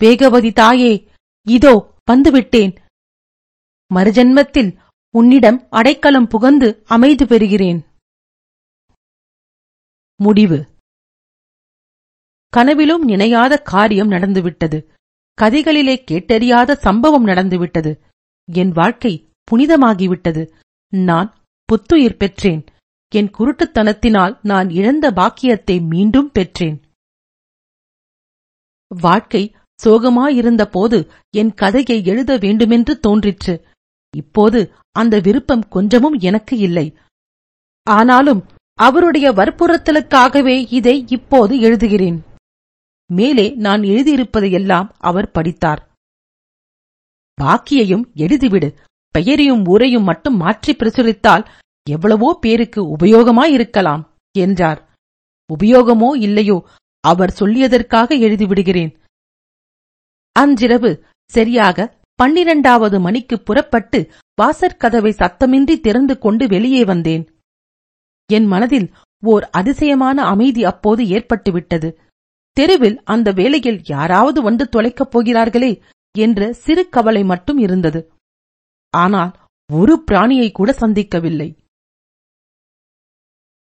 வேகவதி 0.00 0.52
தாயே 0.52 0.92
இதோ 1.46 1.74
வந்துவிட்டேன். 2.10 2.72
மறுஜன்மத்தில் 3.90 4.70
உன்னிடம் 5.18 5.66
அடைக்கலம் 5.70 6.26
புகந்து 6.26 6.82
அமைதி 6.84 7.24
பெறுகிறேன். 7.24 7.80
முடிவு. 10.16 10.68
கனவிலும் 12.48 13.08
நினையாத 13.08 13.62
காரியம் 13.62 14.10
நடந்துவிட்டது. 14.10 14.92
கதைகளிலே 15.40 15.94
கேட்டறியாத 16.10 16.72
சம்பவம் 16.72 17.24
நடந்துவிட்டது. 17.24 18.02
என் 18.52 18.70
வாழ்க்கை 18.70 19.28
புனிதமாகிவிட்டது. 19.50 20.52
நான் 20.88 21.42
புத்துயிர் 21.64 22.16
பெற்றேன். 22.16 22.64
என் 23.14 23.30
குருட்டுத்தனத்தினால் 23.38 24.38
நான் 24.42 24.70
இழந்த 24.70 25.12
பாக்கியத்தை 25.12 25.80
மீண்டும் 25.80 26.30
பெற்றேன். 26.32 26.82
வாழ்க்கை 28.88 29.56
சோகமாயிருந்த 29.84 30.64
போது 30.64 31.10
என் 31.30 31.54
கதையை 31.54 32.04
எழுத 32.04 32.36
வேண்டுமென்று 32.36 33.00
தோன்றிற்று. 33.00 33.66
இப்போது 34.16 34.74
அந்த 34.96 35.14
விருப்பம் 35.18 35.64
கொஞ்சமும் 35.68 36.16
எனக்கு 36.28 36.54
இல்லை. 36.58 36.86
ஆனாலும் 37.86 38.42
அவருடைய 38.78 39.26
வற்புறுத்தலுக்காகவே 39.32 40.56
இதை 40.70 40.94
இப்போது 41.08 41.54
எழுதுகிறேன். 41.60 42.18
மேலே 43.10 43.46
நான் 43.64 43.82
எழுதியிருப்பதையெல்லாம் 43.90 44.88
அவர் 45.08 45.28
படித்தார். 45.30 45.82
பாக்கியையும் 47.38 48.04
எழுதிவிடு. 48.16 48.68
பெயரையும் 49.14 49.62
ஊரையும் 49.66 50.08
மட்டும் 50.10 50.36
மாற்றி 50.36 50.72
பிரசுரித்தால் 50.72 51.44
எவ்வளவோ 51.86 52.28
பேருக்கு 52.40 52.80
உபயோகமாயிருக்கலாம் 52.96 54.02
என்றார். 54.34 54.80
உபயோகமோ 55.50 56.10
இல்லையோ 56.26 56.56
அவர் 57.04 57.32
சொல்லியதற்காக 57.40 58.16
எழுதிவிடுகிறேன். 58.26 58.92
அன்றிரவு 60.36 60.90
சரியாக 61.32 61.86
பன்னிரண்டாவது 62.14 63.00
மணிக்கு 63.00 63.40
புறப்பட்டு 63.40 64.10
வாசற்கதவை 64.42 65.12
சத்தமின்றி 65.20 65.80
திறந்து 65.80 66.18
கொண்டு 66.18 66.46
வெளியே 66.46 66.84
வந்தேன். 66.84 67.24
என் 68.30 68.46
மனதில் 68.46 68.94
ஓர் 69.22 69.44
அதிசயமான 69.50 70.24
அமைதி 70.24 70.64
அப்போது 70.64 71.04
ஏற்பட்டுவிட்டது. 71.04 71.96
தெருவில் 72.56 73.02
அந்த 73.04 73.32
வேளையில் 73.32 73.80
யாராவது 73.84 74.42
வந்து 74.42 74.68
தொலைக்கப் 74.76 75.10
போகிறார்களே 75.10 75.82
என்ற 76.18 76.52
சிறு 76.52 76.88
கவலை 76.88 77.24
மட்டும் 77.24 77.58
இருந்தது. 77.58 78.12
ஆனால் 78.90 79.32
ஒரு 79.72 80.04
பிராணியை 80.10 80.52
கூட 80.52 80.76
சந்திக்கவில்லை. 80.80 81.48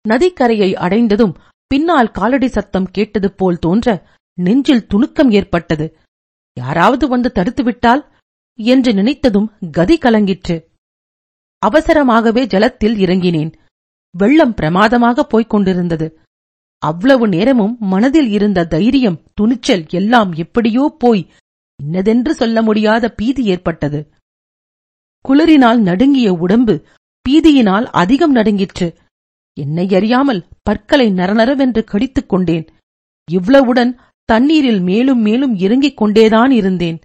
நதிக்கரையை 0.09 0.75
அடைந்ததும் 0.75 1.37
பின்னால் 1.67 2.11
காலடி 2.11 2.49
சத்தம் 2.49 2.91
கேட்டது 2.91 3.33
போல் 3.33 3.59
தோன்ற 3.59 3.89
நெஞ்சில் 4.39 4.87
துணுக்கம் 4.95 5.31
ஏற்பட்டது. 5.31 5.87
யாராவது 6.57 7.09
வந்து 7.09 7.33
தடுத்துவிட்டால் 7.35 8.03
என்று 8.55 8.93
நினைத்ததும் 8.93 9.71
கதி 9.71 9.99
கலங்கிற்று. 9.99 10.65
அவசரமாகவே 11.67 12.47
ஜலத்தில் 12.47 12.97
இறங்கினேன். 12.97 13.53
வெள்ளம் 14.19 14.55
பிரமாதமாக 14.55 15.25
போய்க் 15.25 15.51
கொண்டிருந்தது. 15.51 16.19
அவ்வளவு 16.79 17.29
நேரமும் 17.29 17.77
மனதில் 17.81 18.29
இருந்த 18.29 18.65
தைரியம் 18.65 19.23
துணிச்சல் 19.35 19.87
எல்லாம் 19.89 20.33
எப்படியோ 20.33 20.97
போய் 20.99 21.31
இன்னதென்று 21.83 22.35
சொல்ல 22.35 22.63
முடியாத 22.63 23.13
பீதி 23.13 23.45
ஏற்பட்டது. 23.45 24.13
குளிரினால் 25.29 25.79
நடுங்கிய 25.79 26.33
உடம்பு 26.33 26.87
பீதியினால் 27.29 27.85
அதிகம் 27.85 28.33
நடுங்கிற்று. 28.33 28.97
என்னை 29.53 29.95
அறியாமல் 29.95 30.47
பற்களை 30.63 31.09
நரநரவென்று 31.09 31.85
கடித்துக் 31.85 32.29
கொண்டேன். 32.29 32.69
இவ்வளவுடன் 33.31 33.99
தண்ணீரில் 34.25 34.81
மேலும் 34.81 35.19
மேலும் 35.19 35.55
இறங்கிக் 35.55 35.97
கொண்டேதான் 35.97 36.51
இருந்தேன். 36.51 37.01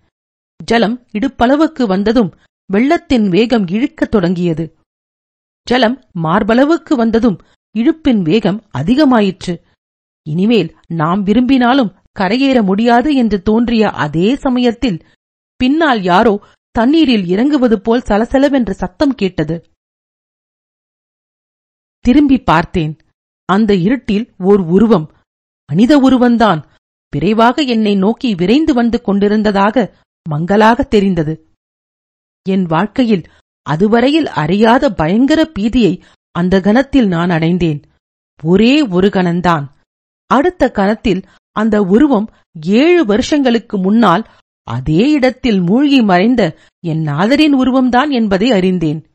ஜலம் 0.64 1.06
இடுப்பளவுக்கு 1.14 1.84
வந்ததும் 1.88 2.32
வெள்ளத்தின் 2.74 3.28
வேகம் 3.30 3.66
இழுக்கத் 3.68 4.12
தொடங்கியது. 4.12 4.78
ஜலம் 5.64 6.04
மார்பளவுக்கு 6.24 6.94
வந்ததும் 6.96 7.38
இழுப்பின் 7.78 8.22
வேகம் 8.22 8.60
அதிகமாயிற்று. 8.78 9.62
இனிமேல் 10.28 10.78
நாம் 10.88 11.24
விரும்பினாலும் 11.24 11.96
கரையேற 12.20 12.64
முடியாது 12.64 13.16
என்று 13.16 13.42
தோன்றிய 13.42 13.90
அதே 13.90 14.36
சமயத்தில் 14.36 15.06
பின்னால் 15.56 16.02
யாரோ 16.04 16.44
தண்ணீரில் 16.72 17.26
இறங்குவது 17.28 17.82
போல் 17.82 18.02
சலசலவென்ற 18.02 18.72
சத்தம் 18.72 19.16
கேட்டது. 19.16 19.66
திரும்பி 22.00 22.38
பார்த்தேன். 22.38 22.98
அந்த 23.46 23.76
இருட்டில் 23.76 24.34
ஓர் 24.38 24.60
உருவம். 24.60 25.12
மனித 25.66 25.98
உருவந்தான் 26.00 26.62
விரைவாக 27.10 27.62
என்னை 27.62 27.96
நோக்கி 27.96 28.36
விரைந்து 28.36 28.74
வந்து 28.74 29.02
கொண்டிருந்ததாக 29.02 29.96
மங்கலாகத் 30.30 30.88
தெரிந்தது. 30.88 31.48
என் 32.50 32.64
வாழ்க்கையில் 32.64 33.24
அதுவரையில் 33.62 34.28
அறியாத 34.28 34.94
பயங்கர 34.94 35.52
பீதியை 35.60 36.02
அந்த 36.32 36.62
கணத்தில் 36.62 37.08
நான் 37.08 37.30
அடைந்தேன். 37.30 37.82
ஒரே 38.44 38.82
ஒரு 38.82 39.08
கணந்தான். 39.08 39.68
அடுத்த 40.26 40.72
கணத்தில் 40.72 41.22
அந்த 41.52 41.82
உருவம் 41.82 42.30
ஏழு 42.66 43.06
வருஷங்களுக்கு 43.06 43.78
முன்னால் 43.78 44.28
அதே 44.64 45.12
இடத்தில் 45.12 45.60
மூழ்கி 45.60 46.02
மறைந்த 46.02 46.58
என் 46.86 47.02
நாதரின் 47.02 47.60
உருவம்தான் 47.60 48.10
என்பதை 48.10 48.52
அறிந்தேன். 48.52 49.06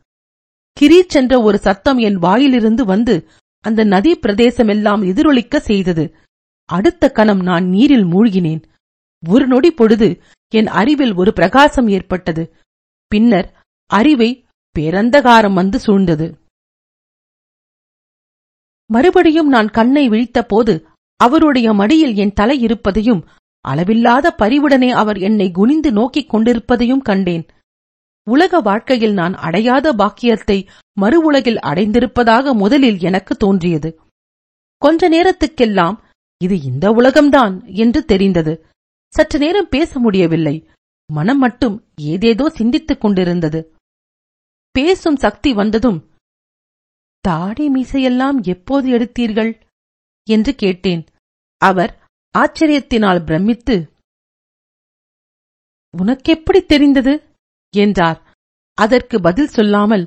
கிரீச்சென்ற 0.81 1.43
ஒரு 1.43 1.59
சத்தம் 1.59 1.99
என் 1.99 2.17
வாயிலிருந்து 2.17 2.85
வந்து 2.85 3.29
அந்த 3.61 3.85
நதி 3.85 4.19
பிரதேசமெல்லாம் 4.19 5.07
எதிரொலிக்க 5.07 5.61
செய்தது. 5.61 6.17
அடுத்த 6.65 7.11
கணம் 7.11 7.41
நான் 7.41 7.69
நீரில் 7.69 8.05
மூழ்கினேன். 8.05 8.63
ஒரு 9.29 9.47
நொடி 9.47 9.71
பொழுது 9.71 10.23
என் 10.49 10.67
அறிவில் 10.67 11.15
ஒரு 11.15 11.33
பிரகாசம் 11.33 11.89
ஏற்பட்டது. 11.89 12.57
பின்னர் 13.07 13.49
அறிவை 13.87 14.47
பேரந்தகாரம் 14.77 15.53
வந்து 15.53 15.79
சூழ்ந்தது. 15.79 16.35
மறுபடியும் 18.87 19.49
நான் 19.49 19.71
கண்ணை 19.71 20.09
விழித்தபோது 20.09 20.85
அவருடைய 21.17 21.73
மடியில் 21.73 22.15
என் 22.15 22.33
தலை 22.33 22.61
இருப்பதையும் 22.61 23.29
அளவில்லாத 23.61 24.31
பரிவுடனே 24.31 24.91
அவர் 24.91 25.19
என்னை 25.19 25.51
குனிந்து 25.51 25.93
நோக்கிக் 25.93 26.29
கொண்டிருப்பதையும் 26.29 27.01
கண்டேன். 27.01 27.47
உலக 28.31 28.61
வாழ்க்கையில் 28.61 29.13
நான் 29.13 29.35
அடையாத 29.35 29.93
பாக்கியத்தை 29.93 30.69
மறு 30.93 31.21
உலகில் 31.21 31.57
அடைந்திருப்பதாக 31.57 32.55
முதலில் 32.55 32.99
எனக்கு 32.99 33.35
தோன்றியது. 33.35 34.01
கொஞ்ச 34.79 35.09
நேரத்துக்கெல்லாம் 35.09 35.97
இது 36.41 36.63
இந்த 36.63 36.91
உலகம்தான் 36.91 37.65
என்று 37.65 38.05
தெரிந்தது. 38.05 38.67
சற்று 39.15 39.39
நேரம் 39.39 39.69
பேச 39.69 39.99
முடியவில்லை. 39.99 40.57
மனம் 41.11 41.39
மட்டும் 41.39 41.77
ஏதேதோ 42.03 42.49
சிந்தித்துக் 42.49 43.01
கொண்டிருந்தது. 43.01 43.61
பேசும் 44.75 45.17
சக்தி 45.17 45.53
வந்ததும் 45.53 46.01
தாடி 47.25 47.67
மீசையெல்லாம் 47.75 48.39
எப்போது 48.43 48.87
எடுத்தீர்கள்? 48.99 49.53
என்று 50.29 50.53
கேட்டேன். 50.55 51.03
அவர் 51.63 51.93
ஆச்சரியத்தினால் 52.35 53.25
பிரமித்து 53.25 53.77
உனக்கெப்படி 55.95 56.61
தெரிந்தது? 56.65 57.15
என்றார். 57.75 58.21
அதற்கு 58.79 59.17
பதில் 59.21 59.53
சொல்லாமல் 59.57 60.05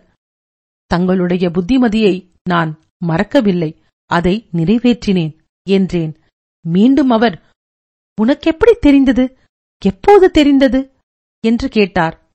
தங்களுடைய 0.92 1.46
புத்திமதியை 1.50 2.16
நான் 2.44 2.72
மறக்கவில்லை. 3.06 3.72
அதை 4.12 4.36
நிறைவேற்றினேன் 4.54 5.34
என்றேன். 5.68 6.14
மீண்டும் 6.66 7.10
அவர் 7.10 7.36
உனக்கு 8.22 8.52
எப்படி 8.52 8.74
தெரிந்தது? 8.80 9.38
எப்போது 9.86 10.32
தெரிந்தது? 10.32 10.92
என்று 11.48 11.70
கேட்டார். 11.70 12.30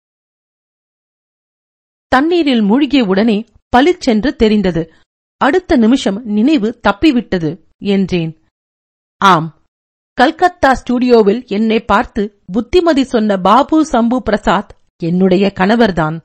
தண்ணீரில் 2.08 2.60
மூழ்கிய 2.60 3.04
உடனே 3.04 3.44
பளிச்சென்று 3.68 4.36
தெரிந்தது. 4.36 4.92
அடுத்த 5.36 5.76
நிமிஷம் 5.76 6.24
நினைவு 6.24 6.80
தப்பிவிட்டது 6.88 7.64
என்றேன். 7.78 8.42
ஆம். 9.16 9.62
கல்கத்தா 10.12 10.74
ஸ்டுடியோவில் 10.74 11.44
என்னை 11.46 11.80
பார்த்து 11.80 12.42
புத்திமதி 12.52 13.04
சொன்ன 13.04 13.36
பாபு 13.36 13.86
சம்பு 13.86 14.22
பிரசாத் 14.22 14.76
என்னுடைய 15.02 15.52
கணவர்தான். 15.54 16.22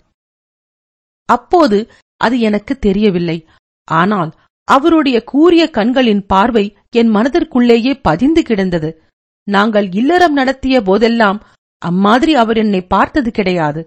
அப்போது 1.25 1.91
அது 2.17 2.39
எனக்கு 2.39 2.79
தெரியவில்லை. 2.79 3.45
ஆனால் 3.83 4.31
அவருடைய 4.63 5.23
கூரிய 5.23 5.69
கண்களின் 5.69 6.25
பார்வை 6.25 6.77
என் 6.89 7.09
மனதிற்குள்ளேயே 7.09 7.99
பதிந்து 8.01 8.41
கிடந்தது. 8.41 9.03
நாங்கள் 9.47 9.87
இல்லறம் 9.91 10.33
நடத்திய 10.33 10.81
போதெல்லாம் 10.81 11.39
அம்மாதிரி 11.81 12.33
அவர் 12.35 12.57
என்னை 12.57 12.81
பார்த்தது 12.93 13.31
கிடையாது. 13.31 13.81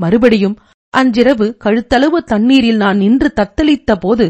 மறுபடியும் 0.00 0.56
அன்றிரவு 0.94 1.46
கழுத்தளவு 1.64 2.18
தண்ணீரில் 2.30 2.76
நான் 2.76 2.96
நின்று 2.96 3.28
தத்தளித்த 3.36 3.92
போது 4.00 4.26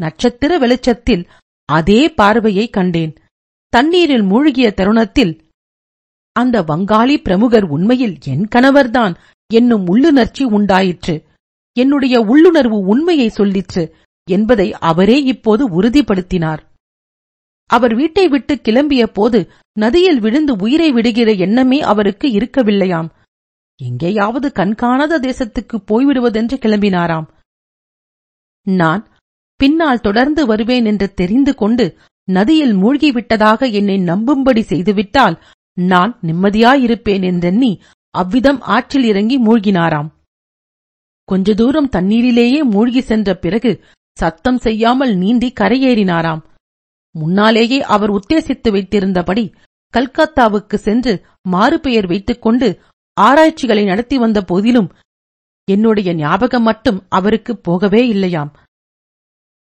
நட்சத்திர 0.00 0.58
வெளிச்சத்தில் 0.58 1.24
அதே 1.68 2.00
பார்வையை 2.20 2.66
கண்டேன். 2.68 3.12
தண்ணீரில் 3.72 4.22
மூழ்கிய 4.22 4.68
தருணத்தில் 4.70 5.32
அந்த 6.36 6.56
வங்காளி 6.62 7.16
பிரமுகர் 7.22 7.66
உண்மையில் 7.76 8.16
என் 8.32 8.46
கணவர்தான் 8.54 9.14
என்னும் 9.50 9.84
உள்ளுணர்ச்சி 9.86 10.44
உண்டாயிற்று. 10.56 11.14
என்னுடைய 11.76 12.16
உள்ளுணர்வு 12.32 12.78
உண்மையை 12.92 13.28
சொல்லிற்று 13.36 13.84
என்பதை 14.28 14.68
அவரே 14.90 15.18
இப்போது 15.32 15.62
உறுதிப்படுத்தினார். 15.78 16.62
அவர் 17.70 17.94
வீட்டை 17.94 18.24
விட்டு 18.28 18.54
கிளம்பிய 18.66 19.02
போது 19.18 19.40
நதியில் 19.76 20.20
விழுந்து 20.20 20.52
உயிரை 20.64 20.88
விடுகிற 20.92 21.30
எண்ணமே 21.46 21.78
அவருக்கு 21.90 22.28
இருக்கவில்லையாம். 22.38 23.08
எங்கேயாவது 23.80 24.48
கண்காணாத 24.52 25.20
தேசத்துக்கு 25.26 25.76
போய்விடுவதென்று 25.90 26.56
கிளம்பினாராம். 26.64 27.28
நான் 28.66 29.02
பின்னால் 29.60 30.04
தொடர்ந்து 30.06 30.42
வருவேன் 30.46 30.84
என்று 30.84 31.06
தெரிந்து 31.20 31.52
கொண்டு 31.54 31.86
நதியில் 32.28 32.74
மூழ்கிவிட்டதாக 32.82 33.70
என்னை 33.78 33.96
நம்பும்படி 34.10 34.62
செய்துவிட்டால் 34.62 35.36
நான் 35.76 36.12
நிம்மதியாயிருப்பேன் 36.26 37.24
என்றெண்ணி 37.30 37.72
அவ்விதம் 38.14 38.60
ஆற்றில் 38.74 39.06
இறங்கி 39.10 39.36
மூழ்கினாராம். 39.46 40.08
கொஞ்ச 41.28 41.54
தூரம் 41.54 41.92
தண்ணீரிலேயே 41.96 42.60
மூழ்கி 42.74 43.02
சென்ற 43.10 43.34
பிறகு 43.44 43.72
சத்தம் 44.18 44.60
செய்யாமல் 44.66 45.12
நீந்தி 45.16 45.48
கரையேறினாராம். 45.60 46.42
முன்னாலேயே 47.10 47.82
அவர் 47.82 48.10
உத்தேசித்து 48.10 48.68
வைத்திருந்தபடி 48.70 49.52
கல்கத்தாவுக்கு 49.94 50.74
சென்று 50.74 51.24
மாறுபெயர் 51.42 52.06
வைத்துக் 52.06 52.42
கொண்டு 52.42 52.80
ஆராய்ச்சிகளை 53.12 53.84
நடத்தி 53.84 54.18
வந்த 54.18 54.42
போதிலும் 54.42 54.92
என்னுடைய 55.64 56.14
ஞாபகம் 56.14 56.62
மட்டும் 56.62 57.06
அவருக்கு 57.08 57.56
போகவே 57.56 58.08
இல்லையாம். 58.08 58.52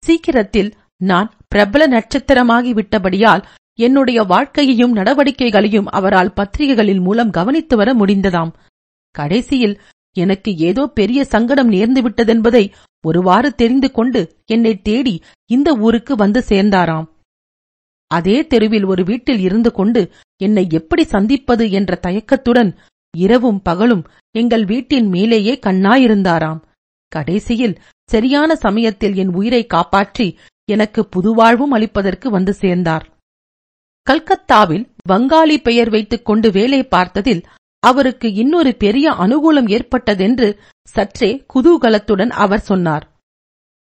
சீக்கிரத்தில் 0.03 0.75
நான் 0.97 1.29
பிரபல 1.49 1.89
நட்சத்திரமாகி 1.89 2.73
விட்டபடியால் 2.73 3.45
என்னுடைய 3.79 4.23
வாழ்க்கையையும் 4.23 4.93
நடவடிக்கைகளையும் 4.93 5.87
அவரால் 5.87 6.33
பத்திரிகைகளின் 6.33 7.01
மூலம் 7.01 7.31
கவனித்து 7.31 7.77
வர 7.77 7.95
முடிந்ததாம். 7.95 8.53
கடைசியில் 9.11 9.81
எனக்கு 10.13 10.57
ஏதோ 10.57 10.87
பெரிய 10.87 11.25
சங்கடம் 11.25 11.71
நேர்ந்து 11.73 12.01
விட்டதென்பதை 12.05 12.73
ஒருவாறு 13.05 13.55
தெரிந்து 13.55 13.91
கொண்டு 13.91 14.21
என்னை 14.47 14.81
தேடி 14.81 15.23
இந்த 15.47 15.73
ஊருக்கு 15.75 16.17
வந்து 16.17 16.45
சேர்ந்தாராம். 16.49 17.07
அதே 18.11 18.37
தெருவில் 18.47 18.85
ஒரு 18.85 19.03
வீட்டில் 19.05 19.41
இருந்து 19.41 19.71
கொண்டு 19.73 20.03
என்னை 20.41 20.65
எப்படி 20.79 21.05
சந்திப்பது 21.05 21.65
என்ற 21.71 21.99
தயக்கத்துடன் 22.07 22.71
இரவும் 23.15 23.61
பகலும் 23.63 24.05
எங்கள் 24.35 24.65
வீட்டின் 24.65 25.09
மேலேயே 25.09 25.55
கண்ணாயிருந்தாராம். 25.67 26.61
கடைசியில் 27.13 27.77
சரியான 28.11 28.51
சமயத்தில் 28.57 29.15
என் 29.15 29.33
உயிரை 29.35 29.63
காப்பாற்றி 29.67 30.29
எனக்கு 30.69 31.01
புதுவாழ்வும் 31.15 31.75
அளிப்பதற்கு 31.77 32.29
வந்து 32.29 32.53
சேர்ந்தார். 32.53 33.05
கல்கத்தாவில் 34.07 34.85
வங்காளி 35.09 35.57
பெயர் 35.63 35.91
வைத்துக் 35.91 36.25
கொண்டு 36.25 36.49
வேலை 36.51 36.81
பார்த்ததில் 36.95 37.43
அவருக்கு 37.83 38.29
இன்னொரு 38.43 38.73
பெரிய 38.85 39.07
அனுகூலம் 39.25 39.69
ஏற்பட்டதென்று 39.77 40.49
சற்றே 40.95 41.31
குதூகலத்துடன் 41.55 42.33
அவர் 42.45 42.65
சொன்னார். 42.71 43.05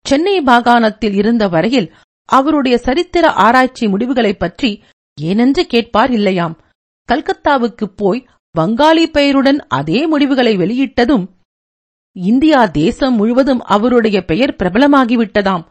சென்னை 0.06 0.36
மாகாணத்தில் 0.42 1.14
இருந்த 1.14 1.44
வரையில் 1.48 1.88
அவருடைய 2.26 2.78
சரித்திர 2.78 3.32
ஆராய்ச்சி 3.32 3.88
முடிவுகளைப் 3.88 4.40
பற்றி 4.40 4.84
ஏனென்று 5.22 5.62
கேட்பார் 5.62 6.12
இல்லையாம். 6.12 6.60
கல்கத்தாவுக்குப் 7.12 7.96
போய் 7.96 8.28
வங்காளி 8.58 9.06
பெயருடன் 9.06 9.68
அதே 9.68 10.08
முடிவுகளை 10.08 10.58
வெளியிட்டதும் 10.58 11.28
இந்தியா 12.12 12.66
தேசம் 12.66 13.16
முழுவதும் 13.16 13.60
அவருடைய 13.60 14.26
பெயர் 14.26 14.56
பிரபலமாகிவிட்டதாம். 14.56 15.66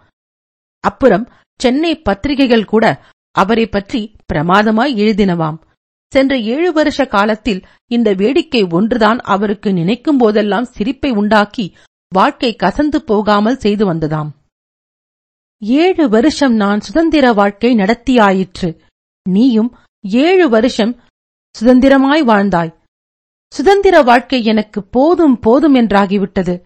அப்புறம் 0.80 1.28
சென்னை 1.58 2.00
பத்திரிகைகள் 2.00 2.64
கூட 2.64 3.04
அவரை 3.30 3.66
பற்றி 3.66 4.16
பிரமாதமாய் 4.32 4.94
எழுதினவாம். 4.94 5.58
சென்ற 6.12 6.38
ஏழு 6.38 6.72
வருஷ 6.72 7.04
காலத்தில் 7.04 7.62
இந்த 7.86 8.12
வேடிக்கை 8.12 8.66
ஒன்றுதான் 8.70 9.18
அவருக்கு 9.18 9.72
நினைக்கும் 9.72 10.16
போதெல்லாம் 10.16 10.64
சிரிப்பை 10.64 11.10
உண்டாக்கி 11.10 11.76
வாழ்க்கை 12.08 12.56
கசந்து 12.62 12.96
போகாமல் 12.96 13.56
செய்து 13.56 13.94
வந்ததாம். 13.94 14.28
ஏழு 15.58 16.08
வருஷம் 16.08 16.54
நான் 16.54 16.80
சுதந்திர 16.80 17.32
வாழ்க்கை 17.32 17.74
நடத்தியாயிற்று. 17.74 18.78
நீயும் 19.28 19.76
ஏழு 20.00 20.48
வருஷம் 20.48 21.00
சுதந்திரமாய் 21.60 22.22
வாழ்ந்தாய். 22.24 22.74
சுதந்திர 23.52 24.02
வாழ்க்கை 24.02 24.44
எனக்கு 24.44 24.82
போதும் 24.82 25.38
போதும் 25.38 25.74
என்றாகிவிட்டது. 25.74 26.62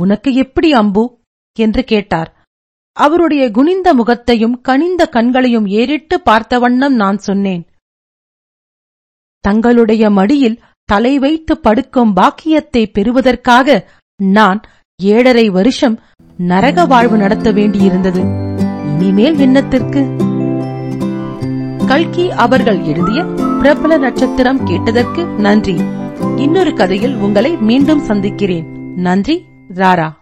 உனக்கு 0.00 0.34
எப்படி 0.34 0.72
அம்பு? 0.72 1.20
என்று 1.58 1.84
கேட்டார். 1.84 2.36
அவருடைய 2.92 3.50
குனிந்த 3.50 3.94
முகத்தையும் 3.94 4.60
கனிந்த 4.60 5.06
கண்களையும் 5.06 5.66
ஏறிட்டு 5.66 6.20
பார்த்த 6.20 6.58
வண்ணம் 6.58 6.94
நான் 6.94 7.18
சொன்னேன். 7.18 7.66
தங்களுடைய 9.40 10.10
மடியில் 10.10 10.60
தலை 10.84 11.18
வைத்து 11.18 11.58
படுக்கும் 11.58 12.12
பாக்கியத்தை 12.12 12.86
பெறுவதற்காக 12.86 13.90
நான் 14.22 14.60
ஏழரை 15.02 15.48
வருஷம் 15.48 16.00
நரக 16.38 16.86
வாழ்வு 16.86 17.16
நடத்த 17.16 17.52
வேண்டியிருந்தது. 17.52 18.20
இனிமேல் 18.84 19.36
விண்ணத்திற்கு 19.36 20.06
கல்கி 21.86 22.30
அவர்கள் 22.30 22.80
எழுதிய 22.82 23.24
பிரபல 23.60 23.96
நட்சத்திரம் 23.96 24.64
கேட்டதற்கு 24.64 25.24
நன்றி. 25.24 25.76
இன்னொரு 26.36 26.74
கதையில் 26.74 27.16
உங்களை 27.16 27.56
மீண்டும் 27.56 27.98
சந்திக்கிறேன். 27.98 28.94
நன்றி 28.94 29.46
ராரா. 29.74 30.12